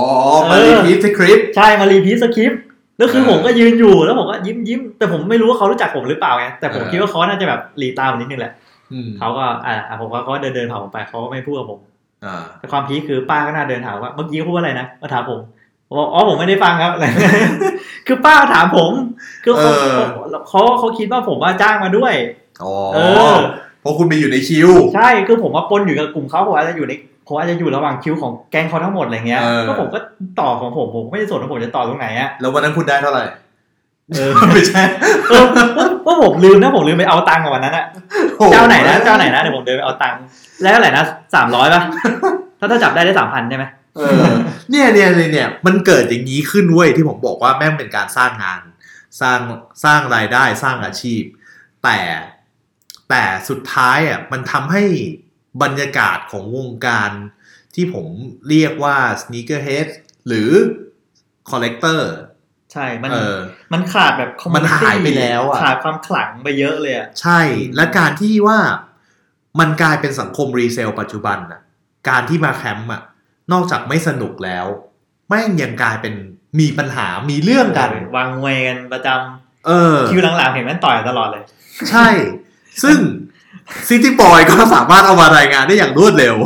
[0.50, 2.60] มา repeat script ใช่มา repeat script
[2.98, 8.63] แล้วคือเออผมก็ยืนอยู่แล้วผมก็ยิ้มยิ้มแต่ผมไม่รู้ว่าเขารู้จักผมหรือเปล่าไงแต่ผมเออคิดว่าเขาน่าจะแบบหลิ่วตาผมนิดนึงแหละอืม
[9.18, 11.80] เขาก็อ่าอะผมก็เขาก็เดินเดินผ่านผมไปเขาก็ไม่พูดกับผม
[12.24, 15.40] อ่าแต่ความ peak คือป้าก็น่าเดินถามว่าเมื่อกี้เขาพูดว่าอะไรนะมาถามผม
[15.88, 16.92] ผมบอกอ๋อผมไม่ได้ฟังครับ
[18.06, 18.92] คือป้าถามผม
[19.44, 20.02] คือเขาเออ
[20.48, 22.14] เขาเขาคิดว่าผมว่าจ้างมาด้วย
[22.62, 22.98] อ๋อเอ
[23.34, 23.36] อ
[23.80, 26.92] เพราะคุณไปอยู่ในคิว ใช่คือผมว่าปนอยู่กับกลุ่มเขาผมอาจจะอยู่ใน
[27.26, 29.98] ผมอาจจะอยู่ระหว่างคิวของแก๊งเขาทั้งหมดอะไรเงี้ยเออก็ผมก็
[30.40, 33.24] ต่อของผมผมไม่ได้สนว่าผมจะต่อตรงไหนอะแล้ววันนั้นคุณได้เท่าไหร่
[34.12, 34.82] เออไม่ใช่
[35.28, 35.44] เออ
[36.06, 37.86] ว่าผมลืมนะผมลืมไปเอาตังค์กับวันนั้นอะ
[38.52, 40.18] เจ้าไหนนะเจ้าไหนนะเดี๋ยวผมเดินไปเอาตังค์
[40.62, 41.82] แล้วเท่าไหร่นะสามร้อยป่ะ
[42.58, 43.64] ถ้าถ้าจับได้ได้สามพันใช่ไหม
[43.96, 44.24] เออ
[44.70, 48.60] เนี่ยเนี่ยเนี่ยเนี่ยมันเกิดอย่างนี้ขึ้นเว้ยที่ผมบอกว่าแม่งเป็นการสร้างงาน
[49.20, 49.40] สร้าง
[49.84, 51.22] สร้างรายได้สร้างอาชีพ
[51.84, 51.98] แต่
[53.10, 54.84] แต่สุดท้ายอะมันทำให้
[55.62, 57.10] บรรยากาศของวงการ
[57.74, 58.06] ที่ผม
[58.48, 59.88] เรียกว่า sneakerhead
[60.26, 60.50] หรือ
[61.50, 62.00] collector
[62.74, 63.38] ใช่ มันเออ
[63.72, 67.40] มันขาดแบบมัน community หายไปแล้วอะ ขาดความขลังไปเยอะเลยอะใช่
[67.76, 68.58] และการที่ว่า
[69.60, 71.60] มันกลายเป็นสังคมรีเซลปัจจุบันน่ะ
[72.08, 73.02] การที่มาแคมป์อะ
[73.52, 74.66] นอกจากไม่สนุกแล้ว
[75.28, 76.14] แม่งยังกลายเป็น
[76.60, 79.08] มีปัญหา มีเรื่องกัน วางมวยกันประจ
[79.66, 81.44] เออำคิวหลังๆเห็นมันต่อยตลอดเลย
[81.90, 82.08] ใช่
[82.82, 82.98] ซึ่ง
[83.88, 86.36] ซิตี้บอยก็สามารถเอามารายงานได้อย่างรวดเร็ว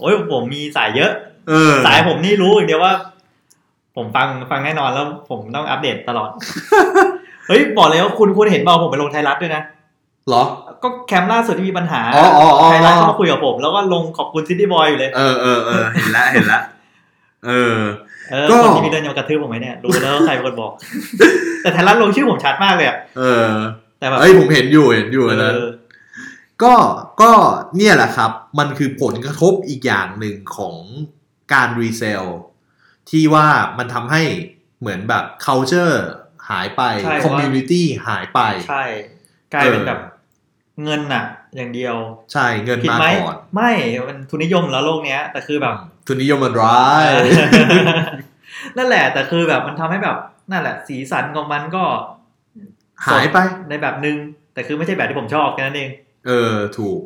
[0.00, 1.12] โอ้ยผมมีสายเยอะ
[1.48, 2.94] เออ สายผมนี่รู้อย่างเดียวว่า
[3.96, 6.30] ผมฟังฟังแน่นอนแล้วผมต้องอัปเดตตลอด
[7.48, 9.62] เฮ้ย บอกเลยว่าคุณคุณเห็นเปล่าผมไปลงไทยรัฐด้วยนะ
[10.28, 10.42] เหรอ
[10.82, 16.60] ก็แคมป์ล่าสุดที่มีปัญหาอ๋ออ๋ออ๋อไทยรัฐเข้ามาคุยกับผม แล้วก็ลงขอบคุณ City Boy อยู่เลย เออเออเออเห็นละเห็นละ
[17.46, 17.78] เออ
[18.30, 20.72] เออก็คนที่มีเดินยมากระทืบผมไหมเนี่ยรู้แล้วว่าใครเป็นคนบอก
[21.62, 23.50] แต่ไทยรัฐลงชื่อผมชัดมากเลยอะเออ
[23.98, 25.66] แต่แบบเอ้ยผมเห็นอยู่เห็นอยู่เออันนั้นอ
[26.62, 26.74] ก็
[27.22, 27.32] ก็
[27.76, 30.74] เนี่ยแหละครับ มันคือผลกระทบอีกอย่างหนึ่งของ
[31.52, 32.24] การ resell
[33.10, 33.46] ที่ว่า
[33.78, 34.22] มันทำให้
[34.80, 35.94] เหมือนแบบ culture
[36.50, 38.84] หายไป ใช่ community หายไป ใช่
[39.54, 40.00] กลายเป็นเออแบบ
[40.84, 41.24] เงินอะ
[41.56, 41.96] อย่างเดียว
[42.32, 43.72] ใช่เงินผิดมาไหมก่อนไม่
[44.08, 45.74] มันทุนนิยมแล้วโลกเนี้ย แต่คือแบบ
[46.06, 47.06] ทุนนิยมมันร้าย
[48.76, 50.16] นั่นแหละ แต่คือแบบมันทำให้แบบ
[50.50, 51.84] นั่นแหละ สีสันของมันก็
[53.06, 53.38] หายไป
[53.68, 54.16] ในแบบนึง
[54.54, 55.90] แต่คือไม่ใช่แบบที่ผมชอบแค่นั้นเอง
[56.26, 57.00] เออถูก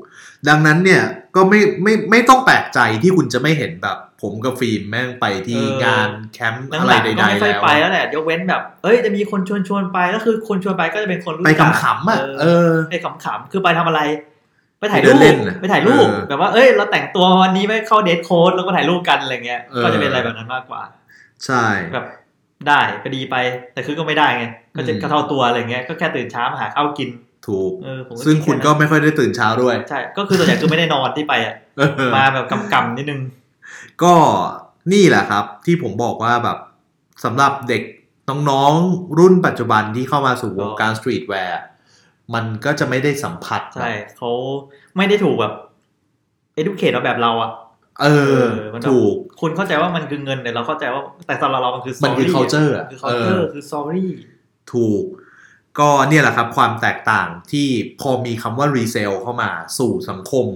[0.48, 1.02] ดังนั้นเนี่ย
[1.36, 14.00] ก็ไม่ไม่ไม่ต้องแปลกใจที่คุณจะไม่เห็นแบบ ผมกับฟิล์มแม่งไปที่เออ งานแคมป์หอะไรลังๆใดก็ไม่ๆค่อยแล้วไปอะแล้วแหละยกเว้นแบบ เอ้ยจะมีคนชวนชวนๆไปแล้วคือคนชวนไปก็จะเป็นคนรู้ไปจักขำๆอะเออ ไปขำๆคือไปทำอะไร
[14.78, 20.82] ไปถ่ายไปเดิรูนปเล่นน่ะไปถ่ายรูปเออแบบว่าเอ้ยเราแต่งตัววันนี้ไม่เข้าเดทโค้ดแล้วก็ถ่ายรูปกันอะไรเงี้ยเออ ก็จะเป็นอะไรแบบนั้นมากกว่า
[21.46, 21.64] ใช่
[21.94, 22.06] แบบ
[22.68, 23.36] ได้ก็ดีไป
[23.72, 24.44] แต่คือก็ไม่ได้ไง
[24.76, 27.08] ก็จะอืม กระเท่าตัวอะไรเงี้ยก็แค่ตื่นเช้ามาหาข้าวกิน
[27.50, 33.20] ถูกเออผมก็ซึ่งดคุณแนั้นก็ไม่ค่อยได้ตื่นเช้าด้วย ใช่ ก็คือส่วนใหญ่คือไม่ได้นอนที่ไปอะเออมาแบบกำๆนิดนึง
[34.02, 34.14] ก็
[34.92, 36.58] นี่แหละครับ ที่ผมบอกว่าแบบ
[37.24, 37.82] สำหรับเด็ก
[38.50, 41.62] น้องๆ รุ่นปัจจุบันที่เข้ามาสู่วงการสตรีทแวร์
[42.34, 44.30] มันก็จะไม่ได้สัมผัส ใช่เขา
[44.96, 45.54] ไม่ได้ถูกแบบ
[46.60, 47.50] educate เราแบบเราอะ
[48.02, 48.06] เอ
[48.42, 54.04] อมันแบบถูก คุณเข้าใจว่ามันคือเงินแต่เราเข้าใจว่าแต่สำหรับเรามันคือมันคือ story ะ culture อะคือเอ culture อคือ story
[54.72, 55.02] ถูก
[55.78, 57.68] ก็เนี่ยแหละครับความแตกต่างที่
[58.00, 60.46] พอมีคำว่า resell เข้ามาสู่สังคม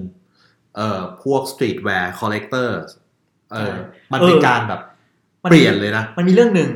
[0.77, 2.79] เอ่อพวก streetwear collector
[3.53, 3.75] เออ
[4.13, 4.81] มันเป็นเออการแบบ
[5.45, 6.71] มันเปลี่ยนเลยนะ มันมีเรื่องหนึ่ง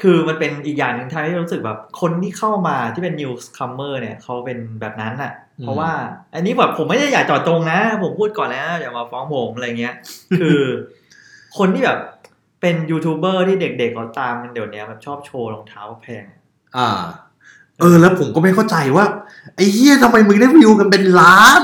[0.00, 5.90] คือมันเป็นอีกอย่างหนึ่งทำให้รู้สึกแบบคนที่เข้ามาที่เป็น newcomer เนี่ยเขาเป็นแบบนั้นอะอืมเพราะว่า
[6.34, 9.94] อันนี้แบบผมไม่ได้อยากเจาะจงนะ ผมพูดก่อนแล้วอย่ามาฟ้องผมอะไรเงี้ย
[10.40, 10.60] คือ
[11.58, 11.98] คนที่แบบ
[12.60, 16.24] เป็นยูทูบเบอร์ที่เด็กๆเขาตามกันเดี๋ยวนี้แบบชอบโชว์รองเท้าแพง
[16.76, 16.88] อ่า
[17.80, 19.04] เออแล้วผมก็ไม่เข้าใจว่า
[19.56, 21.62] ไอ้เหี้ยทำไมมึงได้วิวกันเป็นล้าน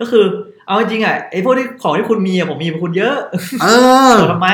[0.00, 0.24] ก็คือ
[0.66, 3.16] เอาจริงๆอะไอ้พวกที่ของที่คุณมีอะผมมีกว่าคุณเยอะ
[3.62, 3.68] เอ
[4.08, 4.48] อโชว์ทำไม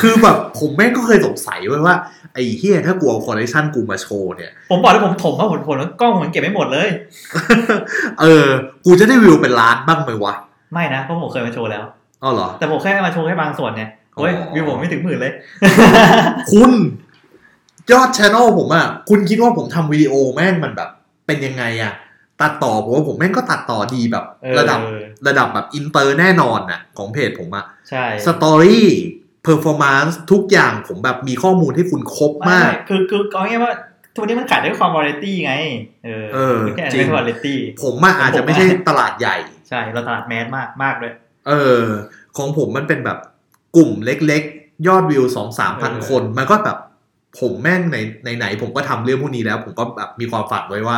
[0.00, 1.94] คือแบบผมแม่งก็เคยสงสัยไว้ว่า
[2.34, 6.88] ไอ้เหี้ยถ้ากูเอาคอลเลคชันกูมาโชว์เนี่ย ผมบอกแล้วผมถมว่าผมผมแล้วกล้องผมเก็บไม่หมดเลย
[8.20, 8.46] เออ
[8.84, 10.34] กูจะได้วิวเป็นล้านบ้างไหมวะ
[10.72, 11.82] ไม่นะเพราะผมเคยมาโชว์แล้ว
[12.22, 15.32] อ้าวเหรอแต่ผมแค่มาโชว์แค่บางส่วนเนี่ยโอ้ยอ๋อวิวผมไม่ถึงหมื่นเลย
[16.52, 16.72] คุณ
[17.92, 20.90] ยอดช anel ผมอะคุณคิดว่าผมทำวิดีโอแม่งมันแบบ
[21.26, 21.92] เป็นยังไงอะ
[22.40, 24.80] ตัดต่อผมว่าผมแม่งก็ตัดต่อดีแบบเออระดับ
[25.28, 33.72] ระดับแบบอินเตอร์แน่นอนอะของเพจผมอะใช่ story performance ทุกอย่างผมแบบมีข้อมูลให้คุณครบไม่มากไม่คือคือเอาง่ายๆว่า
[34.12, 35.54] ทุกวันนี้มันขายด้วยความวาไรตี้ไง
[36.04, 39.36] เออเออมันแค่จริงเป็นวาไรตี้ผมอะอาจจะไม่ใช่ตลาดใหญ่
[39.68, 41.12] ใช่เราตลาด mass มากมากเลย
[41.48, 41.84] เออ
[42.36, 43.18] ของผมมันเป็นแบบ
[43.76, 46.78] กลุ่มเล็กๆ ยอดวิวสองสามพันเออคน มันก็แบบ
[47.38, 50.96] ผมแม่งในในไหนๆผมก็ทำเรื่องพวกนี้แล้ว ผมก็แบบมีความฝันไว้ว่า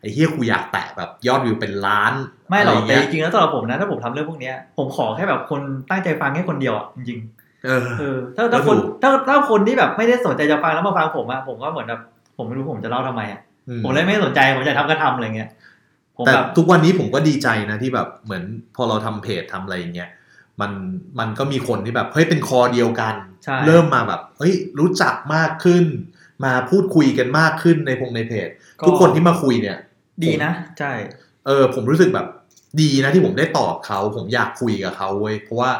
[0.00, 2.12] ไอ้เฮียกูอยากแตะแบบยอดวิวเป็นล้าน
[2.48, 5.60] ไม่หรอกะแต่เงี้จยริงๆแล้วสำหรับผมนะถ้าผมทำเรื่องพวกเนี้ยผมขอแค่แบบคน
[5.90, 7.18] ตั้งใจฟังแค่คนเดียวอะจริง
[7.64, 12.00] เออๆเออถ้าถ้าคนก็ถูกถ้าถ้าคนที่แบบไม่ได้สนใจจะฟังแล้วมาฟังผมอะผมก็เหมือนแบบ
[12.36, 15.50] ผมไม่รู้ผมจะเล่าทำไมอะอืมผมเลยไม่สนใจผมจะทำก็ทำอะไรเงี้ย
[16.16, 18.42] ผมแต่แบบทุกวันนี้ผมก็ดีใจนะที่แบบเหมือน
[18.76, 20.08] พอเราทำเพจทำอะไรอย่างเงี้ย
[20.60, 20.72] มัน
[21.18, 25.84] มันก็มีคนที่แบบเฮ้ยเป็นคอเดียวกันใช่เริ่มมาแบบเฮ้ยรู้จักมากขึ้น
[26.44, 28.48] มาพูดคุยกันมากขึ้นในพงในเพจ
[28.86, 29.78] ทุกคนที่มาคุยเนี่ย
[30.24, 30.92] ดีนะใช่
[31.46, 32.26] เออผมรู้สึกแบบ
[32.80, 35.72] ดีนะที่ผมได้ตอบเขา ผมอยากคุยกับเขาเว้ยเพราะว่า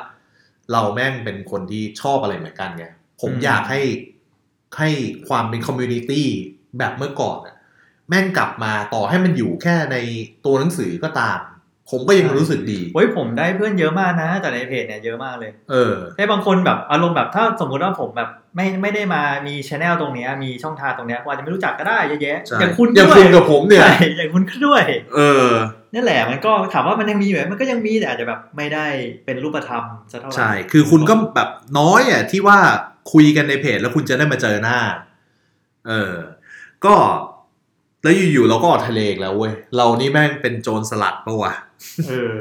[0.73, 2.85] เราแม่งเป็นคนที่ชอบอะไรเหมือนกันไง
[3.21, 3.81] ผมอืมอยากให้
[4.79, 4.91] ให้
[5.29, 6.27] ความเป็น community
[6.79, 7.57] แบบเมื่อก่อนอะ
[8.09, 9.97] แม่งกลับมาต่อให้มันอยู่แค่ใน
[10.45, 11.39] ตัวหนังสือก็ตาม
[11.91, 24.85] ผมก็ยังรู้สึกดีเฮ้ยผมได้เพื่อนเยอะมากนะ แต่ในเพจเนี่ยเยอะมากเลย เออให้บางคนแบบอารมณ์แบบถ้าสมมุติว่าผมแบบไม่ไม่ได้มามีชแนลตรงเนี้ยมีช่องทางตรงเนี้ยว่าจจะไม่รู้จักก็ได้เยอะแยะใช่อย่างคุณอย่างด้วคุณยกับผมเนี่ยใช่อย่างคุณด้วย
[25.15, 25.51] เออ
[25.95, 28.87] นั่นแหละมันก็ถามว่ามันยังมีอยู่ไหมมันก็ยังมีแต่อาจจะแบบไม่ได้
[29.27, 32.59] เป็นรูปธรรมซะเท่าไหร่ใช่คือคุณก็แบบน้อยอะที่ว่า
[33.13, 34.79] คุยกันในเพจแล้วคุณจะได้มาเจอหน้า
[35.89, 36.15] เออ
[36.85, 36.95] ก็
[38.03, 41.53] แล้วอยู่ๆเราก็ออกทะเลอีกแล้วเว้ย เรานี่แม่งเป็นโจรสลัดปะวะ
[42.09, 42.35] เออ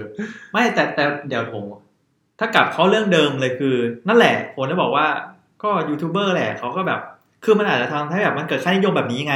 [0.51, 1.63] ไม่แต่แต่เดี๋ยวผม
[2.39, 3.75] ถ้ากลับเขาเรื่องเดิมเลยคือ
[4.07, 5.07] นั่นแหละผมจะบอกว่า
[5.63, 6.99] ก็ยูทูบเบอร์แหละเขาก็แบบ
[7.43, 9.35] คือมันอาจจะทำให้แบบมันเกิดค่านิยมแบบนี้ไง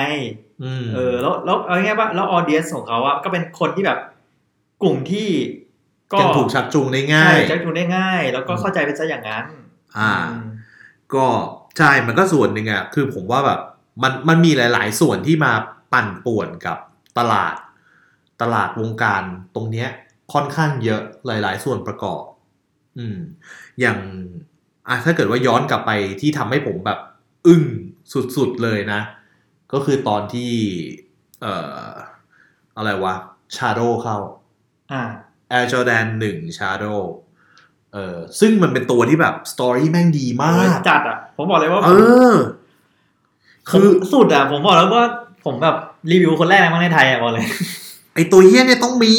[0.64, 4.00] อืมเออ แล้วแล้วเอาง่ายๆว่าแล้วออเดียสของเขาอะก็เป็นคนที่แบบ
[4.84, 5.30] กลุ่มที่
[6.14, 9.44] ก็ยังถูกชักจูงได้ง่าใช่ยจะดูได้ง่าย แล้วก็เข้าใจไปซะอย่างนั้น
[9.98, 10.48] อ่าอืม
[11.14, 11.26] ก็
[11.78, 13.60] ใช่มันก็ส่วนหนึ่งอะคือผมว่าแบบ
[14.04, 15.52] มันมันมีหลาย ๆ ส่วนที่มา
[15.94, 16.78] ปั่นป่วนกับ
[17.18, 17.56] ตลาด
[18.42, 19.24] ตลาดวงการ
[19.56, 19.90] ตรงเนี้ย
[20.34, 22.24] ค่อนข้างเยอะหลาย ๆ ส่วนประกอบ
[22.98, 23.18] อืม
[23.80, 23.98] อย่าง
[24.88, 25.92] อะถ้าเกิดว่าย้อนกลับไป
[26.22, 27.00] ที่ทำให้ผมแบบ
[27.48, 27.64] อึ้ง
[28.38, 29.02] สุด ๆ เลยนะ
[29.74, 30.52] ก็คือตอนที่
[31.42, 31.54] เอ่
[31.86, 31.88] อ
[32.78, 33.16] อะไรวะ
[33.56, 34.18] Shadow เข้า
[34.92, 35.04] อ่า
[35.58, 37.00] Air Jordan 1 Shadow
[37.94, 41.92] เออซึ่งมันเป็นตัวที่แบบสตอรี่แม่งดีมาก จัดอะ ผมบอกเลยว่าเอ
[42.34, 42.36] อ
[43.70, 45.06] คือผมสุดอะ ผมบอกแล้วว่า
[45.46, 45.76] ผมแบบ
[46.12, 47.46] รีวิวคนแรกมั้งในไทยอะบอกเลย
[48.16, 49.16] ไอตัวเฮี้ยเนี่ยต้องมี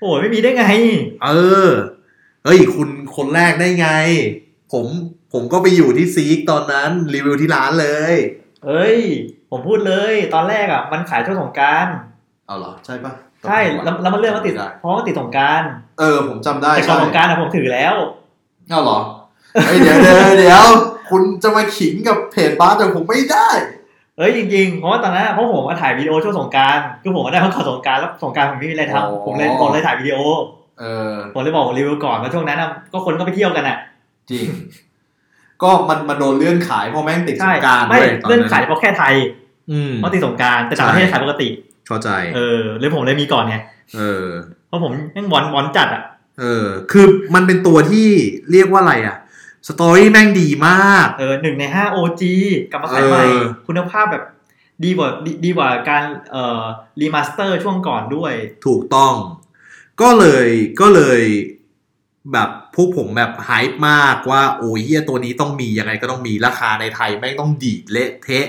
[0.00, 0.64] โอ้ยไม่มีได้ไง
[1.24, 1.30] เอ
[1.66, 1.68] อ
[2.44, 3.88] เฮ้ย คุณคนแรกได้ไง
[4.72, 4.86] ผม
[5.32, 8.14] ผมก็ไปอยู่ที่ซีกตอนนั้นรีวิวที่ร้านเลย
[8.66, 8.98] เอ้ย
[9.50, 11.86] ผมพูดเลย ตอนแรกอะ มันขายช่วงสงกราร
[12.46, 13.12] เอาเหรอ ใช่ปะ
[13.48, 15.62] ใช่แล้วแล้วมันเลื่อนมาติดได้เพราะว่าติดสงกราร
[15.98, 17.94] เออ ผมจำได้แต่ก่อนใช่สงกรารอะผมถือแล้ว
[18.68, 18.98] เอาเหรอ
[19.66, 20.66] เฮ้ยเดี๋ยวเดี๋ยวเดี๋ยว
[21.10, 23.48] คุณจะมาขิงกับเพจบ้าร์แต่ผมไม่ได้
[24.20, 30.16] เอ้ยจริงๆเพราะว่าตอนนั้นอะเพราะผมมาถ่ายวิดีโอช่วงสงกรารคือผมมาได้มาก่อนสงกรารแล้วสงกรารผมไม่มีอะไรอ๋อทำผมเลยผมเลยถ่ายวิดีโอ
[30.80, 33.76] เออผมเลยบอกผมรีวิวก่อนว่าช่วงนั้นอะก็คนก็ไปเที่ยวกันอะ
[34.30, 34.46] จริง
[35.62, 39.14] ก็มันมันโดนเลื่อนขายเพราะแม่งติดสใช่งกรารไม่ด้วยตเลื่อนขายเฉพาะแค่ไทย
[39.70, 41.48] อืมเพราะติดสงกรานต์แต่ต่างประเทศขายปกติ
[41.86, 43.56] เข้าใจ เออเลยผมเลยมีก่อนไง
[43.96, 44.26] เออ
[44.68, 46.02] เพราะผมยังบอลบอลจัดอะ
[46.40, 48.08] เออ คือมันเป็นตัวที่
[48.52, 49.16] เรียกว่าอะไรอะ
[49.68, 52.22] story แม่งดีมาก เออหนึ่งในห้า OG
[52.70, 54.24] กลับมาขายใหม่เออคุณภาพแบบ
[54.84, 56.62] ดีกว่าดีดีกว่าการเอ่อ
[57.00, 58.32] remaster ช่วงก่อนด้วย
[58.66, 59.14] ถูกต้อง
[60.00, 60.48] ก็เลย
[60.80, 61.22] ก็เลย
[62.32, 68.46] แบบพวกผมแบบ hype มากว่าโอ้ยเฮียตัวนี้ต้องมียังไงก็ต้องมีราคาในไทยแม่งต้องดีดเละเทะ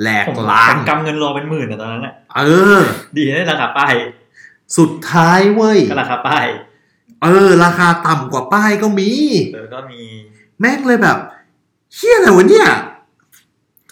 [0.00, 2.40] แหลกผมล้าผงมกำเงินรอเป็นหมื่นอะตอนนั้นอะเอ
[2.78, 2.80] อ
[3.16, 3.94] ดีได้ราคาป้าย
[4.78, 6.46] สุดท้ายเว้ยก็ราคาป้าย
[7.22, 9.10] เออ ราคาต่ำกว่าป้ายก็มี
[9.54, 10.02] เออก็มี
[10.60, 11.16] แม่งเลยแบบ
[11.94, 12.68] เฮียอะไรวะเนี่ย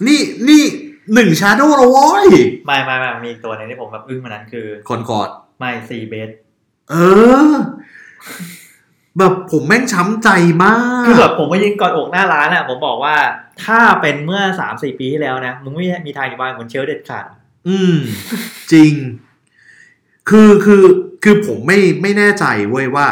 [0.06, 0.62] นี่นี่
[1.14, 2.28] หนึ่งชาโดว์แล้วโว้ย
[2.66, 5.28] ไม่ไม่ไม่มีอีกตัวหนึงที่ผมแบบอึ้งมานั้นคือคอนคอร์ด
[5.58, 6.30] ไม่ซีเบส
[6.90, 6.94] เอ
[7.50, 7.52] อ
[9.18, 10.28] แบบผมแม่งช้ำใจ
[10.62, 13.16] มาก คือแบบผมมายืนกอดอกหน้าร้านอะผมบอกว่า
[13.64, 17.26] ถ้าเป็นเมื่อสามสี่ปีที่แล้วนะ มึงไม่มีทางอยู่บ้านเหมือนเชลเด็ดขาด
[17.68, 17.96] อืม
[18.72, 18.92] จริง
[20.28, 20.84] คือคือ
[21.24, 23.08] คือผมไม่ไม่แน่ใจเว้ยว่า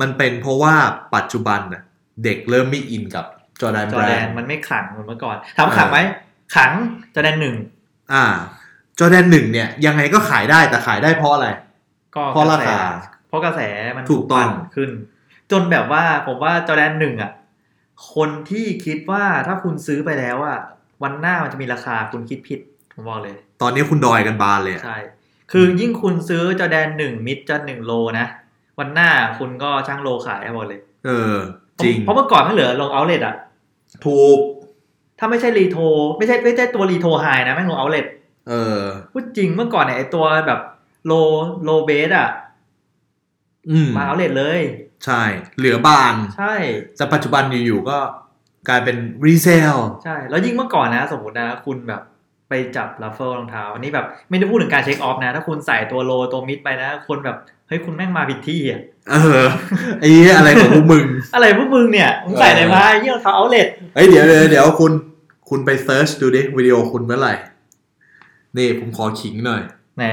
[0.00, 0.74] มันเป็นเพราะว่า
[1.14, 1.82] ปัจจุบันน่ะ
[2.24, 3.24] เด็กเริ่มไม่อินกับ
[3.60, 5.98] จอร์แดนจแบอรแดนนด์มันไม่ขังเหมือนเมื่อก่อนถามขังไหม
[6.56, 6.70] ขัง
[7.14, 7.56] จอแดนหนึ่ง
[8.12, 8.24] อ่า
[8.98, 11.48] จอร์แดนหนึ่งเนี่ย ยังไงก็ขายได้แต่ขายได้เพราะอะไร
[12.16, 13.60] ก็เพราะราคากแสเพราะกระแส
[13.96, 14.90] มันถูกต้องปั่นขึ้น
[15.50, 17.32] จนแบบว่าผมว่าจอแดนหนึ่งอะ
[18.14, 20.58] คนที่คิดว่าถ้าคุณซื้อไปแล้วอะ
[21.02, 22.60] วันหน้ามันจะมีราคาคุณคิดผิด
[22.94, 24.98] ผมบอกเลย ตอนนี้คุณดอยกันบานเลยอะใช่
[25.52, 28.26] คือยิ่งคุณซื้อจอแดนหนึ่ง mid Jordan หนึ่ง low นะ
[28.78, 31.34] วันหน้าคุณก็ชั่งโลขายให้หมดเลย เออ
[31.84, 33.34] จริง เพราะเมื่อก่อนแม่งเหลือลง outlet อะ
[34.04, 34.38] ถูก
[35.18, 35.84] ถ้าไม่ใช่รีโทร
[36.18, 38.06] ไม่ใช่ไม่ใช่ตัว retro high นะแม่งลง outlet
[38.48, 38.80] เออ
[39.12, 40.60] พูดจริงเมื่อก่อนเนี่ยไอตัวแบบ
[41.06, 41.12] low
[41.64, 42.28] low เบสอะ
[43.70, 44.60] อืมมา outlet เลย
[45.04, 45.22] ใช่
[45.58, 46.54] เหลือบานใช่
[46.96, 47.98] แต่ปัจจุบันอยู่ๆก็
[48.68, 48.96] กลายเป็น
[49.26, 52.02] resell ใช่ แล้วยิ่งเมื่อก่อนนะ สมมตินะคุณแบบ
[52.50, 57.36] ไปจับ raffle รองเท้าอันนี้แบบไม่ได้พูดถึงการ show off นะ ถ้าคุณใส่ตัว low ตัว mid ไปนะ คนแบบ
[57.68, 59.46] เฮ้ย คุณแม่งมาผิดที่อะเออ
[60.00, 64.92] ไอ้เหี้ยอะไรของพวกมึง อะไรพวกมึงเนี่ยมึงใส่อะไรมาเนี่ยรองเท้า outlet เฮ้ยเดี๋ยวเดี๋ยวเดี๋ยวคุณ
[65.48, 67.34] คุณไป search ดูดิวิดีโอคุณเมื่อไหร่
[68.56, 69.62] นี่ผมขอขิงหน่อย
[69.96, 70.04] ไหน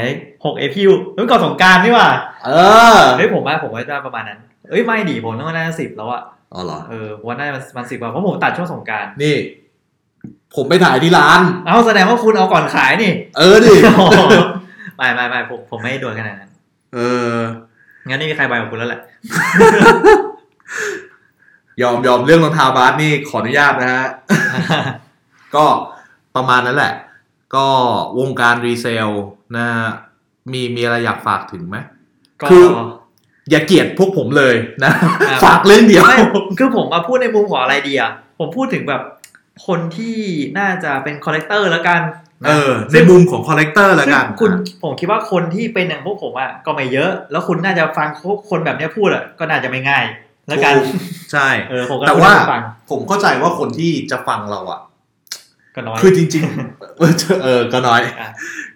[0.45, 2.09] หกเอพิวเฮ้ยก่อนสงกรารนี่หว่า
[2.45, 2.49] เอ
[2.93, 4.39] อเฮ้ยผมว่าผมว่าจะประมาณนั้น
[4.69, 6.23] เอ้ยไม่ดิผมต้องน่าสิบแล้วอะ
[6.53, 9.35] อ๋อเหรอเออวันน่ามันมันสิบกว่าเพราะผมตัดช่วงสงกรารนี่
[10.55, 13.73] ผมไปถ่ายที่ร้าน เอ้าแสดงว่าคุณเอาก่อนขายนี่ เออดิ
[14.97, 16.51] ไม่ไม่ไม่ผมผมไม่ได้โดนขนาดนั้น
[16.95, 16.99] เอ
[17.31, 17.33] อ
[18.07, 19.01] งั้นไม่มีใครไปกับคุณแล้วแหละ
[21.81, 24.07] ยอมยอมเรื่องรองเท้าบาสนี่ขออนุญาตนะฮะ
[25.55, 25.65] ก็
[26.35, 26.93] ประมาณนั้นแหละ
[27.55, 27.67] ก็
[28.19, 29.09] วงการ resell
[29.57, 29.89] นะฮะ
[30.51, 31.77] มีมีอะไรอยากฝากถึงไหม
[32.41, 32.65] ก็คือ
[33.49, 36.17] อย่าเกลียดพวกผมเลยนะครับฝากเรื่องเดียวไม่
[36.59, 39.01] คือผมมาพูดในมุมของอะไรดีอะผมพูดถึงแบบ
[39.67, 40.17] คนที่
[40.59, 42.01] น่าจะเป็น collector แล้วกัน
[42.43, 44.51] นะเออในมุมของ collector แล้วกันซึ่งคุณ
[44.83, 48.07] ผมคิดว่าคนที่เป็นอย่างพวกผมอะก็ไม่เยอะ แล้วคุณน่าจะฟัง
[48.49, 50.05] คนแบบเนี้ยพูดอะก็น่าจะไม่ง่าย
[50.47, 50.81] แล้วกันถู
[51.31, 52.61] ใช่เออผมก็แต่ว่าพูดให้คุณฟัง
[52.91, 54.79] ผมเข้าใจว่าคนที่จะฟังเราอะ
[55.75, 57.13] ก็น้อยคือจริงๆเออ
[57.43, 58.29] เออก็น้อยอะ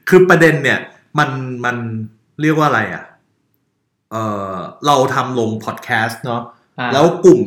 [0.10, 0.80] คือประเด็นเนี่ย
[1.20, 1.30] มัน
[1.66, 1.78] มัน
[2.42, 3.04] เรียกว่าอะไรอะ
[4.12, 4.16] เอ
[4.52, 4.54] อ
[4.88, 6.42] เราทำลงพอดแคสต์เนาะ
[6.80, 7.42] อะแล้วกลุ่ม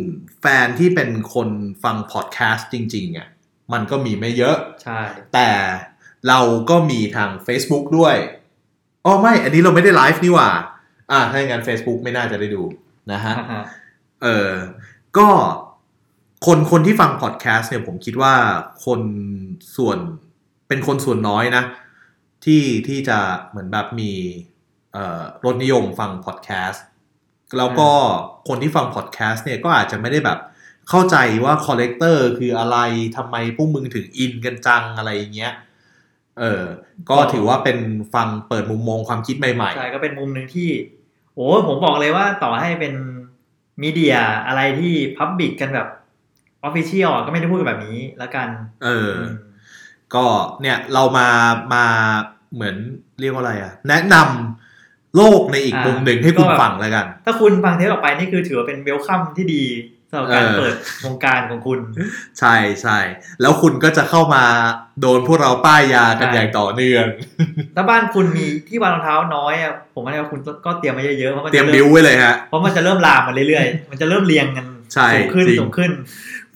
[0.46, 1.48] แฟนที่เป็นคน
[1.84, 3.28] ฟังพอดแคสต์จริงๆอะ
[3.72, 5.00] มันก็มีไม่เยอะ ใช่
[5.34, 5.50] แต่
[6.28, 6.40] เรา
[6.70, 8.16] ก็มีทาง Facebook ด้วย
[9.04, 10.50] อ๋อไม่ อันนี้เราไม่ได้ไลฟ์นี่หว่า
[11.10, 12.62] อ่า ถ้าอย่างนั้น Facebook ไม่น่าจะได้ดู
[13.12, 13.62] นะฮะอ่าฮะ
[14.22, 14.52] เออ
[15.18, 15.28] ก็
[16.46, 18.34] คนคนที่ฟังพอดแคสต์เนี่ยผมคิดว่า
[18.84, 19.00] คน
[19.76, 19.98] ส่วน
[20.68, 21.64] เป็นคนส่วนน้อยนะ
[22.44, 23.18] ที่ที่จะ
[23.48, 24.12] เหมือนแบบมี
[24.92, 26.84] เอ่อรสนิยมฟังพอดแคสต์
[27.58, 27.88] แล้วก็
[28.48, 30.38] คนที่ฟังพอดแคสต์เนี่ยก็อาจจะไม่ได้แบบ
[30.88, 32.78] เข้าใจว่า collector คืออะไร
[33.16, 35.52] ทำไมพวกมึงถึงอินกันจังอะไรอย่างเงี้ย
[36.38, 36.64] เออ
[37.10, 37.78] ก็ถือว่าเป็น
[38.14, 40.68] ฟังเปิดมุมมองความคิดใหม่ใช่ก็เป็นมุมหนึ่งที่
[41.34, 42.94] โอ้ผมบอกเลยว่าต่อให้เป็น
[43.82, 44.16] มีเดีย
[44.46, 45.88] อะไรที่พับบิกกันแบบ
[46.64, 49.12] ออฟฟิเชียลก็ไม่ได้พูดกันแบบนี้แล้วกันๆเออ
[50.14, 50.24] ก็
[50.62, 51.28] เนี่ยเรามา
[51.74, 51.84] มา
[52.54, 52.76] เหมือน
[53.20, 54.63] เรียกว่าอะไรอะแนะนำ
[55.16, 59.64] โลกในอีกอ่ามุมุมหนึ่งให้คุณก็ฟังแล้วกัน ถ้าคุณฟังเทปต่อไปนี่คือถือว่าเป็นเวลคัมที่ดี
[60.10, 60.74] สำหรับการเออเปิด
[61.04, 61.78] วงการของคุณ
[62.38, 62.98] ใช่ใช่
[63.40, 64.44] แล้วคุณก็จะเข้ามา
[65.00, 67.04] โดนพวกเราป้ายยากันใช่อย่างต่อเนื่อง
[67.76, 75.90] ถ้าบ้านคุณมีที่วางรองเท้าน้อยอะผมว่าคุณก็เตรียมมาเยอะๆเพราะมันเตรียจะมเริ่บิ้วมไว้เลยฮะเพราะมันจะเริ่มลามมาเรื่อยๆ มันจะเริ่มเรียงกันใช่สูงขึ้นจริงสูงขึ้น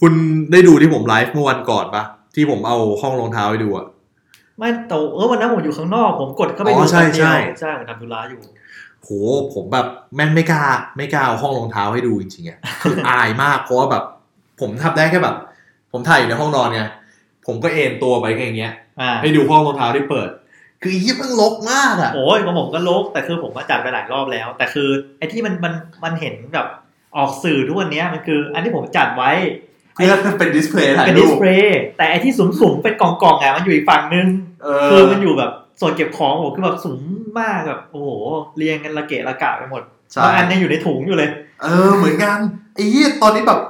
[0.00, 0.12] คุณ
[0.52, 2.04] ได้ดูที่ผมไลฟ์เมื่อวันก่อนปะ
[2.34, 3.86] ที่ผมเอาห้องรองเท้าให้ดูอะ
[4.58, 8.40] ไม่โตเออวันนั้นผมอยู่ข้างนอก ผมกดเข้าไปอ๋ดูอใช่คนเดียวใช่ใช่ผมทำธุระอยู่
[9.02, 9.10] โห
[9.54, 10.64] ผมแบบแม่งไม่กล้า
[10.96, 14.04] ไม่กล้าเอาห้องรองเท้าให้ดูจริงๆอะคืออายมากเพราะว่าแบบ
[14.60, 15.36] ผมทำได้แค่แบบ
[15.92, 16.82] ผมถ่ายอยู่ในห้องนอนไง
[17.46, 20.28] ผมก็เอนตัวไปแค่อย่างเงี้ยอ่าให้ดูห้องรองเท้าที่เปิด
[20.82, 25.72] คือยี่มันรกมากอะโอ้ยของผมก็รก แต่คือผมก็จัดไปหลายรอบแล้ว แต่คือไอ้ที่มันมัน
[26.04, 26.66] มันเห็นแบบ
[27.16, 29.30] ออกสื่อทุกวันเนี้ยมันคือ อันที่ผมจัดไว้
[29.98, 34.26] เพื่อเป็น display ถ่ายเป็น display แต่ไอ้ที่สูงสูงๆเป็นกล่องกล่องๆอะมันอยู่อีกฝั่งนึง
[34.62, 37.00] เอคืออมันอยู่แบบส่วนเก็บของผมคือแบบสูง
[37.40, 38.10] มากแบบโอ้โห
[38.56, 41.30] เรียงกันระเกะระกะไปหมดใช่บางอันยังอยู่ในถุงอยู่เลย
[41.62, 42.38] เออเหมือนกัน
[42.74, 43.60] ไอ้ยี่ตอนนี้แบบ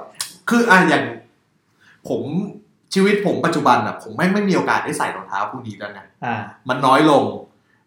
[0.48, 1.04] คืออะอย่าง
[2.08, 2.22] ผม
[2.94, 6.36] ชีวิตผมปัจจุบันอะผมแม่งไม่มีโอกาสได้ใส่รองเท้าพวกนี้แล้วไงอ่า
[6.68, 7.24] มันน้อยลง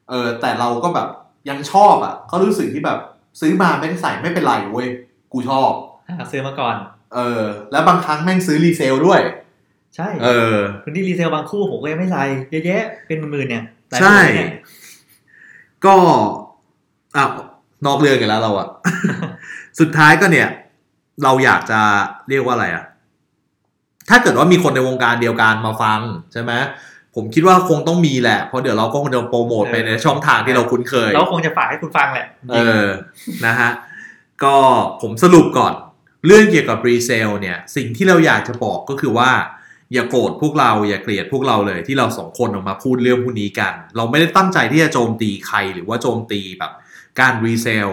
[0.10, 1.08] เออ แต่เราก็แบบ
[1.50, 3.00] ยังชอบอะก็รู้สึกที่แบบ
[3.42, 4.88] ซื้อมาไม่ได้ใส่ไม่เป็นไรเว้ย
[5.32, 5.72] กูชอบ
[6.08, 6.76] อ่าซื้อมาก่อน
[7.16, 9.22] เออ แล้วบางครั้งแม่งซื้อ resell ด้วย
[9.96, 14.52] ใช่ เออพื้นที่ resell บางคู่ผมก็ยังไม่ใส่เยอะแยะเป็นหมื่นๆเนี่ยหลายใช่หมื่นเนี่ย
[15.86, 15.96] ก็
[17.18, 17.26] อะ
[17.86, 18.68] นอกเรื่องกันแล้วเราอะ
[19.80, 20.48] สุดท้ายก็เนี่ย
[21.24, 21.80] เราอยากจะ
[22.30, 22.84] เรียกว่าอะไรอะ
[24.10, 26.00] ถ้าเกิดว่ามีคนในวงการเดียวกันมาฟัง
[26.34, 26.52] ใช่ไหม
[27.16, 32.86] ผมคิดว่าคงต้องมีแหละ เพราะเดี๋ยวเราก็คงจะโปรโมทไปในช่องทางที่เราคุ้นเคย เราคงจะฝากให้คุณฟังแหละ เออ
[33.46, 33.70] นะฮะ
[34.44, 34.56] ก็
[35.02, 35.74] ผมสรุปก่อน
[36.26, 39.32] เรื่องเกี่ยวกับรีเซลเนี่ยสิ่งที่เราอยากจะบอกก็คือว่า
[39.94, 46.72] อย่าโกรธพวกเราอย่าเกลียดพวกเราเลยที่เราสองคนออกมาพูดเรื่องพวกนี้กัน เราไม่ได้ตั้งใจที่จะโจมตีใครหรือว่าโจมตีแบบ
[47.20, 47.90] การ resell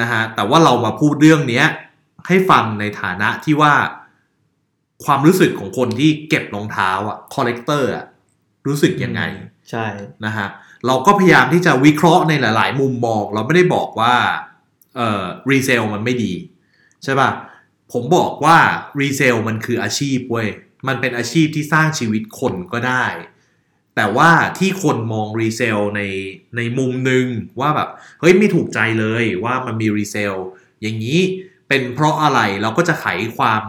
[0.00, 1.66] นะฮะแต่ว่าเรามาพูดเรื่องเนี้ย
[2.26, 3.74] ให้ฟังในฐานะที่ว่า
[5.04, 8.04] ความรู้สึกของคนที่เก็บรองเท้าอะ collector อะ
[8.66, 9.22] รู้สึกยังไง
[9.70, 9.86] ใช่
[10.24, 10.46] นะฮะ
[10.86, 14.14] เราก็พยายามที่จะวิเคราะห์ในหลาย ๆ มุมมอง เราไม่ได้บอกว่า
[14.96, 16.32] เอ่อ resell มันไม่ดี
[17.04, 17.30] ใช่ป่ะ
[17.92, 18.58] ผมบอกว่า
[19.00, 20.48] resell มันคืออาชีพเว้ย
[20.88, 23.04] มันเป็นอาชีพที่สร้างชีวิตคนก็ได้
[23.96, 26.02] แต่ว่าที่คนมอง resell ใน
[26.56, 27.26] ในมุมหนึ่ง
[27.60, 27.88] ว่าแบบ
[28.20, 30.34] เฮ้ยไม่ถูกใจเลยว่ามันมี resell
[30.80, 31.20] อย่างนี้
[31.68, 33.06] เป็นเพราะอะไรเราก็จะไข
[33.36, 33.62] ความ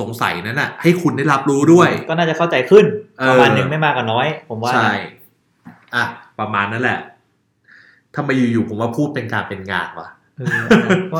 [0.00, 2.84] สงสัยนั้นน่ะ ให้คุณได้รับรู้ด้วย ก็น่าจะเข้าใจขึ้น
[3.18, 4.92] เออประมาณหนึ่งไม่มากก็น้อย ผมว่าใช่
[5.94, 6.04] อะ
[6.38, 6.98] ประมาณนั้นแหละ
[8.14, 10.64] ทำไมอยู่ๆผมว่าพูดเป็นการเป็นงานวะเออ
[11.12, 11.18] ก็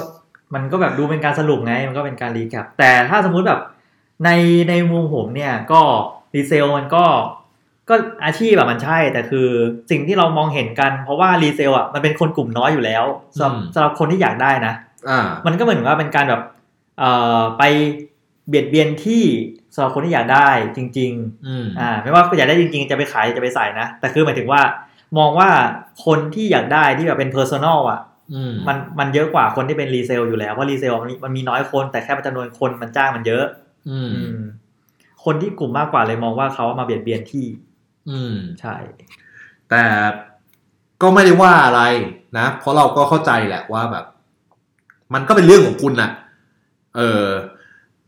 [0.54, 3.60] มันก็แบบดูเป็นการสรุปไง มันก็เป็นการ recap แต่ถ้าสมมุติแบบ
[4.24, 4.30] ใน
[4.68, 5.80] ในมุมผมเนี่ยก็
[6.34, 7.04] resell มันก็
[7.88, 7.94] ก็
[8.24, 9.48] อาชีพแบบมันใช่ แต่คือ
[9.90, 13.04] สิ่งที่เรามองเห็นกัน เพราะว่า resell อะมันเป็นคนกลุ่มน้อยอยู่แล้ว
[13.34, 14.74] สำหรับอืมสำหรับคนที่อยากได้นะ
[15.10, 16.42] อ่ามันก็เหมือนว่าเป็นการแบบ
[16.98, 17.62] เอ่อไป
[18.48, 19.22] เบียดเบียนที่
[19.74, 24.60] สำหรับคนที่อยากได้จริงๆอืมอ่าไม่ว่าอยากได้จริง ๆ จะไปขายจะไปใส่นะ แต่คือหมายถึงว่า
[25.18, 25.50] มองว่า
[26.04, 28.15] คนที่อยากได้ที่แบบเป็น personal อะอื
[28.50, 33.44] มมันมันเยอะกว่าคนที่เป็น resell อยู่แล้วเพราะ resell มันมีมันมีน้อยคนแต่แค่จำนวนคนมันจ้างมันเยอะ
[33.90, 34.40] อืมอืม
[35.24, 37.46] คนที่กลุ่มมากกว่าเลยมองว่าเขามาเบียดเบียนที่
[38.10, 38.76] อืมใช่
[39.70, 39.82] แต่
[41.02, 41.82] ก็ไม่ได้ว่าอะไร
[42.38, 44.04] นะ เพราะเราก็เข้าใจแหละว่าแบบ
[45.14, 46.10] มันก็เป็นเรื่องของคุณน่ะ
[46.96, 47.26] เออ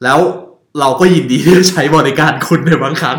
[0.04, 0.18] แล้ว
[0.80, 3.18] เราก็ยินดีที่จะใช้บริการคุณในบางครั้ง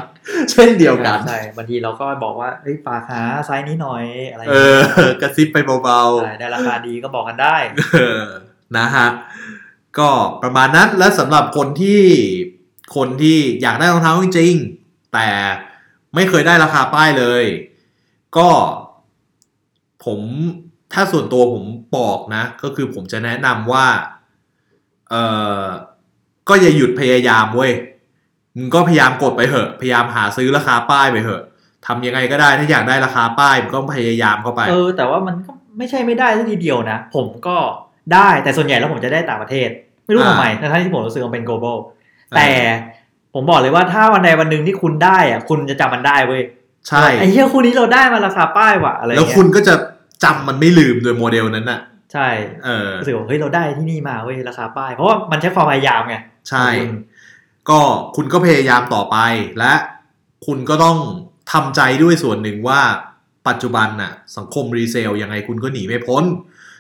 [0.52, 7.56] เช่นเดียวกันใช่บางทีเราก็บอกว่าเฮ้ยฝากหาไซส์นี้หน่อยอะไรอย่างเอเงี้ยอกระซิบไปเบาๆใช่ได้ราคาดีก็บอกกันได้
[7.94, 8.26] เออ
[8.78, 9.08] นะฮะ
[10.00, 10.10] ก็
[10.44, 12.02] ประมาณนั้นและสำหรับคนที่
[12.96, 15.30] คนที่อยากได้รองเท้าจริงๆแต่
[16.16, 17.44] ไม่เคยได้ราคาป้ายเลย
[18.38, 18.50] ก็
[20.06, 20.20] ผม
[20.94, 21.64] ถ้าส่วนตัวผม
[21.98, 23.88] บอกนะ ก็คือผมจะแนะนำว่า
[25.10, 25.16] เอ
[25.62, 25.64] อ
[26.50, 27.72] ก็อย่าหยุดพยายามเว้ย
[28.58, 31.44] มึงก็พยายามกดไปเหอะ พยายามหาซื้อราคาป้ายไปเหอะ
[31.88, 37.58] ทำยังไงก็ได้ถ้าอยากได้ราคาป้ายมึงก็พยายามเข้าไป เออ แต่ว่ามันก็ไม่ใช่ไม่ได้ซะทีเดียวนะ ผมก็
[38.14, 39.70] ได้แต่ส่วนใหญ่แล้วผมจะได้ต่างประเทศ
[40.06, 41.78] ไม่รู้อ่าทำไมทั้งที่ผมรู้สึกว่าเป็น global
[42.36, 42.50] แต่
[43.34, 46.42] ผมบอกเลยว่าถ้าวันใดวันหนึ่งที่คุณได้อะคุณจะจำมันได้เว้ย
[46.88, 49.74] ใช่ไอ้เหี้ยคู่นี้เราได้มาราคาป้ายว่ะอะไรแล้วเงี้ยคุณก็จะ
[50.24, 51.80] จำมันไม่ลืมโดยโมเดลนั้นน่ะ
[52.14, 52.28] ใช่
[52.66, 56.16] เออรู้สึกว่าเฮ้ยเราได้ที่นี่มาเว้ยราคาป้าย เพราะว่ามันใช้ความพยายามไง
[56.50, 56.92] ใช่ของคุณ
[57.70, 57.82] ก็
[58.16, 59.18] คุณก็พยายามต่อไป
[59.60, 59.74] และ
[60.46, 60.98] คุณก็ต้อง
[61.52, 62.82] ทำใจด้วยส่วนหนึ่งว่า
[63.48, 66.24] ปัจจุบันน่ะสังคม resell ยังไงคุณก็หนีไม่พ้น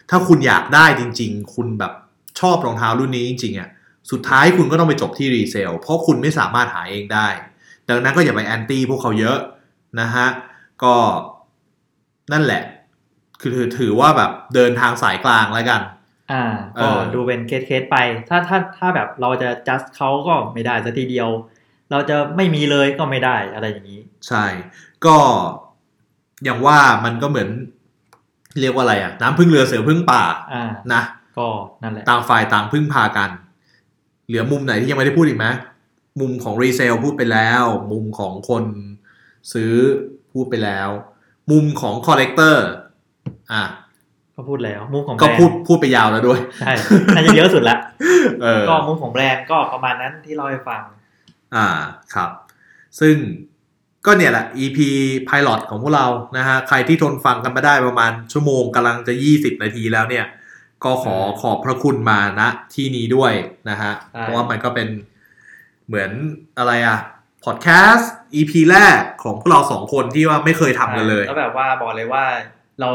[0.09, 1.93] ถ้าคุณอยากได้จริง ๆ คุณแบบ
[2.39, 3.69] ชอบรองเท้ารุ่นนี้จริงๆอะ
[4.11, 7.27] สุดท้ายคุณก็ต้องไปจบที่ resell เพราะคุณไม่สามารถหาเองได้
[7.89, 9.37] ดังนั้นก็อย่าไป anti พวกเขาเยอะ
[9.99, 10.27] นะฮะ
[10.83, 10.95] ก็
[12.31, 12.63] นั่นแหละ
[13.41, 15.81] คือถือว่าแบบเดินทางสายกลางแล้วกัน
[16.31, 16.43] อ่า
[16.75, 17.97] เอก็อดูเป็นเคสเคสๆไป
[18.29, 21.29] ถ้าถ้าถ้าแบบเราจะ just เขาก็ไม่ได้สักทีเดียว
[21.91, 24.45] เราจะไม่มีเลยก็ไม่ได้อะไรอย่างนี้ ใช่
[25.05, 25.17] ก็
[26.43, 27.49] อย่างว่ามันก็เหมือน
[28.59, 30.23] เรียกว่าอะไรอะน้ำพึ่งเรือเสือพึ่งป่า
[30.53, 31.01] อ่านะ
[31.37, 31.47] ก็
[31.83, 33.29] นั่นแหละต่างฝ่ายต่างพึ่งพากัน
[34.27, 35.47] เหลือมุมไหนที่ยังไม่ได้พูดอีกไหม
[36.19, 38.63] มุมของ resell พูดไปแล้ว มุมของคน
[39.53, 39.73] ซื้อ
[40.31, 40.89] พูดไปแล้ว
[41.51, 42.65] มุมของ collector
[43.53, 43.63] อะ
[44.39, 46.73] ก็พูดแล้วมุมของแบรนด์ก็พูดพูดไปยาวแล้วด้วยใช่
[47.15, 47.77] น่าจะเยอะสุดละ
[48.41, 50.81] เออก็มุมของแบรนด์ก็ประมาณนั้นที่เราให้ฟัง
[51.55, 51.67] อ่า
[52.13, 52.29] ครับ
[52.99, 53.15] ซึ่ง
[54.05, 54.79] ก็เนี่ยแหละ EP
[55.27, 56.07] Pilot ของพวกเรา
[56.37, 60.25] นะฮะใครที่ทนฟังกันมาได้ประมาณชั่วโมงกำลังจะ 20 นาทีแล้วเนี่ย
[60.83, 62.41] ก็ขอขอบพระคุณมาณ
[62.73, 63.33] ที่นี้ด้วย
[63.69, 64.87] นะฮะใช่เพราะว่ามันก็เป็น
[65.87, 66.11] เหมือน
[66.57, 66.97] อะไรอะ
[67.45, 72.23] พอดแคสต์ EP แรกของพวกเราสองคนที่ว่าไม่เคยทำกันเลยแล้วแบบว่าบอกเลยว่า
[72.79, 72.89] เรา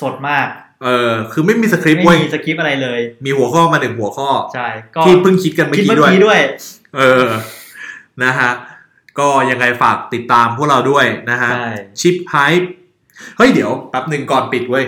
[0.00, 0.46] สดมาก
[0.84, 6.40] เออคือไม่มีสคริปต์ไม่เว้ยมีสคริปต์อะไรเลย มีหัวข้อมาหนึ่งหัวข้อใช่ก็ที่เพิ่งคิดกันเมื่อคิดกี้เมื่อด้วยกี้ด้วย
[6.96, 7.26] เออ
[8.24, 8.50] นะฮะ
[9.18, 11.70] ก็ยังไงฝากติดตามพวกเราด้วยนะฮะใช่
[12.00, 12.70] ชิปไฮป์
[13.36, 14.86] เฮ้ยเดี๋ยวแป๊บหนึ่งก่อนปิดเว้ย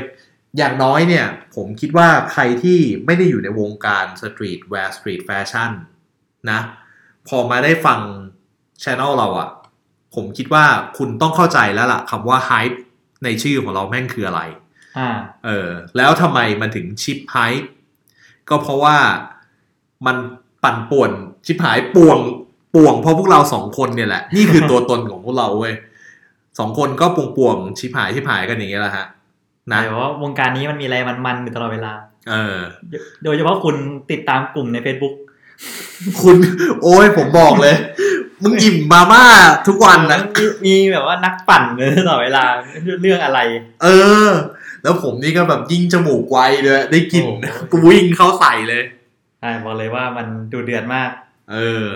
[0.59, 5.71] อย่างน้อยเนี่ย ผมคิดว่าใครที่ไม่ได้อยู่ในวงการ streetwear street fashion
[6.51, 6.61] นะ
[7.29, 8.01] พอมาได้ฟัง
[8.85, 9.51] ช anel เราอะ
[10.15, 10.65] ผมคิดว่า
[10.99, 12.81] คุณต้องเข้าใจแล้วล่ะคำว่า hype
[13.25, 14.68] ในชื่อของเราแม่งคืออะไรอ่า
[15.47, 17.71] เออ แล้วทำไมมันถึงชิบ hype
[18.49, 18.97] ก็เพราะว่า
[20.07, 20.17] มัน
[20.65, 21.11] ปั่นป่วน
[21.47, 22.19] ชิบหายป่วง
[22.75, 25.75] ป่วงเพราะพวกเราสองคนเนี่ยแหละ นี่คือตัวตนของพวกเราเว้ย
[26.59, 29.07] สองคนก็ป่วงป่วงๆชิปหายชิปหายกันอย่างเงี้ยแหละฮะ
[29.73, 30.97] นะแต่ว่าวงการนี้มันมีอะไร
[31.27, 31.93] มันๆอยู่ตลอดเวลา
[32.31, 32.57] เออ
[33.25, 33.77] โดยเฉพาะคุณ
[34.11, 35.15] ติดตามกลุ่มใน Facebook
[36.23, 36.37] คุณ
[36.83, 37.75] โอ้ยผมบอกเลย
[38.43, 39.25] มึงอิ่มมาม่า
[39.67, 42.45] ทุกวันนะมีมีแบบว่านักปั่นเลยตลอดเวลา
[43.03, 43.41] เรื่องอะไร
[43.83, 43.89] เอ
[44.29, 44.31] อ
[44.83, 48.83] แล้วผมนี่ก็แบบยิ่งจมูกไวเลยได้กลิ่นโอ้โหกูวิ่งเข้าใส่เลย
[49.41, 51.11] ใช่บอกเลยว่ามันดูเดือดมาก
[51.53, 51.57] เอ
[51.87, 51.91] อ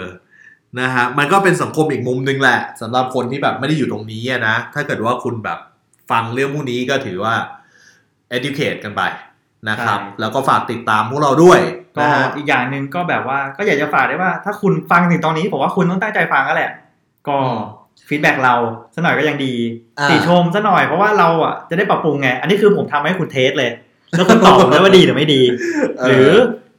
[0.81, 5.59] นะฮะมันก็เป็นสังคมอีกมุมหนึ่งแหละสำหรับคนที่แบบไม่ได้อยู่ตรงนี้อะนะ ถ้าเกิดว่าคุณแบบ
[6.11, 7.35] ฟังเรื่องพวกนี้ก็ถือว่า
[8.37, 9.03] educate กันไป
[9.69, 11.61] นะครับใช่แล้วก็ฝากติดตามพวกเราด้วย
[11.97, 16.71] ก็นะฮะอีกอย่างหนึ่งก็แบบว่าก็อยากจะฝากได้ว่า ถ้าคุณฟังถึงตอนนี้ผมว่าคุณต้องตั้งใจฟังก็แหละ
[17.29, 17.39] ก็
[18.09, 18.55] feedback เรา
[18.95, 19.55] สักหน่อยก็ยังดี
[19.99, 23.70] อ่าติชมสักหน่อยเพราะว่าเราอะจะได้ปรับปรุงไง อันนี้คือผมทำให้คุณ test เลย
[24.11, 25.43] แล้วคุณตอบผมได้ว่าดีหรือไม่ดี
[26.09, 26.31] หรือ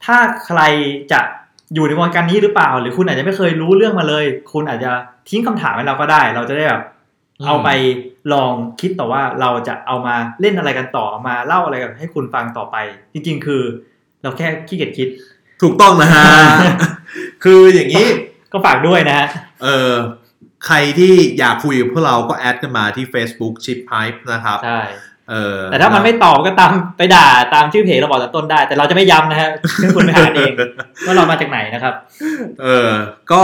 [0.04, 0.60] ถ้าใคร
[1.12, 1.20] จะ
[1.74, 4.90] อยู่ในวงการนี้หรือเปล่า หรือคุณอาจจะไม่เคยรู้เรื่องมาเลย คุณอาจจะ
[5.28, 6.82] ทิ้งคำถามให้เราก็ได้ เราจะได้แบบ
[7.40, 7.68] อืมเอาไป
[8.32, 12.76] ลองคิดต่อว่าเราจะเอามาเล่นอะไรกันต่อมาเล่าอะไรกันให้คุณฟังต่อไป
[13.12, 13.62] จริง ๆ คือ
[14.22, 15.08] เราแค่ขี้เกียจคิด
[15.62, 16.24] ถูกต้องนะฮะ
[17.44, 18.04] คืออย่างนี้
[18.52, 19.26] ก็ฝากด้วยนะฮะ
[19.62, 19.92] เออ
[20.66, 24.80] ใครที่อยากคุยกับพวกเราก็แอดกันมาที่ Facebook Chip Hype นะครับใช่
[25.30, 29.50] เออแต่ถ้ามันไม่ตอบก็ตามไปด่าตามชื่อเพจเราบอกตอนต้นได้ แต่เราจะไม่ย้ำนะฮะ
[29.82, 30.52] ซึ่งคุณไปหาเอง
[31.06, 31.94] ว่าเรามาจากไหนนะครับ
[32.62, 32.90] เออ
[33.32, 33.42] ก็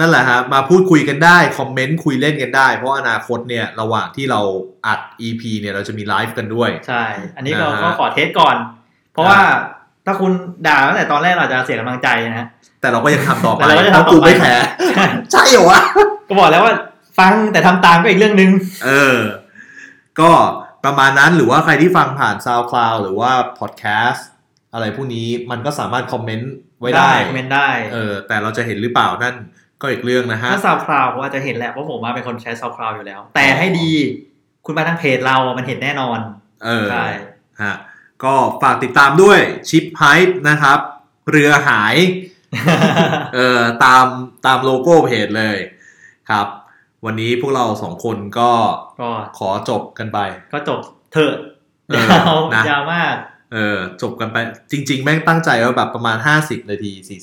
[0.00, 4.40] นั่นแหละฮะมาพูดคุยกันได้ comment คุยเล่นกันได้ เพราะอนาคตเนี่ยระหว่างที่เรา
[4.86, 7.04] อัด EP เนี่ยเราจะมีไลฟ์กันด้วย ใช่
[7.36, 8.56] อันนี้เรานะฮะก็ขอ test ก่อน
[9.12, 9.40] เพราะว่า
[10.06, 10.32] ถ้าคุณ
[10.66, 12.48] ด่าตั้งแต่ตอนแรกเราจะเสียกำลังใจนะฮะ
[12.80, 14.66] แต่เราก็ยังทำต่อไปแต่เราก็จะเพราะทำต่อไปกูไม่แคร์
[15.32, 15.80] ใช่เหรอวะ
[16.28, 16.74] ก็บอกแล้วว่า
[17.18, 18.50] ฟังแต่ทำตามก็อีกเรื่องหนึ่ง
[18.84, 19.18] เออ
[20.20, 20.30] ก็
[20.84, 24.20] ประมาณนั้นหรือว่าใครที่ฟังผ่าน SoundCloud หรือว่า Podcast
[24.72, 29.34] อะไรพวกนี้มันก็สามารถ comment ไว้ได้ comment ได้เออแต่เราจะเห็นหรือเปล่านั่น
[29.80, 33.90] ก็อีกเรื่องนะฮะถ้า SoundCloud ผมอาจจะเห็นแหละเพราะผมมาเป็นคนใช้ SoundCloud อยู่แล้ว แต่ให้ดี
[34.64, 36.18] คุณมาทางเพจเราอะมันเห็นแน่นอน
[36.64, 37.06] เออใช่
[37.62, 37.74] ฮะ
[38.24, 39.38] ก็ฝากติดตามด้วย
[39.68, 40.02] ชิบ hype
[40.48, 40.78] นะครับ
[41.30, 41.96] เรือหาย
[43.34, 44.06] เออตาม
[44.46, 45.58] ตามโลโก้เพจเลย
[46.30, 46.46] ครับ
[47.04, 48.50] วันนี้พวกเราสองคนก็
[49.00, 49.08] ก็
[49.38, 50.18] ขอจบกันไป
[50.52, 50.80] ก็จบ
[51.12, 51.34] เถอะ
[51.88, 53.14] เออยาวนะยาวมาก
[53.52, 54.36] เออ จบกันไป
[54.70, 57.16] จริง ๆ แม่งตั้งใจว่าแบบประมาณ50นาทีใช่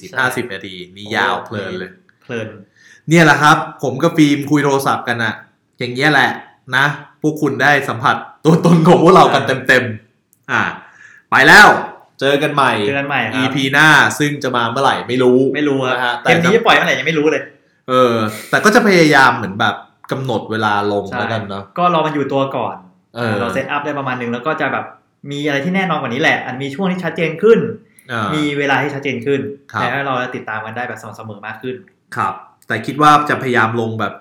[0.43, 1.91] 40 50นาทีนี่ยาวเพลินเลย
[2.21, 2.47] เพลิน
[3.09, 5.33] เนี่ยแหละครับ ผมกับฟิล์มคุยโทรศัพท์กันอะ
[5.79, 6.31] อย่างเงี้ยแหละ
[6.75, 6.85] นะ
[7.21, 10.61] พวกคุณได้สัมผัสตัวตนของพวกเรากันเต็มๆอ่า
[11.31, 11.67] ไปแล้ว
[12.19, 13.87] เจอกันใหม่เจอกันใหม่ครับ EP หน้า
[14.19, 17.43] ซึ่งจะมาเมื่อไหร่ไม่รู้ไม่รู้นะอะฮะเกแต่มนี้จะปล่อยเมื่อไหร่ยังไม่รู้เลย
[17.89, 18.15] เออ
[18.49, 19.75] แต่ก็จะพยายามเหมือนแบบ
[20.11, 22.75] กำหนดเวลาลงใช่แล้วกันเนาะก็รอมันอยู่ตัวก่อน
[23.15, 24.85] เออเราเซตอัพได้ประมาณหนึ่งแล้วก็จะแบบ
[25.31, 27.59] มีอะไรที่แน่นอนกว่านี้แหละ อันมีช่วงที่ชัดเจนขึ้น
[28.11, 29.39] อ่ามีเวลาที่ชัดเจนขึ้น
[29.71, 31.75] ครับแต่ให้เราติดตามกันได้แบบสม่ำเสมอมากขึ้น
[32.15, 32.33] ครับ
[32.67, 34.13] แต่คิดว่าจะพยายามลงแบบ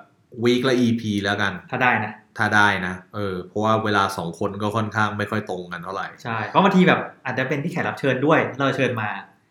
[0.44, 9.08] วีคละ EP แล้วกัน ถ้าได้นะ ถ้าได้นะ เออ เพราะว่าเวลาสองคนก็ค่อนข้างไม่ค่อยตรงกันเท่าไหร่ ใช่ เพราะบางทีแบบอาจจะเป็นที่แขกรับเชิญด้วย เราเชิญมา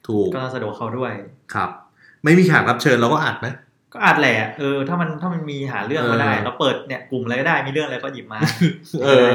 [0.08, 1.14] ถูก ก็สะดวกเขาด้วย
[1.54, 1.70] ครับ
[2.24, 3.48] ไม่มีแขกรับเชิญเราก็อัดไหม
[3.94, 8.40] ก็อาจแหละ เออ ถ้ามันถ้ามันมีหาเรื่องมาได้เออเราเปิดเนี่ยกลุ่มอะไรก็ได้ มีเรื่องอะไรก็หยิบมา
[9.04, 9.28] เออ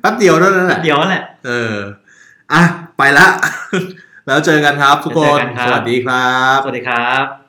[0.00, 1.76] แป๊บเดียวเท่านั้นแหละ เดี๋ยวแหละ เออ
[2.52, 2.62] อะ
[2.98, 3.26] ไปละ
[4.26, 7.41] แล้วเจอกันครับทุกคเจอนกันครับสวัสดีครับ สวัสดีครับ